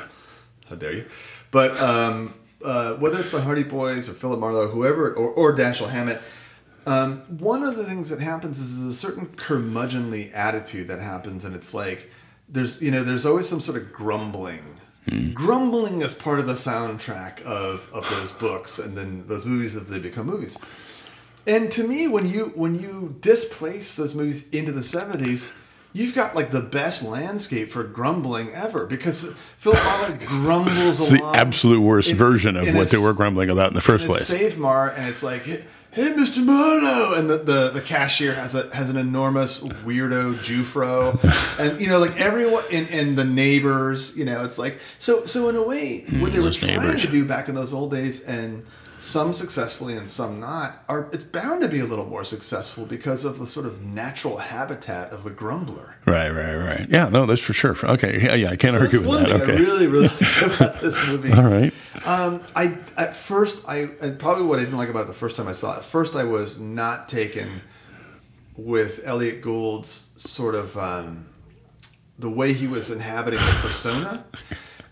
How 0.68 0.76
dare 0.76 0.92
you? 0.92 1.04
But 1.50 1.78
um, 1.80 2.32
uh, 2.64 2.94
whether 2.94 3.18
it's 3.18 3.32
the 3.32 3.40
Hardy 3.40 3.62
Boys 3.62 4.08
or 4.08 4.12
Philip 4.12 4.40
Marlowe, 4.40 4.68
whoever, 4.68 5.12
or, 5.14 5.28
or 5.30 5.56
Dashiell 5.56 5.90
Hammett, 5.90 6.20
um, 6.86 7.20
one 7.38 7.62
of 7.62 7.76
the 7.76 7.84
things 7.84 8.10
that 8.10 8.20
happens 8.20 8.58
is 8.58 8.80
there's 8.80 8.94
a 8.94 8.96
certain 8.96 9.26
curmudgeonly 9.26 10.34
attitude 10.34 10.88
that 10.88 11.00
happens, 11.00 11.44
and 11.44 11.54
it's 11.54 11.74
like 11.74 12.10
there's 12.48 12.80
you 12.80 12.90
know 12.90 13.04
there's 13.04 13.26
always 13.26 13.48
some 13.48 13.60
sort 13.60 13.76
of 13.76 13.92
grumbling. 13.92 14.76
Grumbling 15.34 16.02
is 16.02 16.14
part 16.14 16.38
of 16.38 16.46
the 16.46 16.52
soundtrack 16.52 17.40
of, 17.42 17.88
of 17.92 18.08
those 18.10 18.32
books, 18.32 18.78
and 18.78 18.96
then 18.96 19.26
those 19.26 19.44
movies 19.44 19.74
if 19.74 19.88
they 19.88 19.98
become 19.98 20.26
movies. 20.26 20.56
And 21.46 21.72
to 21.72 21.86
me, 21.86 22.06
when 22.06 22.26
you 22.26 22.52
when 22.54 22.78
you 22.78 23.16
displace 23.20 23.96
those 23.96 24.14
movies 24.14 24.48
into 24.50 24.72
the 24.72 24.82
seventies, 24.82 25.50
you've 25.92 26.14
got 26.14 26.34
like 26.34 26.50
the 26.50 26.60
best 26.60 27.02
landscape 27.02 27.70
for 27.70 27.82
grumbling 27.84 28.52
ever 28.54 28.86
because 28.86 29.34
Philip 29.58 29.82
Marlowe 29.82 30.18
grumbles 30.26 31.00
a 31.00 31.14
It's 31.14 31.22
the 31.22 31.24
absolute 31.34 31.80
worst 31.80 32.12
version 32.12 32.56
of 32.56 32.72
what 32.74 32.90
they 32.90 32.98
were 32.98 33.12
grumbling 33.12 33.50
about 33.50 33.68
in 33.68 33.74
the 33.74 33.82
first 33.82 34.06
place. 34.06 34.26
Save 34.26 34.58
Mar, 34.58 34.90
and 34.90 35.08
it's 35.08 35.22
like, 35.22 35.42
hey, 35.42 36.12
Mr. 36.12 36.44
Marlowe, 36.44 37.14
and 37.14 37.28
the, 37.28 37.38
the, 37.38 37.70
the 37.70 37.80
cashier 37.80 38.32
has 38.34 38.54
a 38.54 38.74
has 38.74 38.88
an 38.88 38.96
enormous 38.96 39.60
weirdo 39.60 40.36
Jufro, 40.36 41.58
and 41.60 41.80
you 41.80 41.88
know, 41.88 41.98
like 41.98 42.18
everyone, 42.20 42.64
and, 42.72 42.88
and 42.90 43.16
the 43.16 43.24
neighbors, 43.24 44.16
you 44.16 44.24
know, 44.24 44.44
it's 44.44 44.58
like 44.58 44.78
so 44.98 45.26
so 45.26 45.48
in 45.48 45.56
a 45.56 45.62
way, 45.62 46.00
what 46.20 46.32
they 46.32 46.38
mm, 46.38 46.44
were 46.44 46.50
trying 46.50 46.78
neighbors. 46.78 47.02
to 47.02 47.10
do 47.10 47.24
back 47.24 47.48
in 47.48 47.54
those 47.54 47.72
old 47.72 47.90
days, 47.90 48.22
and 48.22 48.64
some 49.00 49.32
successfully 49.32 49.96
and 49.96 50.08
some 50.08 50.40
not, 50.40 50.74
are 50.88 51.08
it's 51.12 51.24
bound 51.24 51.62
to 51.62 51.68
be 51.68 51.80
a 51.80 51.86
little 51.86 52.04
more 52.04 52.22
successful 52.22 52.84
because 52.84 53.24
of 53.24 53.38
the 53.38 53.46
sort 53.46 53.64
of 53.64 53.82
natural 53.82 54.36
habitat 54.36 55.10
of 55.10 55.24
the 55.24 55.30
grumbler. 55.30 55.96
Right, 56.04 56.30
right, 56.30 56.54
right. 56.54 56.86
Yeah, 56.88 57.08
no, 57.08 57.24
that's 57.24 57.40
for 57.40 57.54
sure. 57.54 57.74
Okay, 57.82 58.20
yeah, 58.22 58.34
yeah 58.34 58.50
I 58.50 58.56
can't 58.56 58.74
So 58.74 58.80
argue 58.80 59.00
with 59.00 59.08
one 59.08 59.22
that. 59.22 59.40
Okay, 59.40 59.54
I 59.54 59.56
really, 59.56 59.86
really 59.86 60.08
like 60.08 60.42
about 60.60 60.80
this 60.80 61.06
movie. 61.08 61.32
all 61.32 61.44
right. 61.44 61.72
Um, 62.04 62.42
I 62.54 62.76
at 62.96 63.16
first 63.16 63.66
I 63.66 63.86
probably 64.18 64.44
what 64.44 64.58
I 64.58 64.64
didn't 64.64 64.78
like 64.78 64.90
about 64.90 65.04
it 65.04 65.08
the 65.08 65.14
first 65.14 65.36
time 65.36 65.48
I 65.48 65.52
saw 65.52 65.74
it. 65.74 65.78
At 65.78 65.84
first, 65.86 66.14
I 66.14 66.24
was 66.24 66.58
not 66.58 67.08
taken 67.08 67.62
with 68.56 69.00
Elliott 69.04 69.40
Gould's 69.40 70.12
sort 70.18 70.54
of 70.54 70.76
um, 70.76 71.26
the 72.18 72.30
way 72.30 72.52
he 72.52 72.66
was 72.66 72.90
inhabiting 72.90 73.40
the 73.40 73.58
persona. 73.62 74.24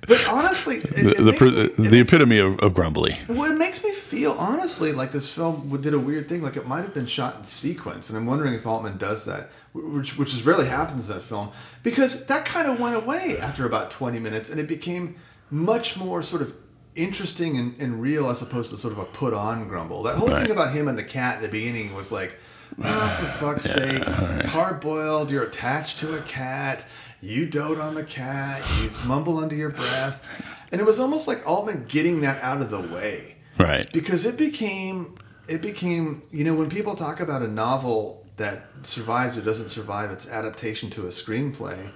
But 0.07 0.27
honestly, 0.29 0.77
it, 0.77 0.91
The 0.91 1.11
it 1.11 1.17
the, 1.19 1.25
me- 1.25 1.67
the 1.89 1.91
makes- 1.91 2.09
epitome 2.13 2.39
of, 2.39 2.59
of 2.61 2.73
grumbly. 2.73 3.19
well, 3.29 3.51
it 3.51 3.59
makes 3.59 3.83
me 3.83 3.93
feel 3.93 4.33
honestly 4.39 4.93
like 4.93 5.13
this 5.13 5.33
film 5.33 5.77
did 5.83 5.93
a 5.93 5.99
weird 5.99 6.29
thing. 6.29 6.43
Like 6.43 6.57
it 6.57 6.67
might 6.67 6.83
have 6.83 6.95
been 6.95 7.07
shot 7.07 7.37
in 7.37 7.45
sequence, 7.45 8.09
and 8.09 8.17
I'm 8.17 8.25
wondering 8.27 8.55
if 8.55 8.67
Altman 8.67 8.97
does 8.97 9.25
that, 9.27 9.51
which 9.75 10.17
which 10.17 10.33
is 10.33 10.47
rarely 10.47 10.67
happens 10.67 11.09
in 11.11 11.17
that 11.17 11.23
film, 11.23 11.51
because 11.83 12.27
that 12.27 12.45
kind 12.47 12.69
of 12.71 12.79
went 12.81 12.97
away 12.97 13.39
after 13.39 13.67
about 13.67 13.91
20 13.91 14.19
minutes, 14.19 14.51
and 14.51 14.59
it 14.61 14.69
became 14.69 15.17
much 15.51 15.97
more 15.97 16.23
sort 16.23 16.43
of 16.43 16.55
interesting 16.95 17.57
and, 17.59 17.75
and 17.81 18.01
real 18.01 18.29
as 18.31 18.41
opposed 18.43 18.71
to 18.71 18.77
sort 18.77 18.93
of 18.93 18.99
a 18.99 19.05
put 19.05 19.35
on 19.35 19.69
grumble. 19.69 20.03
That 20.05 20.17
whole 20.17 20.29
Right. 20.29 20.43
thing 20.43 20.51
about 20.51 20.73
him 20.75 20.89
and 20.89 20.97
the 20.99 21.05
cat 21.05 21.37
at 21.37 21.43
the 21.43 21.49
beginning 21.49 21.95
was 21.95 22.11
like, 22.11 22.37
oh, 22.83 23.17
for 23.21 23.27
fuck's 23.39 23.71
sake, 23.71 24.03
hard 24.05 24.81
boiled. 24.81 25.31
You're 25.31 25.45
attached 25.45 25.99
to 25.99 26.17
a 26.17 26.23
cat. 26.23 26.85
You 27.21 27.47
dote 27.47 27.79
on 27.79 27.95
the 27.95 28.05
cat. 28.05 28.63
You 28.81 28.91
mumble 29.07 29.39
under 29.39 29.55
your 29.55 29.71
breath. 29.71 30.23
And 30.71 30.81
it 30.81 30.85
was 30.85 31.01
almost 31.01 31.27
like 31.27 31.47
Altman 31.47 31.87
getting 31.89 32.21
that 32.21 32.43
out 32.43 32.61
of 32.61 32.71
the 32.71 32.81
way 32.81 33.37
Right. 33.59 33.91
because 33.93 34.25
it 34.25 34.37
became 34.37 35.17
it 35.49 35.61
became 35.63 36.23
you 36.31 36.45
know 36.45 36.55
when 36.55 36.69
people 36.69 36.95
talk 36.95 37.21
about 37.21 37.43
a 37.43 37.49
novel 37.49 38.25
that 38.37 38.67
survives 38.83 39.37
or 39.37 39.41
doesn't 39.41 39.69
survive 39.69 40.11
its 40.13 40.29
adaptation 40.29 40.91
to 40.91 41.07
a 41.07 41.09
screenplay 41.09 41.91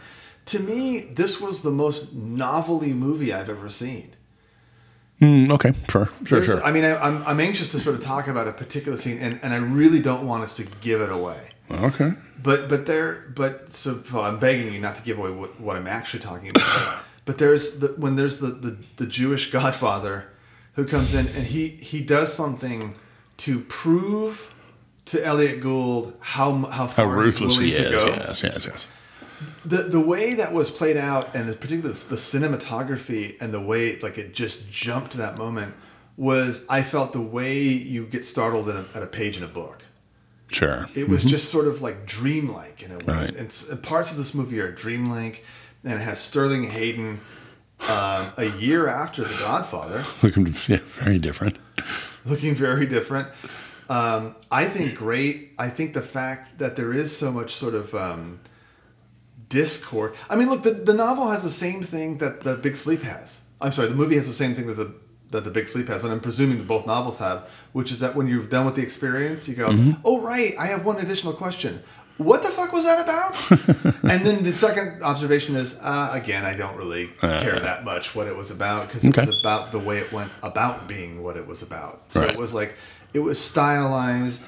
to 0.46 0.58
me 0.58 1.00
this 1.00 1.40
was 1.40 1.62
the 1.62 1.70
most 1.70 2.12
novelty 2.14 2.92
movie 2.94 3.32
i've 3.32 3.48
ever 3.50 3.68
seen 3.68 4.16
Mm, 5.20 5.52
okay, 5.52 5.72
sure, 5.88 6.06
sure, 6.24 6.40
There's- 6.40 6.46
sure. 6.46 6.64
i 6.64 6.72
mean 6.72 6.82
I, 6.84 6.96
I'm, 6.96 7.22
I'm 7.24 7.38
anxious 7.38 7.68
to 7.72 7.78
sort 7.78 7.94
of 7.94 8.02
talk 8.02 8.26
about 8.26 8.48
a 8.48 8.52
particular 8.52 8.96
scene 8.98 9.18
and, 9.20 9.38
and 9.42 9.52
i 9.54 9.58
really 9.58 10.00
don't 10.00 10.26
want 10.26 10.42
us 10.42 10.54
to 10.54 10.64
give 10.80 11.00
it 11.00 11.12
away 11.12 11.50
Okay. 11.70 12.10
But 12.42 12.68
but 12.68 12.86
there 12.86 13.24
but 13.34 13.72
so 13.72 14.02
well, 14.12 14.24
I'm 14.24 14.38
begging 14.38 14.72
you 14.72 14.80
not 14.80 14.96
to 14.96 15.02
give 15.02 15.18
away 15.18 15.30
what, 15.30 15.60
what 15.60 15.76
I'm 15.76 15.86
actually 15.86 16.20
talking 16.20 16.50
about. 16.50 17.00
but 17.24 17.38
there's 17.38 17.78
the 17.78 17.88
when 17.88 18.16
there's 18.16 18.38
the, 18.38 18.48
the 18.48 18.76
the 18.96 19.06
Jewish 19.06 19.50
Godfather 19.50 20.26
who 20.74 20.86
comes 20.86 21.14
in 21.14 21.26
and 21.26 21.46
he 21.46 21.68
he 21.68 22.00
does 22.02 22.32
something 22.32 22.94
to 23.38 23.60
prove 23.60 24.54
to 25.06 25.24
Elliott 25.24 25.60
Gould 25.60 26.14
how 26.20 26.54
how 26.66 26.86
How 26.86 27.04
ruthless 27.04 27.58
he 27.58 27.72
is. 27.72 27.90
go. 27.90 28.06
Yes, 28.06 28.42
yes, 28.42 28.66
yes. 28.66 28.86
The 29.64 29.84
the 29.84 30.00
way 30.00 30.34
that 30.34 30.52
was 30.52 30.70
played 30.70 30.96
out 30.96 31.34
and 31.34 31.48
particularly 31.60 31.92
the 31.92 32.16
cinematography 32.16 33.36
and 33.40 33.52
the 33.52 33.60
way 33.60 33.98
like 34.00 34.18
it 34.18 34.34
just 34.34 34.70
jumped 34.70 35.12
to 35.12 35.18
that 35.18 35.36
moment 35.36 35.74
was 36.16 36.64
I 36.68 36.82
felt 36.82 37.12
the 37.12 37.20
way 37.20 37.58
you 37.58 38.06
get 38.06 38.26
startled 38.26 38.68
a, 38.68 38.86
at 38.94 39.02
a 39.02 39.06
page 39.06 39.36
in 39.36 39.42
a 39.42 39.48
book. 39.48 39.82
Sure. 40.52 40.86
It 40.94 41.08
was 41.08 41.24
just 41.24 41.50
sort 41.50 41.66
of 41.66 41.82
like 41.82 42.06
dreamlike 42.06 42.82
in 42.82 42.92
a 42.92 42.98
way. 42.98 43.04
Right. 43.06 43.30
And, 43.34 43.46
s- 43.48 43.74
parts 43.82 44.10
of 44.10 44.16
this 44.18 44.34
movie 44.34 44.60
are 44.60 44.70
dreamlike, 44.70 45.44
and 45.84 45.94
it 45.94 46.00
has 46.00 46.18
Sterling 46.20 46.70
Hayden 46.70 47.20
um, 47.88 48.32
a 48.36 48.52
year 48.58 48.86
after 48.88 49.22
The 49.24 49.34
Godfather, 49.38 50.04
Looking 50.22 50.54
yeah, 50.68 50.78
very 51.00 51.18
different. 51.18 51.58
looking 52.24 52.54
very 52.54 52.86
different. 52.86 53.28
Um, 53.88 54.36
I 54.50 54.66
think 54.66 54.94
great. 54.94 55.52
I 55.58 55.68
think 55.68 55.92
the 55.92 56.00
fact 56.02 56.58
that 56.58 56.76
there 56.76 56.92
is 56.92 57.14
so 57.16 57.32
much 57.32 57.54
sort 57.54 57.74
of 57.74 57.94
um, 57.94 58.40
discord. 59.48 60.14
I 60.30 60.36
mean, 60.36 60.48
look, 60.48 60.62
the, 60.62 60.70
the 60.72 60.94
novel 60.94 61.28
has 61.28 61.42
the 61.42 61.50
same 61.50 61.82
thing 61.82 62.18
that 62.18 62.42
the 62.42 62.56
Big 62.56 62.76
Sleep 62.76 63.02
has. 63.02 63.40
I'm 63.60 63.72
sorry, 63.72 63.88
the 63.88 63.94
movie 63.94 64.16
has 64.16 64.26
the 64.26 64.32
same 64.34 64.54
thing 64.54 64.66
that 64.68 64.74
the 64.74 64.94
that 65.32 65.44
the 65.44 65.50
Big 65.50 65.66
Sleep 65.68 65.88
has, 65.88 66.04
and 66.04 66.12
I'm 66.12 66.20
presuming 66.20 66.58
that 66.58 66.66
both 66.68 66.86
novels 66.86 67.18
have, 67.18 67.48
which 67.72 67.90
is 67.90 68.00
that 68.00 68.14
when 68.14 68.26
you're 68.28 68.44
done 68.44 68.64
with 68.66 68.76
the 68.76 68.82
experience, 68.82 69.48
you 69.48 69.54
go, 69.54 69.68
"Oh 70.04 70.20
right, 70.20 70.54
I 70.58 70.66
have 70.66 70.84
one 70.84 70.98
additional 70.98 71.32
question. 71.32 71.82
What 72.18 72.42
the 72.42 72.50
fuck 72.50 72.72
was 72.72 72.84
that 72.84 73.00
about?" 73.02 73.34
and 74.04 74.24
then 74.24 74.44
the 74.44 74.52
second 74.54 75.02
observation 75.02 75.56
is, 75.56 75.78
uh, 75.80 76.10
again, 76.12 76.44
I 76.44 76.54
don't 76.54 76.76
really 76.76 77.08
care 77.20 77.58
that 77.58 77.84
much 77.84 78.14
what 78.14 78.26
it 78.26 78.36
was 78.36 78.50
about 78.50 78.86
because 78.86 79.04
it 79.04 79.08
Okay. 79.08 79.26
was 79.26 79.40
about 79.44 79.72
the 79.72 79.78
way 79.78 79.98
it 79.98 80.12
went 80.12 80.30
about 80.42 80.86
being 80.86 81.22
what 81.22 81.36
it 81.36 81.46
was 81.46 81.62
about. 81.62 82.04
So 82.10 82.20
Right. 82.20 82.30
it 82.30 82.36
was 82.38 82.54
like 82.54 82.74
it 83.12 83.18
was 83.20 83.38
stylized. 83.40 84.44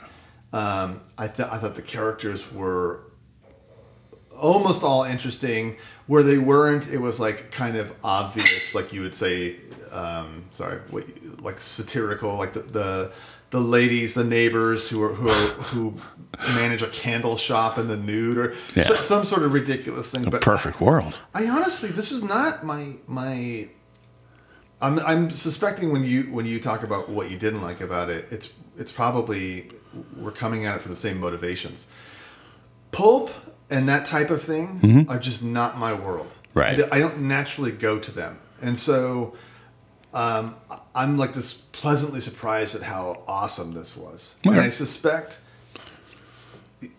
Um, 0.52 1.00
I 1.18 1.26
thought 1.26 1.52
I 1.52 1.58
thought 1.58 1.74
the 1.74 1.82
characters 1.82 2.52
were 2.52 3.00
almost 4.38 4.82
all 4.82 5.04
interesting. 5.04 5.76
Where 6.06 6.22
they 6.22 6.36
weren't, 6.36 6.88
it 6.88 6.98
was 6.98 7.18
like 7.18 7.50
kind 7.50 7.76
of 7.76 7.90
obvious, 8.04 8.74
like 8.74 8.92
you 8.92 9.00
would 9.00 9.14
say. 9.14 9.56
Um, 9.94 10.44
sorry, 10.50 10.80
what, 10.90 11.04
like 11.40 11.58
satirical, 11.58 12.36
like 12.36 12.52
the, 12.52 12.60
the 12.62 13.12
the 13.50 13.60
ladies, 13.60 14.14
the 14.14 14.24
neighbors 14.24 14.88
who 14.88 15.00
are 15.04 15.14
who 15.14 15.28
are, 15.28 15.48
who 15.70 15.94
manage 16.56 16.82
a 16.82 16.88
candle 16.88 17.36
shop 17.36 17.78
in 17.78 17.86
the 17.86 17.96
nude, 17.96 18.36
or 18.38 18.54
Yeah. 18.74 18.82
so- 18.84 19.00
some 19.00 19.24
sort 19.24 19.42
of 19.44 19.52
ridiculous 19.52 20.10
thing. 20.10 20.28
But 20.28 20.40
Perfect 20.40 20.80
world. 20.80 21.14
I 21.32 21.46
honestly, 21.46 21.90
this 21.90 22.10
is 22.10 22.22
not 22.24 22.64
my 22.64 22.94
my. 23.06 23.68
I'm 24.80 24.98
I'm 24.98 25.30
suspecting 25.30 25.92
when 25.92 26.02
you 26.04 26.24
when 26.24 26.46
you 26.46 26.58
talk 26.58 26.82
about 26.82 27.08
what 27.08 27.30
you 27.30 27.38
didn't 27.38 27.62
like 27.62 27.80
about 27.80 28.10
it, 28.10 28.26
it's 28.32 28.52
it's 28.76 28.90
probably 28.90 29.70
we're 30.16 30.32
coming 30.32 30.66
at 30.66 30.74
it 30.74 30.82
for 30.82 30.88
the 30.88 30.96
same 30.96 31.20
motivations. 31.20 31.86
Pulp 32.90 33.30
and 33.70 33.88
that 33.88 34.04
type 34.06 34.30
of 34.30 34.42
thing 34.42 35.06
are 35.08 35.18
just 35.18 35.42
not 35.44 35.78
my 35.78 35.92
world. 35.94 36.26
Mm-hmm. 36.28 36.58
Right. 36.58 36.82
I, 36.92 36.96
I 36.96 36.98
don't 36.98 37.22
naturally 37.22 37.70
go 37.70 37.98
to 38.00 38.10
them, 38.10 38.38
and 38.60 38.76
so 38.78 39.34
um, 40.14 40.54
I'm 40.94 41.16
like 41.18 41.32
this 41.34 41.52
pleasantly 41.52 42.20
surprised 42.20 42.74
at 42.74 42.82
how 42.82 43.22
awesome 43.26 43.74
this 43.74 43.96
was, 43.96 44.36
and 44.44 44.60
I 44.60 44.68
suspect 44.70 45.38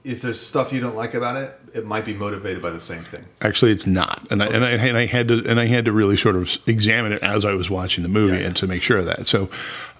if 0.05 0.21
there's 0.21 0.39
stuff 0.39 0.71
you 0.71 0.79
don't 0.79 0.95
like 0.95 1.15
about 1.15 1.35
it, 1.35 1.59
it 1.73 1.85
might 1.85 2.05
be 2.05 2.13
motivated 2.13 2.61
by 2.61 2.69
the 2.69 2.79
same 2.79 3.03
thing. 3.03 3.25
Actually, 3.41 3.71
it's 3.71 3.87
not, 3.87 4.25
and 4.29 4.41
I, 4.41 4.45
and 4.47 4.63
I 4.63 4.69
and 4.69 4.97
I 4.97 5.05
had 5.07 5.27
to 5.29 5.43
and 5.49 5.59
I 5.59 5.65
had 5.65 5.85
to 5.85 5.91
really 5.91 6.15
sort 6.15 6.35
of 6.35 6.55
examine 6.67 7.11
it 7.11 7.21
as 7.23 7.43
I 7.43 7.53
was 7.53 7.69
watching 7.69 8.03
the 8.03 8.09
movie 8.09 8.35
Yeah, 8.35 8.41
yeah. 8.41 8.47
and 8.47 8.55
to 8.57 8.67
make 8.67 8.83
sure 8.83 8.99
of 8.99 9.05
that. 9.07 9.27
So, 9.27 9.49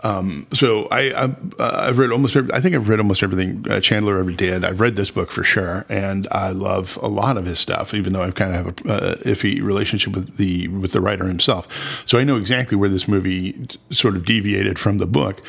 um, 0.04 0.48
so 0.54 0.86
I 0.90 1.24
I've, 1.24 1.60
uh, 1.60 1.86
I've 1.88 1.98
read 1.98 2.12
almost 2.12 2.36
every, 2.36 2.54
I 2.54 2.62
think 2.62 2.76
I've 2.76 2.88
read 2.88 3.00
almost 3.00 3.24
everything 3.24 3.66
uh, 3.70 3.82
Chandler 3.82 4.20
ever 4.20 4.32
did. 4.32 4.64
I've 4.64 4.80
read 4.80 4.96
this 4.96 5.10
book 5.10 5.32
for 5.32 5.44
sure, 5.44 5.86
and 5.90 6.28
I 6.32 6.52
love 6.52 7.00
a 7.02 7.08
lot 7.08 7.36
of 7.36 7.48
his 7.48 7.60
stuff, 7.60 7.94
even 7.96 8.14
though 8.14 8.22
I 8.22 8.30
kind 8.30 8.56
of 8.56 8.66
have 8.66 8.86
a 8.86 8.94
uh, 8.94 9.16
iffy 9.24 9.62
relationship 9.62 10.14
with 10.14 10.38
the 10.38 10.68
with 10.68 10.92
the 10.92 11.02
writer 11.02 11.26
himself. 11.28 12.04
So 12.08 12.20
I 12.20 12.24
know 12.24 12.38
exactly 12.38 12.78
where 12.78 12.90
this 12.90 13.08
movie 13.08 13.68
sort 13.90 14.16
of 14.16 14.24
deviated 14.24 14.78
from 14.78 15.00
the 15.00 15.08
book. 15.08 15.42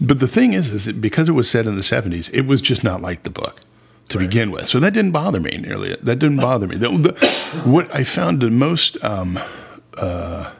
But 0.00 0.18
the 0.18 0.28
thing 0.28 0.52
is, 0.52 0.70
is 0.70 0.86
that 0.86 1.00
because 1.00 1.28
it 1.28 1.32
was 1.32 1.48
set 1.48 1.66
in 1.66 1.76
the 1.76 1.82
seventies, 1.84 2.28
it 2.30 2.42
was 2.42 2.60
just 2.60 2.82
not 2.82 3.00
like 3.00 3.22
the 3.22 3.30
book 3.30 3.60
to 4.10 4.18
begin 4.18 4.50
with. 4.50 4.68
So 4.68 4.78
that 4.80 4.92
didn't 4.92 5.12
bother 5.12 5.40
me 5.40 5.56
nearly. 5.56 5.96
That 5.96 6.16
didn't 6.18 6.36
bother 6.36 6.66
me. 6.66 6.76
The, 6.76 6.88
the, 6.88 7.62
what 7.68 7.92
I 7.94 8.04
found 8.04 8.40
the 8.40 8.50
most 8.50 9.02
um, 9.02 9.38
uh, 9.96 10.52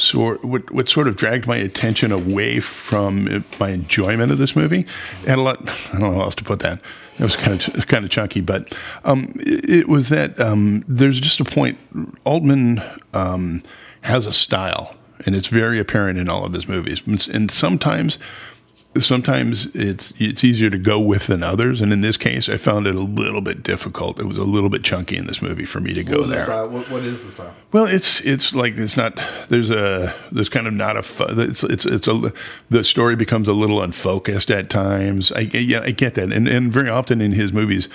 sort 0.00 0.44
what 0.44 0.70
what 0.70 0.88
sort 0.88 1.06
of 1.06 1.16
dragged 1.16 1.46
my 1.46 1.56
attention 1.56 2.10
away 2.10 2.60
from 2.60 3.44
my 3.58 3.70
enjoyment 3.70 4.32
of 4.32 4.38
this 4.38 4.56
movie 4.56 4.86
had 5.26 5.38
a 5.38 5.42
lot. 5.42 5.60
I 5.92 5.98
don't 5.98 6.00
know 6.00 6.14
how 6.14 6.22
else 6.22 6.34
to 6.36 6.44
put 6.44 6.60
that. 6.60 6.80
It 7.18 7.22
was 7.22 7.36
kind 7.36 7.68
of 7.68 7.86
kind 7.86 8.04
of 8.04 8.10
chunky, 8.10 8.40
but 8.40 8.76
um, 9.04 9.32
it, 9.36 9.68
it 9.68 9.88
was 9.88 10.08
that 10.08 10.40
um, 10.40 10.84
there's 10.88 11.20
just 11.20 11.40
a 11.40 11.44
point. 11.44 11.78
Altman 12.24 12.82
um, 13.12 13.62
has 14.00 14.24
a 14.24 14.32
style, 14.32 14.96
and 15.26 15.34
it's 15.34 15.48
very 15.48 15.78
apparent 15.78 16.18
in 16.18 16.28
all 16.30 16.44
of 16.44 16.54
his 16.54 16.66
movies. 16.66 17.28
And 17.28 17.50
sometimes 17.50 18.18
sometimes 18.98 19.66
it's 19.74 20.12
it's 20.18 20.42
easier 20.42 20.68
to 20.70 20.78
go 20.78 20.98
with 20.98 21.28
than 21.28 21.42
others, 21.42 21.80
and 21.80 21.92
in 21.92 22.00
this 22.00 22.16
case, 22.16 22.48
I 22.48 22.56
found 22.56 22.86
it 22.86 22.94
a 22.96 22.98
little 22.98 23.40
bit 23.40 23.62
difficult. 23.62 24.18
It 24.18 24.24
was 24.24 24.36
a 24.36 24.42
little 24.44 24.68
bit 24.68 24.82
chunky 24.82 25.16
in 25.16 25.26
this 25.26 25.40
movie 25.40 25.64
for 25.64 25.80
me 25.80 25.94
to 25.94 26.02
go 26.02 26.18
What, 26.18 26.28
the 26.28 26.34
there. 26.34 26.44
style? 26.44 26.68
What, 26.68 26.90
what 26.90 27.02
is 27.02 27.24
the 27.24 27.32
style? 27.32 27.54
Well, 27.72 27.86
it's 27.86 28.20
it's 28.22 28.54
like 28.54 28.76
it's 28.76 28.96
not. 28.96 29.18
There's 29.48 29.70
a 29.70 30.12
there's 30.32 30.48
kind 30.48 30.66
of 30.66 30.72
not 30.74 30.96
a. 30.96 31.04
It's 31.40 31.62
it's 31.62 31.86
it's 31.86 32.08
a. 32.08 32.32
The 32.70 32.82
story 32.82 33.14
becomes 33.16 33.46
a 33.48 33.52
little 33.52 33.80
unfocused 33.82 34.50
at 34.50 34.70
times. 34.70 35.30
I 35.32 35.40
yeah 35.40 35.82
I 35.82 35.92
get 35.92 36.14
that, 36.14 36.32
and 36.32 36.48
and 36.48 36.72
very 36.72 36.88
often 36.88 37.20
in 37.20 37.32
his 37.32 37.52
movies, 37.52 37.88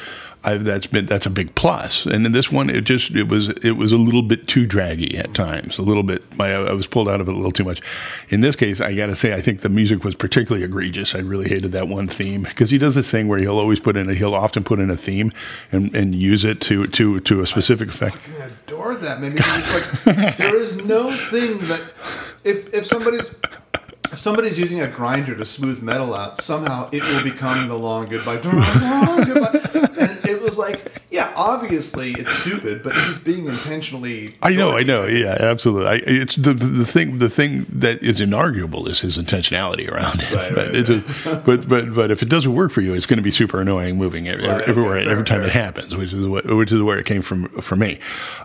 I've, 0.46 0.64
that's 0.64 0.88
been 0.88 1.06
that's 1.08 1.26
a 1.26 1.30
big 1.30 1.54
plus. 1.56 2.06
And 2.06 2.26
in 2.26 2.32
this 2.32 2.52
one, 2.52 2.70
it 2.70 2.84
just 2.84 3.12
it 3.16 3.28
was 3.28 3.50
it 3.50 3.72
was 3.72 3.92
a 3.92 3.98
little 3.98 4.22
bit 4.22 4.48
too 4.48 4.66
draggy 4.66 5.18
at 5.18 5.34
times. 5.34 5.78
A 5.80 5.82
little 5.82 6.04
bit. 6.04 6.24
My 6.38 6.54
I 6.54 6.72
was 6.74 6.88
pulled 6.88 7.10
out 7.10 7.20
of 7.20 7.28
it 7.28 7.32
a 7.32 7.36
little 7.36 7.52
too 7.52 7.64
much. 7.64 7.82
In 8.30 8.42
this 8.42 8.56
case, 8.56 8.80
I 8.80 8.94
got 8.96 9.08
to 9.08 9.16
say, 9.16 9.34
I 9.34 9.42
think 9.42 9.62
the 9.62 9.70
music 9.70 10.04
was 10.04 10.16
particularly 10.16 10.64
egregious. 10.64 11.16
I 11.16 11.20
really 11.20 11.50
hated 11.50 11.72
that 11.72 11.88
one 11.88 12.08
theme 12.08 12.44
because 12.44 12.70
he 12.70 12.78
does 12.78 12.96
this 12.96 13.10
thing 13.10 13.28
where 13.28 13.40
he'll 13.40 13.60
always 13.60 13.80
put 13.80 13.98
in 13.98 14.10
a, 14.10 14.14
he'll 14.14 14.36
often 14.36 14.64
put 14.64 14.80
in 14.80 14.90
a 14.90 14.98
theme 14.98 15.32
and 15.72 15.96
and 15.96 16.14
use 16.16 16.46
it 16.46 16.62
to 16.62 16.86
to 16.88 17.20
to 17.22 17.42
a 17.42 17.48
specific 17.48 17.90
effect. 17.90 18.18
I 18.40 18.46
adored 18.46 19.02
that. 19.02 19.20
Maybe 19.20 19.38
it's 19.40 20.06
like 20.06 20.38
there 20.38 20.56
is 20.56 20.76
no 20.86 21.12
thing 21.12 21.58
that 21.58 21.82
if 22.44 22.74
if 22.74 22.86
somebody's 22.86 23.36
if 24.12 24.20
somebody's 24.20 24.58
using 24.58 24.82
a 24.82 24.88
grinder 24.88 25.36
to 25.36 25.46
smooth 25.46 25.82
metal 25.82 26.14
out, 26.14 26.42
somehow 26.42 26.90
it 26.92 27.04
will 27.04 27.24
become 27.24 27.68
the 27.68 27.78
long 27.78 28.06
goodbye. 28.06 28.36
Long 28.46 29.24
goodbye. 29.26 29.60
And 30.00 30.15
it 30.28 30.42
was 30.42 30.58
like, 30.58 31.02
yeah, 31.12 31.32
obviously 31.36 32.12
it's 32.14 32.32
stupid, 32.32 32.84
but 32.84 32.94
he's 32.96 33.20
being 33.20 33.48
intentionally. 33.48 34.32
I 34.42 34.54
know, 34.54 34.72
I 34.72 34.84
know, 34.84 35.06
yeah, 35.06 35.38
absolutely. 35.40 35.88
I, 35.88 35.96
it's 36.06 36.36
the, 36.36 36.54
the 36.54 36.86
thing. 36.86 37.20
The 37.20 37.30
thing 37.30 37.66
that 37.70 38.02
is 38.04 38.20
inarguable 38.20 38.88
is 38.88 39.00
his 39.00 39.18
intentionality 39.18 39.90
around 39.90 40.22
it. 40.22 40.32
Right, 40.32 40.50
but, 40.56 40.68
right, 40.68 40.76
it's 40.76 40.90
a- 40.90 41.36
but 41.46 41.68
but 41.68 41.94
but 41.94 42.12
if 42.12 42.22
it 42.22 42.30
doesn't 42.30 42.54
work 42.54 42.72
for 42.72 42.82
you, 42.82 42.94
it's 42.94 43.06
going 43.06 43.18
to 43.18 43.24
be 43.24 43.32
super 43.32 43.60
annoying 43.62 43.98
moving 43.98 44.28
every, 44.28 44.48
Right, 44.48 44.68
everywhere 44.68 44.98
okay, 45.00 45.10
every 45.10 45.26
fair, 45.26 45.38
time 45.40 45.44
it 45.48 45.52
happens, 45.52 45.96
which 45.96 46.14
is 46.14 46.28
what, 46.28 46.46
which 46.46 46.72
is 46.72 46.82
where 46.82 46.98
it 46.98 47.06
came 47.06 47.22
from 47.22 47.48
for 47.62 47.76
me. 47.76 48.00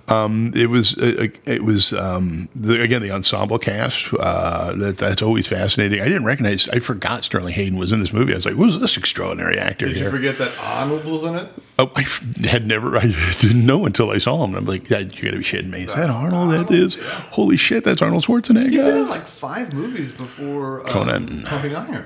Um, 0.09 0.53
it 0.55 0.71
was 0.71 0.97
uh, 0.99 1.29
it 1.45 1.65
was 1.65 1.93
um, 1.93 2.49
the, 2.55 2.81
again 2.83 3.03
the 3.03 3.11
ensemble 3.11 3.59
cast. 3.59 4.13
Uh, 4.19 4.73
that 4.77 4.99
that's 4.99 5.23
always 5.23 5.47
fascinating. 5.47 6.01
I 6.01 6.05
didn't 6.05 6.25
recognize. 6.25 6.69
I 6.69 6.79
forgot 6.81 7.25
Sterling 7.25 7.55
Hayden 7.55 7.79
was 7.79 7.93
in 7.93 8.01
this 8.01 8.13
movie. 8.13 8.33
I 8.33 8.37
was 8.37 8.47
like, 8.47 8.55
who's 8.55 8.79
this 8.81 8.97
extraordinary 8.97 9.59
actor 9.59 9.87
Did 9.89 9.97
you 9.99 10.11
forget 10.11 10.39
that 10.39 10.53
Arnold 10.61 11.05
was 11.05 11.25
in 11.25 11.35
it? 11.35 11.49
Oh, 11.81 11.91
I 11.97 12.03
had 12.47 12.67
never, 12.67 12.97
I 12.99 13.07
didn't 13.41 13.65
know 13.65 13.87
until 13.87 14.11
I 14.11 14.19
saw 14.19 14.45
him. 14.45 14.55
I'm 14.55 14.67
like, 14.67 14.89
"That- 14.89 15.17
you 15.17 15.25
got 15.25 15.31
to 15.33 15.39
be 15.39 15.45
shitting 15.45 15.71
me. 15.71 15.83
Is 15.85 15.95
that 15.95 16.11
Arnold? 16.11 16.51
That 16.69 16.71
is, 16.75 16.97
holy 17.31 17.57
shit, 17.57 17.85
that's 17.85 18.03
Arnold 18.03 18.27
He'd 18.27 18.45
been 18.49 18.57
in 18.59 18.73
Schwarzenegger. 18.73 19.09
like 19.09 19.27
five 19.27 19.73
movies 19.73 20.13
before 20.13 20.87
uh, 20.87 20.91
Conan. 20.93 21.43
Pumping 21.45 21.75
Iron. 21.75 22.05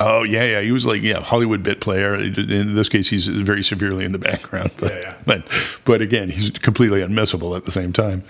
Oh, 0.00 0.22
yeah, 0.24 0.44
yeah. 0.44 0.60
He 0.62 0.72
was 0.72 0.84
like, 0.86 1.02
yeah, 1.02 1.20
Hollywood 1.20 1.62
bit 1.62 1.80
player. 1.80 2.14
In 2.16 2.74
this 2.74 2.88
case, 2.88 3.08
he's 3.08 3.26
very 3.28 3.62
severely 3.62 4.04
in 4.04 4.10
the 4.12 4.18
background. 4.18 4.72
But, 4.80 4.92
Yeah, 4.92 4.98
yeah. 5.00 5.14
but, 5.26 5.44
but 5.84 6.00
again, 6.00 6.28
he's 6.30 6.50
completely 6.50 7.02
unmissable 7.02 7.56
at 7.56 7.66
the 7.66 7.70
same 7.70 7.92
time. 7.92 8.24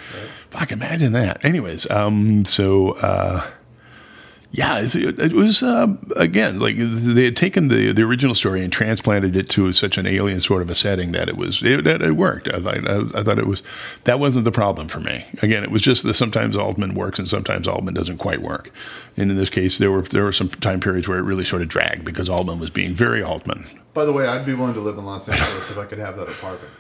Fuck, 0.51 0.71
imagine 0.73 1.13
that. 1.13 1.43
Anyways, 1.45 1.91
um, 1.91 2.45
so, 2.45 2.91
uh, 2.99 3.47
yeah, 4.55 4.83
it, 4.85 5.33
was 5.33 5.63
uh, 5.63 5.87
again 6.15 6.61
like 6.61 6.77
they 6.77 7.25
had 7.25 7.37
taken 7.37 7.69
the 7.69 7.91
the 7.93 8.03
original 8.03 8.35
story 8.35 8.63
and 8.63 8.71
transplanted 8.71 9.35
it 9.35 9.49
to 9.51 9.73
such 9.73 9.97
an 9.97 10.07
alien 10.07 10.43
sort 10.43 10.61
of 10.61 10.69
a 10.69 10.75
setting 10.75 11.13
that 11.13 11.31
it 11.31 11.39
was 11.39 11.63
it, 11.63 11.85
that 11.85 12.03
it 12.03 12.13
worked. 12.13 12.53
I 12.53 12.61
thought 12.61 12.89
I, 12.89 13.19
I 13.19 13.23
thought 13.23 13.39
it 13.39 13.47
was 13.47 13.63
that 14.05 14.21
wasn't 14.21 14.45
the 14.45 14.53
problem 14.53 14.89
for 14.89 15.01
me. 15.01 15.25
Again, 15.41 15.65
it 15.65 15.71
was 15.71 15.81
just 15.81 16.03
that 16.03 16.13
sometimes 16.13 16.55
Altman 16.55 16.93
works 16.93 17.19
and 17.19 17.27
sometimes 17.27 17.67
Altman 17.67 17.95
doesn't 17.95 18.19
quite 18.19 18.43
work. 18.43 18.71
And 19.17 19.31
in 19.31 19.39
this 19.39 19.49
case, 19.49 19.79
there 19.79 19.91
were 19.91 20.03
there 20.03 20.25
were 20.25 20.33
some 20.33 20.51
time 20.51 20.81
periods 20.81 21.09
where 21.09 21.19
it 21.19 21.23
really 21.23 21.45
sort 21.45 21.63
of 21.63 21.69
dragged 21.69 22.05
because 22.05 22.29
Altman 22.29 22.61
was 22.61 22.69
being 22.69 22.95
very 22.95 23.23
Altman. 23.23 23.65
By 23.95 24.05
the 24.05 24.13
way, 24.13 24.27
I'd 24.27 24.45
be 24.45 24.53
willing 24.53 24.75
to 24.75 24.81
live 24.81 24.99
in 24.99 25.07
Los 25.07 25.31
Angeles 25.31 25.71
if 25.71 25.79
I 25.79 25.87
could 25.87 25.99
have 25.99 26.17
that 26.19 26.29
apartment. 26.29 26.73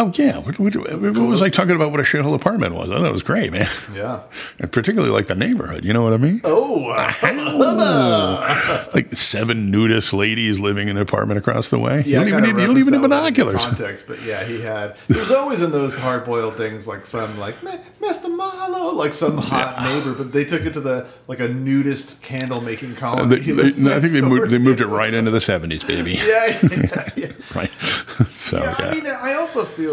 Oh 0.00 0.10
yeah, 0.14 0.38
what, 0.38 0.58
what, 0.58 0.74
it 0.74 0.98
was 0.98 1.42
like 1.42 1.52
talking 1.52 1.76
about 1.76 1.90
what 1.90 2.00
a 2.00 2.04
shithole 2.04 2.34
apartment 2.34 2.74
was. 2.74 2.90
I 2.90 2.94
thought 2.96 3.04
it 3.04 3.12
was 3.12 3.22
great, 3.22 3.52
man, 3.52 3.68
Yeah. 3.94 4.22
and 4.58 4.72
particularly 4.72 5.12
like 5.12 5.26
the 5.26 5.34
neighborhood. 5.34 5.84
You 5.84 5.92
know 5.92 6.02
what 6.02 6.14
I 6.14 6.16
mean? 6.16 6.40
Oh, 6.42 6.86
like 8.94 9.14
seven 9.14 9.70
nudist 9.70 10.14
ladies 10.14 10.58
living 10.58 10.88
in 10.88 10.96
an 10.96 11.02
apartment 11.02 11.36
across 11.36 11.68
the 11.68 11.78
way. 11.78 12.02
Yeah, 12.06 12.24
you 12.24 12.30
don't 12.30 12.44
even 12.46 12.56
need, 12.56 12.62
you 12.62 12.66
don't 12.68 12.78
even 12.78 12.92
need 12.94 13.02
binoculars. 13.02 13.62
Context, 13.62 14.06
but 14.08 14.22
yeah, 14.22 14.42
he 14.44 14.62
had. 14.62 14.96
There's 15.08 15.30
always 15.30 15.60
in 15.60 15.70
those 15.70 15.98
hard 15.98 16.24
boiled 16.24 16.56
things 16.56 16.88
like 16.88 17.04
some 17.04 17.38
like 17.38 17.62
"Me- 17.62 17.78
Mr. 18.00 18.34
Marlowe, 18.34 18.94
like 18.94 19.12
some 19.12 19.36
hot 19.36 19.82
neighbor, 19.82 20.14
but 20.14 20.32
they 20.32 20.46
took 20.46 20.62
it 20.62 20.72
to 20.72 20.80
the 20.80 21.06
like 21.28 21.40
a 21.40 21.48
nudist 21.48 22.22
candle 22.22 22.62
making 22.62 22.96
colony. 22.96 23.36
They- 23.36 23.52
they- 23.70 23.80
no, 23.80 23.94
I 23.94 24.00
think 24.00 24.14
they 24.14 24.22
moved, 24.22 24.50
they 24.50 24.58
moved 24.58 24.80
it 24.80 24.86
right 24.86 25.12
into 25.12 25.30
the 25.30 25.42
seventies, 25.42 25.84
baby. 25.84 26.12
Yeah, 26.14 26.58
yeah, 26.72 27.10
yeah. 27.16 27.32
Right. 27.54 27.70
So 28.30 28.58
Yeah, 28.58 28.76
yeah. 28.78 28.86
I 28.86 28.94
mean, 28.94 29.06
I 29.06 29.34
also 29.34 29.64
feel 29.64 29.89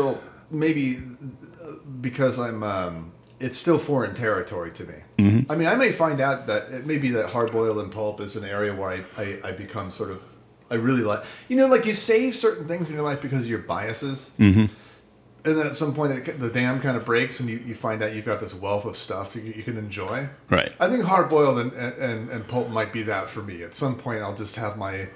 maybe 0.50 1.02
uh, 1.64 1.72
because 2.02 2.40
I'm, 2.40 2.64
um, 2.64 3.12
it's 3.40 3.58
still 3.58 3.78
foreign 3.78 4.16
territory 4.16 4.72
to 4.72 4.84
me. 4.84 4.96
Mm-hmm. 5.18 5.52
I 5.52 5.56
mean, 5.56 5.68
I 5.68 5.76
may 5.76 5.92
find 5.92 6.20
out 6.22 6.48
that 6.48 6.72
it 6.72 6.86
may 6.86 6.98
be 6.98 7.10
that 7.12 7.30
hard 7.30 7.52
boiled 7.52 7.78
and 7.78 7.92
pulp 7.92 8.20
is 8.20 8.36
an 8.36 8.44
area 8.44 8.74
where 8.74 8.90
I, 8.90 9.22
I, 9.22 9.50
I 9.50 9.52
become 9.52 9.92
sort 9.92 10.12
of, 10.12 10.22
I 10.72 10.76
really 10.76 11.04
like, 11.04 11.24
you 11.48 11.56
know, 11.56 11.68
like 11.68 11.86
you 11.86 11.94
save 11.94 12.36
certain 12.36 12.68
things 12.68 12.90
in 12.90 12.96
your 12.96 13.04
life 13.04 13.22
because 13.22 13.44
of 13.44 13.50
your 13.50 13.60
biases. 13.60 14.32
Mm-hmm. 14.40 14.66
And 15.46 15.58
then 15.58 15.68
at 15.68 15.76
some 15.76 15.94
point, 15.94 16.12
it, 16.12 16.40
the 16.40 16.50
dam 16.50 16.82
kind 16.82 16.98
of 16.98 17.06
breaks, 17.06 17.40
and 17.40 17.48
you, 17.50 17.60
you 17.60 17.74
find 17.74 18.04
out 18.04 18.14
you've 18.14 18.26
got 18.26 18.40
this 18.42 18.54
wealth 18.54 18.86
of 18.86 18.98
stuff 18.98 19.36
you, 19.36 19.44
you 19.44 19.64
can 19.64 19.78
enjoy. 19.78 20.28
Right. 20.50 20.74
I 20.80 20.90
think 20.90 21.06
hard 21.06 21.30
boiled 21.30 21.60
and, 21.60 21.72
and, 21.74 22.30
and 22.30 22.48
pulp 22.48 22.70
might 22.70 22.92
be 22.92 23.04
that 23.04 23.30
for 23.30 23.42
me. 23.42 23.64
At 23.64 23.76
some 23.76 23.96
point, 23.96 24.22
I'll 24.22 24.36
just 24.36 24.58
have 24.58 24.78
my 24.78 25.08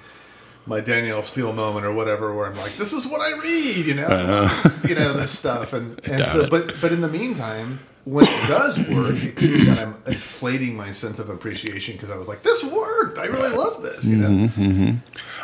my 0.65 0.79
Danielle 0.79 1.23
Steel 1.23 1.53
moment 1.53 1.85
or 1.85 1.93
whatever, 1.93 2.33
where 2.35 2.47
I'm 2.47 2.57
like, 2.57 2.73
this 2.73 2.93
is 2.93 3.07
what 3.07 3.21
I 3.21 3.37
read, 3.39 3.85
you 3.85 3.95
know, 3.95 4.49
you 4.87 4.95
know 4.95 5.13
this 5.13 5.37
stuff, 5.37 5.73
and 5.73 5.99
and 6.07 6.27
so, 6.27 6.41
it. 6.41 6.49
but 6.49 6.73
but 6.81 6.91
in 6.91 7.01
the 7.01 7.07
meantime, 7.07 7.79
when 8.05 8.25
it 8.25 8.47
does 8.47 8.77
work, 8.89 9.23
it 9.23 9.35
could 9.35 9.49
be 9.49 9.65
that 9.65 9.79
I'm 9.79 9.95
inflating 10.05 10.75
my 10.75 10.91
sense 10.91 11.19
of 11.19 11.29
appreciation 11.29 11.95
because 11.95 12.09
I 12.09 12.15
was 12.17 12.27
like, 12.27 12.43
this 12.43 12.63
worked, 12.63 13.17
I 13.17 13.25
really 13.25 13.55
love 13.55 13.81
this, 13.83 14.05
you 14.05 14.17
know. 14.17 14.29
Mm-hmm. 14.29 14.97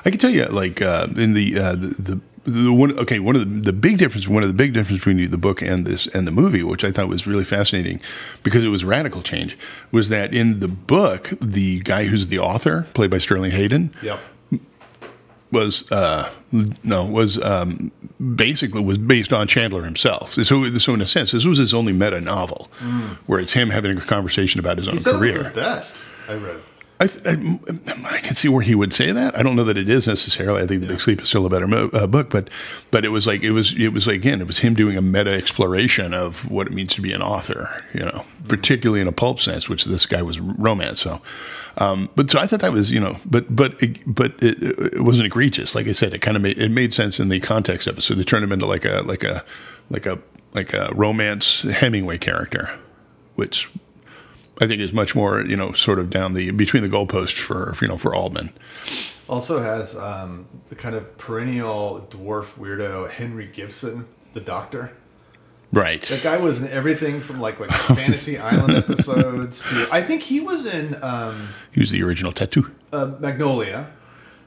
I 0.06 0.10
can 0.10 0.20
tell 0.20 0.30
you, 0.30 0.46
like 0.46 0.82
uh, 0.82 1.08
in 1.18 1.34
the, 1.34 1.60
uh, 1.60 1.72
the 1.74 1.88
the 1.88 2.22
the 2.48 2.72
one 2.72 2.98
okay 2.98 3.20
one 3.20 3.36
of 3.36 3.42
the, 3.42 3.72
the 3.72 3.74
big 3.74 3.98
difference 3.98 4.26
one 4.26 4.42
of 4.42 4.48
the 4.48 4.56
big 4.56 4.74
difference 4.74 5.00
between 5.00 5.30
the 5.30 5.38
book 5.38 5.62
and 5.62 5.86
this 5.86 6.08
and 6.08 6.26
the 6.26 6.32
movie, 6.32 6.64
which 6.64 6.84
I 6.84 6.92
thought 6.92 7.10
was 7.10 7.28
really 7.28 7.44
fascinating 7.44 8.00
because 8.42 8.64
it 8.64 8.70
was 8.70 8.86
radical 8.86 9.22
change, 9.22 9.58
was 9.92 10.10
that 10.10 10.34
in 10.34 10.60
the 10.60 10.68
book 10.68 11.34
the 11.42 11.80
guy 11.82 12.06
who's 12.06 12.28
the 12.28 12.40
author, 12.40 12.88
played 12.94 13.12
by 13.12 13.18
Sterling 13.18 13.52
Hayden, 13.52 13.92
Yep. 14.02 14.20
Was 15.52 15.90
uh, 15.92 16.32
no 16.84 17.06
was 17.06 17.42
um, 17.42 17.92
basically 18.36 18.82
was 18.82 18.98
based 18.98 19.32
on 19.34 19.48
Chandler 19.48 19.84
himself. 19.84 20.34
So, 20.34 20.44
so 20.44 20.94
in 20.94 21.02
a 21.02 21.06
sense, 21.08 21.32
this 21.32 21.46
was 21.46 21.58
his 21.58 21.74
only 21.74 21.94
meta 21.94 22.20
novel, 22.22 22.70
where 23.28 23.40
it's 23.40 23.54
him 23.54 23.70
having 23.70 23.98
a 23.98 24.02
conversation 24.02 24.60
about 24.60 24.78
his 24.78 24.88
own 24.88 24.94
He 24.94 24.98
was 24.98 25.06
career. 25.06 25.44
his 25.44 25.54
best. 25.54 26.02
I 26.28 26.36
read. 26.36 26.60
I, 27.00 27.06
I, 27.26 28.16
I 28.16 28.20
can 28.22 28.36
see 28.36 28.48
where 28.48 28.64
he 28.64 28.74
would 28.74 28.92
say 28.92 29.12
that. 29.12 29.38
I 29.38 29.44
don't 29.44 29.56
know 29.56 29.64
that 29.66 29.78
it 29.78 29.88
is 29.88 30.08
necessarily. 30.08 30.64
I 30.64 30.66
think 30.66 30.82
The 30.82 30.88
Big 30.88 31.00
Sleep 31.00 31.22
is 31.22 31.28
still 31.28 31.46
a 31.46 31.50
better 31.50 31.68
mo- 31.68 31.92
uh, 31.94 32.08
book, 32.08 32.32
but 32.32 32.50
but 32.90 33.06
it 33.06 33.10
was 33.10 33.28
like 33.28 33.44
it 33.44 33.52
was 33.52 33.76
it 33.78 33.90
was 33.90 34.08
like, 34.08 34.16
again 34.16 34.42
it 34.42 34.48
was 34.48 34.58
him 34.58 34.74
doing 34.74 34.98
a 34.98 35.02
meta 35.02 35.32
exploration 35.32 36.16
of 36.16 36.50
what 36.50 36.66
it 36.66 36.74
means 36.74 36.96
to 36.96 37.02
be 37.02 37.14
an 37.14 37.22
author. 37.22 37.84
You 37.94 38.06
know, 38.06 38.24
particularly 38.48 39.00
in 39.00 39.08
a 39.08 39.12
pulp 39.12 39.40
sense, 39.40 39.70
which 39.70 39.86
this 39.86 40.08
guy 40.08 40.24
was 40.24 40.40
romance. 40.40 41.02
So, 41.02 41.22
um, 41.78 42.10
but 42.16 42.32
so 42.32 42.40
I 42.40 42.48
thought 42.48 42.62
that 42.62 42.72
was 42.72 42.90
you 42.90 43.00
know, 43.00 43.16
but 43.26 43.56
but 43.56 43.82
it, 43.82 44.00
but 44.08 44.34
it, 44.44 44.62
it 44.94 45.02
wasn't 45.04 45.28
egregious. 45.28 45.76
Like 45.76 45.88
I 45.88 45.92
said, 45.92 46.16
it 46.16 46.20
kind 46.20 46.36
of 46.36 46.42
made 46.42 46.58
it 46.58 46.70
made 46.70 46.94
sense 46.94 47.20
in 47.20 47.30
the 47.30 47.40
context 47.40 47.86
of 47.86 48.00
it. 48.00 48.02
So 48.02 48.16
they 48.16 48.24
turned 48.24 48.44
him 48.44 48.52
into 48.52 48.66
like 48.66 48.86
a 48.86 49.04
like 49.06 49.24
a 49.24 49.44
like 49.92 50.08
a 50.08 50.20
like 50.54 50.74
a 50.74 50.90
romance 50.96 51.62
Hemingway 51.62 52.18
character, 52.18 52.72
which 53.36 53.70
I 54.62 54.68
think 54.68 54.82
is 54.82 54.92
much 54.94 55.16
more, 55.16 55.42
you 55.42 55.56
know, 55.56 55.72
sort 55.74 56.00
of 56.00 56.10
down 56.10 56.34
the 56.34 56.52
between 56.52 56.84
the 56.84 56.90
goalposts 56.90 57.38
for 57.38 57.76
you 57.82 57.88
know 57.88 57.98
for 57.98 58.16
Altman. 58.16 58.52
Also 59.30 59.62
has 59.62 59.96
um, 59.96 60.48
the 60.70 60.76
kind 60.76 60.96
of 60.96 61.18
perennial 61.18 62.08
dwarf 62.10 62.54
weirdo 62.58 63.10
Henry 63.10 63.48
Gibson, 63.48 64.06
the 64.34 64.40
Doctor. 64.42 64.92
Right. 65.74 66.02
That 66.04 66.24
guy 66.24 66.38
was 66.38 66.62
in 66.62 66.70
everything 66.70 67.20
from 67.22 67.42
like 67.42 67.60
like 67.60 67.70
Fantasy 67.70 68.38
Island 68.52 68.74
episodes 68.74 69.62
to 69.70 69.88
I 69.92 70.02
think 70.02 70.22
he 70.24 70.40
was 70.40 70.66
in 70.66 70.96
um, 71.04 71.50
He 71.74 71.82
was 71.82 71.92
the 71.92 72.02
original 72.04 72.32
tattoo. 72.32 72.72
uh, 72.94 73.12
Magnolia. 73.20 73.92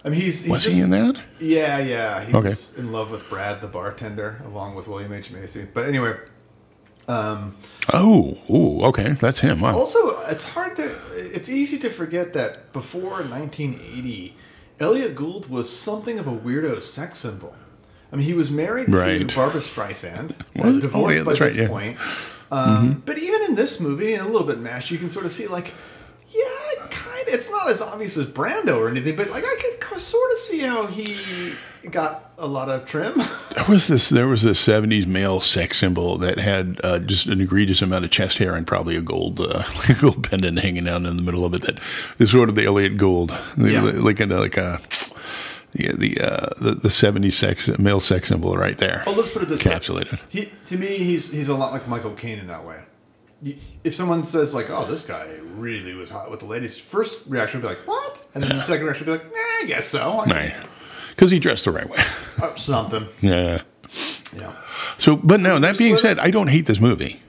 I 0.03 0.09
mean, 0.09 0.19
he's, 0.23 0.41
he's 0.41 0.51
Was 0.51 0.65
just- 0.65 0.77
he 0.77 0.83
in 0.83 0.89
that? 0.91 1.15
Yeah, 1.39 1.79
yeah. 1.79 2.25
He 2.25 2.35
Okay. 2.35 2.49
was 2.49 2.75
in 2.79 2.91
love 2.91 3.11
with 3.11 3.29
Brad, 3.29 3.61
the 3.61 3.67
bartender, 3.69 4.41
along 4.47 4.75
with 4.77 4.89
William 4.89 5.13
H 5.13 5.31
Macy. 5.31 5.67
But 5.75 5.85
anyway, 5.87 6.15
um, 7.11 7.57
Oh, 7.93 8.39
ooh, 8.49 8.83
okay, 8.89 9.13
that's 9.13 9.41
him. 9.41 9.61
Wow. 9.61 9.75
also 9.77 10.21
it's 10.23 10.45
hard 10.45 10.77
to 10.77 10.95
it's 11.37 11.49
easy 11.49 11.79
to 11.79 11.91
forget 11.91 12.33
that 12.35 12.73
before 12.73 13.23
1980, 13.23 14.37
Elliott 14.79 15.15
Gould 15.17 15.49
was 15.51 15.69
something 15.75 16.19
of 16.19 16.27
a 16.27 16.33
weirdo 16.37 16.81
sex 16.83 17.19
symbol. 17.19 17.55
I 18.13 18.17
mean, 18.17 18.27
he 18.27 18.35
was 18.35 18.51
married 18.51 18.89
Right. 18.93 19.29
to 19.29 19.37
Barbra 19.37 19.61
Streisand, 19.61 20.35
Was 20.57 20.65
uh, 20.77 20.81
divorced 20.81 20.95
Oh, 20.95 21.09
yeah, 21.11 21.23
by 21.23 21.31
that's 21.31 21.41
right, 21.41 21.49
this 21.53 21.57
yeah. 21.59 21.65
Mm-hmm. 21.65 21.73
point. 21.73 21.99
Um, 22.53 23.03
But 23.07 23.19
even 23.19 23.43
in 23.49 23.55
this 23.55 23.79
movie, 23.81 24.15
and 24.15 24.27
a 24.27 24.31
little 24.31 24.47
bit 24.47 24.59
mashed, 24.59 24.91
you 24.91 24.99
can 24.99 25.11
sort 25.11 25.25
of 25.27 25.33
see 25.33 25.47
like, 25.47 25.73
yeah, 26.31 26.87
kind 26.91 27.29
of. 27.29 27.35
It's 27.35 27.49
not 27.51 27.71
as 27.71 27.81
obvious 27.81 28.17
as 28.17 28.27
Brando 28.27 28.79
or 28.79 28.89
anything, 28.89 29.15
but 29.17 29.31
like 29.31 29.45
I 29.45 29.57
could 29.61 29.70
sort 30.01 30.33
of 30.33 30.39
see 30.39 30.61
how 30.61 30.87
he 30.87 31.55
got 31.91 32.23
a 32.39 32.47
lot 32.47 32.69
of 32.69 32.87
trim. 32.87 33.15
There 33.55 33.65
was 33.69 33.89
this. 33.89 34.09
There 34.09 34.27
was 34.29 34.43
this 34.43 34.65
'70s 34.65 35.07
male 35.07 35.41
sex 35.41 35.79
symbol 35.79 36.19
that 36.19 36.39
had 36.39 36.81
uh, 36.85 36.99
just 37.01 37.27
an 37.27 37.41
egregious 37.41 37.83
amount 37.83 38.05
of 38.05 38.11
chest 38.11 38.39
hair 38.39 38.55
and 38.55 38.67
probably 38.67 38.97
a 38.97 39.01
gold, 39.01 39.41
uh, 39.41 39.63
gold 40.01 40.23
pendant 40.29 40.59
hanging 40.59 40.89
out 40.89 41.05
in 41.05 41.17
the 41.17 41.23
middle 41.23 41.45
of 41.45 41.55
it. 41.55 41.63
That 41.63 41.79
is 42.19 42.31
sort 42.31 42.49
of 42.49 42.55
the 42.55 42.65
Elliott 42.67 42.97
Gould, 42.97 43.31
the, 43.57 43.73
Yeah. 43.73 43.83
like 43.83 44.21
a 44.21 44.27
like 44.27 44.57
a 44.57 44.79
yeah, 45.75 45.93
the 45.93 46.21
uh, 46.21 46.49
the 46.59 46.75
the 46.75 46.89
'70s 46.89 47.33
sex 47.35 47.69
male 47.79 48.01
sex 48.01 48.29
symbol 48.29 48.55
right 48.55 48.79
there. 48.79 49.03
Well, 49.07 49.15
let's 49.17 49.31
put 49.31 49.43
it 49.43 49.49
this 49.49 49.63
Encapsulated. 49.63 50.13
way. 50.13 50.19
He, 50.29 50.53
to 50.67 50.77
me, 50.79 50.87
he's 50.99 51.31
he's 51.31 51.49
a 51.49 51.55
lot 51.55 51.73
like 51.73 51.87
Michael 51.89 52.13
Caine 52.15 52.39
in 52.39 52.47
that 52.49 52.65
way. 52.65 52.81
If 53.43 53.95
someone 53.95 54.25
says 54.27 54.53
like, 54.55 54.69
"Oh, 54.71 54.85
this 54.87 55.05
guy 55.05 55.27
really 55.55 55.95
was 55.95 56.11
hot 56.11 56.31
with 56.31 56.41
the 56.41 56.47
ladies," 56.47 56.77
first 56.77 57.21
reaction 57.27 57.61
would 57.61 57.69
be 57.69 57.75
like, 57.75 57.87
"What?" 57.89 58.27
And 58.35 58.43
then 58.43 58.57
the 58.57 58.63
second 58.63 58.85
reaction 58.85 59.07
would 59.07 59.19
be 59.21 59.25
like, 59.25 59.33
"Nah, 59.35 59.41
I 59.63 59.65
guess 59.67 59.87
so." 59.87 60.23
Right. 60.27 60.55
Because 61.11 61.31
he 61.31 61.39
dressed 61.39 61.65
the 61.65 61.71
right 61.73 61.89
way. 61.89 61.99
Or 62.43 62.57
something. 62.57 63.07
yeah. 63.21 63.61
Yeah. 64.35 64.53
So, 64.99 65.17
but 65.17 65.41
no. 65.41 65.59
That 65.59 65.77
being 65.77 65.97
said, 65.99 66.19
I 66.19 66.31
don't 66.31 66.47
hate 66.49 66.65
this 66.67 66.81
movie. 66.81 67.21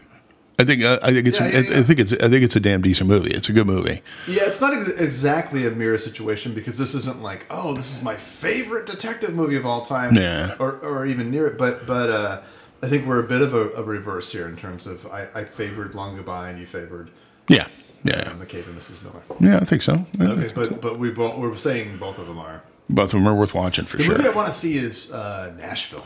I 0.59 0.63
think 0.63 0.83
uh, 0.83 0.99
I 1.01 1.11
think 1.11 1.27
it's 1.27 1.39
Yeah, 1.39 1.47
yeah, 1.47 1.57
I, 1.57 1.61
yeah. 1.61 1.79
I 1.79 1.83
think 1.83 1.99
it's 1.99 2.13
I 2.13 2.29
think 2.29 2.43
it's 2.43 2.55
a 2.55 2.59
damn 2.59 2.81
decent 2.81 3.09
movie. 3.09 3.31
It's 3.31 3.49
a 3.49 3.53
good 3.53 3.65
movie. 3.67 4.01
Yeah, 4.27 4.43
it's 4.43 4.61
not 4.61 4.73
exactly 4.99 5.65
a 5.65 5.71
mirror 5.71 5.97
situation 5.97 6.53
because 6.53 6.77
this 6.77 6.93
isn't 6.93 7.21
like, 7.23 7.45
"Oh, 7.49 7.73
this 7.73 7.91
is 7.95 8.03
my 8.03 8.15
favorite 8.15 8.85
detective 8.85 9.33
movie 9.33 9.55
of 9.55 9.65
all 9.65 9.81
time," 9.81 10.13
Yeah. 10.15 10.55
or 10.59 10.73
or 10.83 11.05
even 11.07 11.31
near 11.31 11.47
it. 11.47 11.57
But 11.57 11.87
but 11.87 12.09
uh, 12.09 12.41
I 12.83 12.87
think 12.87 13.05
we're 13.05 13.19
a 13.23 13.27
bit 13.27 13.41
of 13.41 13.53
a, 13.53 13.69
a 13.73 13.83
reverse 13.83 14.31
here 14.31 14.47
in 14.47 14.55
terms 14.57 14.87
of 14.87 15.05
I, 15.07 15.27
I 15.35 15.43
favored 15.45 15.93
Long 15.95 16.15
Goodbye 16.15 16.49
and 16.49 16.59
you 16.59 16.65
favored 16.65 17.09
Yeah. 17.47 17.63
uh, 17.65 17.67
Yeah. 18.03 18.23
McCabe 18.33 18.65
and 18.67 18.77
Mrs. 18.77 19.01
Miller. 19.03 19.21
Yeah. 19.39 19.57
I 19.61 19.65
think 19.65 19.81
so. 19.81 20.05
Okay, 20.19 20.51
but 20.55 20.81
but 20.81 20.97
we 20.99 21.11
both 21.11 21.37
we're 21.37 21.55
saying 21.55 21.97
both 21.97 22.17
of 22.17 22.27
them 22.27 22.39
are. 22.39 22.63
Both 22.89 23.13
of 23.13 23.19
them 23.19 23.27
are 23.27 23.35
worth 23.35 23.53
watching 23.53 23.85
for 23.85 23.97
The 23.97 24.03
sure. 24.03 24.13
The 24.15 24.23
movie 24.23 24.33
I 24.33 24.35
want 24.35 24.47
to 24.51 24.57
see 24.59 24.77
is 24.77 25.11
uh, 25.13 25.53
Nashville. 25.57 26.05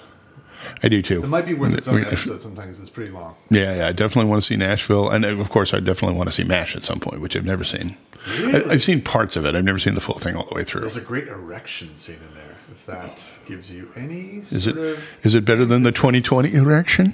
I 0.84 0.90
do 0.90 1.02
too. 1.02 1.24
It 1.24 1.28
might 1.30 1.46
be 1.46 1.54
worth 1.54 1.76
its 1.76 1.88
own 1.88 1.96
We- 1.96 2.02
episode. 2.08 2.42
Sometimes 2.42 2.80
it's 2.80 2.90
pretty 2.90 3.12
long. 3.12 3.36
Yeah, 3.50 3.76
yeah, 3.76 3.88
I 3.88 3.92
definitely 3.92 4.30
want 4.30 4.42
to 4.42 4.46
see 4.48 4.56
Nashville, 4.56 5.10
and 5.10 5.24
uh, 5.24 5.30
of 5.38 5.50
course, 5.50 5.74
I 5.74 5.80
definitely 5.80 6.18
want 6.18 6.28
to 6.30 6.34
see 6.34 6.44
Mash 6.44 6.76
at 6.76 6.84
some 6.84 7.00
point, 7.00 7.22
which 7.22 7.36
I've 7.36 7.46
never 7.46 7.64
seen. 7.64 7.98
I, 8.28 8.64
I've 8.72 8.84
seen 8.84 9.02
parts 9.02 9.36
of 9.36 9.46
it. 9.46 9.54
I've 9.56 9.64
never 9.64 9.78
seen 9.80 9.94
the 9.96 10.02
full 10.02 10.18
thing 10.18 10.36
all 10.36 10.46
the 10.48 10.56
way 10.56 10.64
through. 10.64 10.82
There's 10.82 10.98
a 10.98 11.02
great 11.02 11.28
erection 11.28 11.96
scene 11.98 12.16
in 12.16 12.34
there. 12.36 12.55
If 12.72 12.86
that 12.88 13.38
gives 13.46 13.72
you 13.72 13.92
any 13.96 14.38
Is 14.40 14.68
it 14.68 14.78
of 14.78 15.18
is 15.24 15.36
it 15.36 15.46
better 15.46 15.66
than 15.66 15.84
the 15.84 15.92
2020 15.92 16.54
erection? 16.54 17.14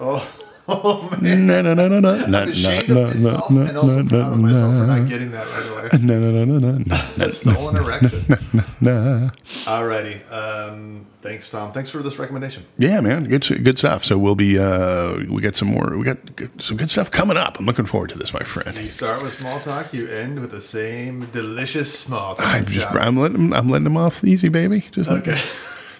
oh, 0.00 0.30
oh 0.70 1.18
man, 1.20 1.46
No, 1.46 1.62
no, 1.62 1.74
no, 1.74 1.88
no, 1.88 2.00
no, 2.00 2.14
I'm 2.24 2.30
no, 2.30 2.42
ashamed 2.44 2.88
no, 2.88 3.04
of 3.04 3.14
myself 3.14 3.50
no, 3.50 3.60
and 3.62 3.76
also 3.76 4.02
no, 4.02 4.08
proud 4.08 4.32
of 4.32 4.38
no, 4.38 4.42
myself 4.46 4.74
for 4.74 4.86
not 4.86 5.08
getting 5.08 5.30
that 5.32 5.46
right 5.46 5.70
away. 5.70 5.98
No, 6.02 6.20
no, 6.20 6.30
no, 6.30 6.44
no, 6.44 6.58
no, 6.58 6.78
no, 6.78 7.02
no, 7.16 7.28
stolen 7.28 7.76
erection. 7.76 8.38
no. 8.80 9.30
Alrighty. 9.64 10.30
Um, 10.32 11.06
thanks, 11.22 11.50
Tom. 11.50 11.72
Thanks 11.72 11.90
for 11.90 11.98
this 12.02 12.18
recommendation. 12.18 12.64
Yeah, 12.78 13.00
man, 13.00 13.24
good, 13.24 13.46
good 13.64 13.78
stuff. 13.78 14.04
So 14.04 14.16
we'll 14.18 14.34
be, 14.36 14.58
uh, 14.58 15.16
we 15.28 15.40
got 15.42 15.56
some 15.56 15.68
more, 15.68 15.96
we 15.98 16.04
got 16.04 16.36
good, 16.36 16.62
some 16.62 16.76
good 16.76 16.90
stuff 16.90 17.10
coming 17.10 17.36
up. 17.36 17.58
I'm 17.58 17.66
looking 17.66 17.86
forward 17.86 18.10
to 18.10 18.18
this, 18.18 18.32
my 18.32 18.40
friend. 18.40 18.76
You 18.76 18.86
start 18.86 19.22
with 19.22 19.32
small 19.38 19.58
talk. 19.60 19.92
You 19.92 20.08
end 20.08 20.40
with 20.40 20.50
the 20.52 20.60
same 20.60 21.26
delicious 21.26 21.96
small 21.98 22.34
talk. 22.36 22.46
I'm 22.46 22.66
just, 22.66 22.86
job. 22.86 22.96
I'm 22.96 23.16
letting, 23.16 23.52
I'm 23.52 23.68
letting 23.68 23.84
them 23.84 23.96
off 23.96 24.22
easy, 24.24 24.48
baby. 24.48 24.80
Just 24.92 25.10
like- 25.10 25.26
Okay. 25.28 25.40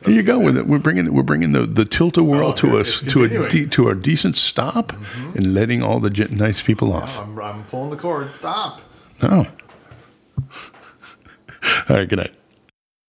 Here 0.04 0.14
you 0.14 0.22
go 0.22 0.38
with 0.38 0.56
it. 0.56 0.66
We're 0.66 0.78
bringing 0.78 1.12
we're 1.12 1.22
bringing 1.22 1.52
the 1.52 1.66
the 1.66 1.84
tilt 1.84 2.16
a 2.16 2.22
whirl 2.22 2.48
Oh, 2.48 2.52
to 2.52 2.78
us 2.78 3.00
to 3.02 3.24
a. 3.24 3.28
Mm-hmm. 3.28 3.48
de, 3.48 3.66
to 3.66 3.88
a 3.90 3.94
decent 3.94 4.36
stop 4.36 4.92
and 5.34 5.52
letting 5.54 5.82
all 5.82 6.00
the 6.00 6.10
nice 6.32 6.62
people 6.62 6.92
off. 6.92 7.18
I'm, 7.18 7.38
I'm 7.38 7.64
pulling 7.64 7.90
the 7.90 7.96
cord. 7.96 8.34
Stop. 8.34 8.80
No. 9.22 9.46
All 11.88 11.96
right. 11.96 12.08
Good 12.08 12.18
night. 12.18 12.34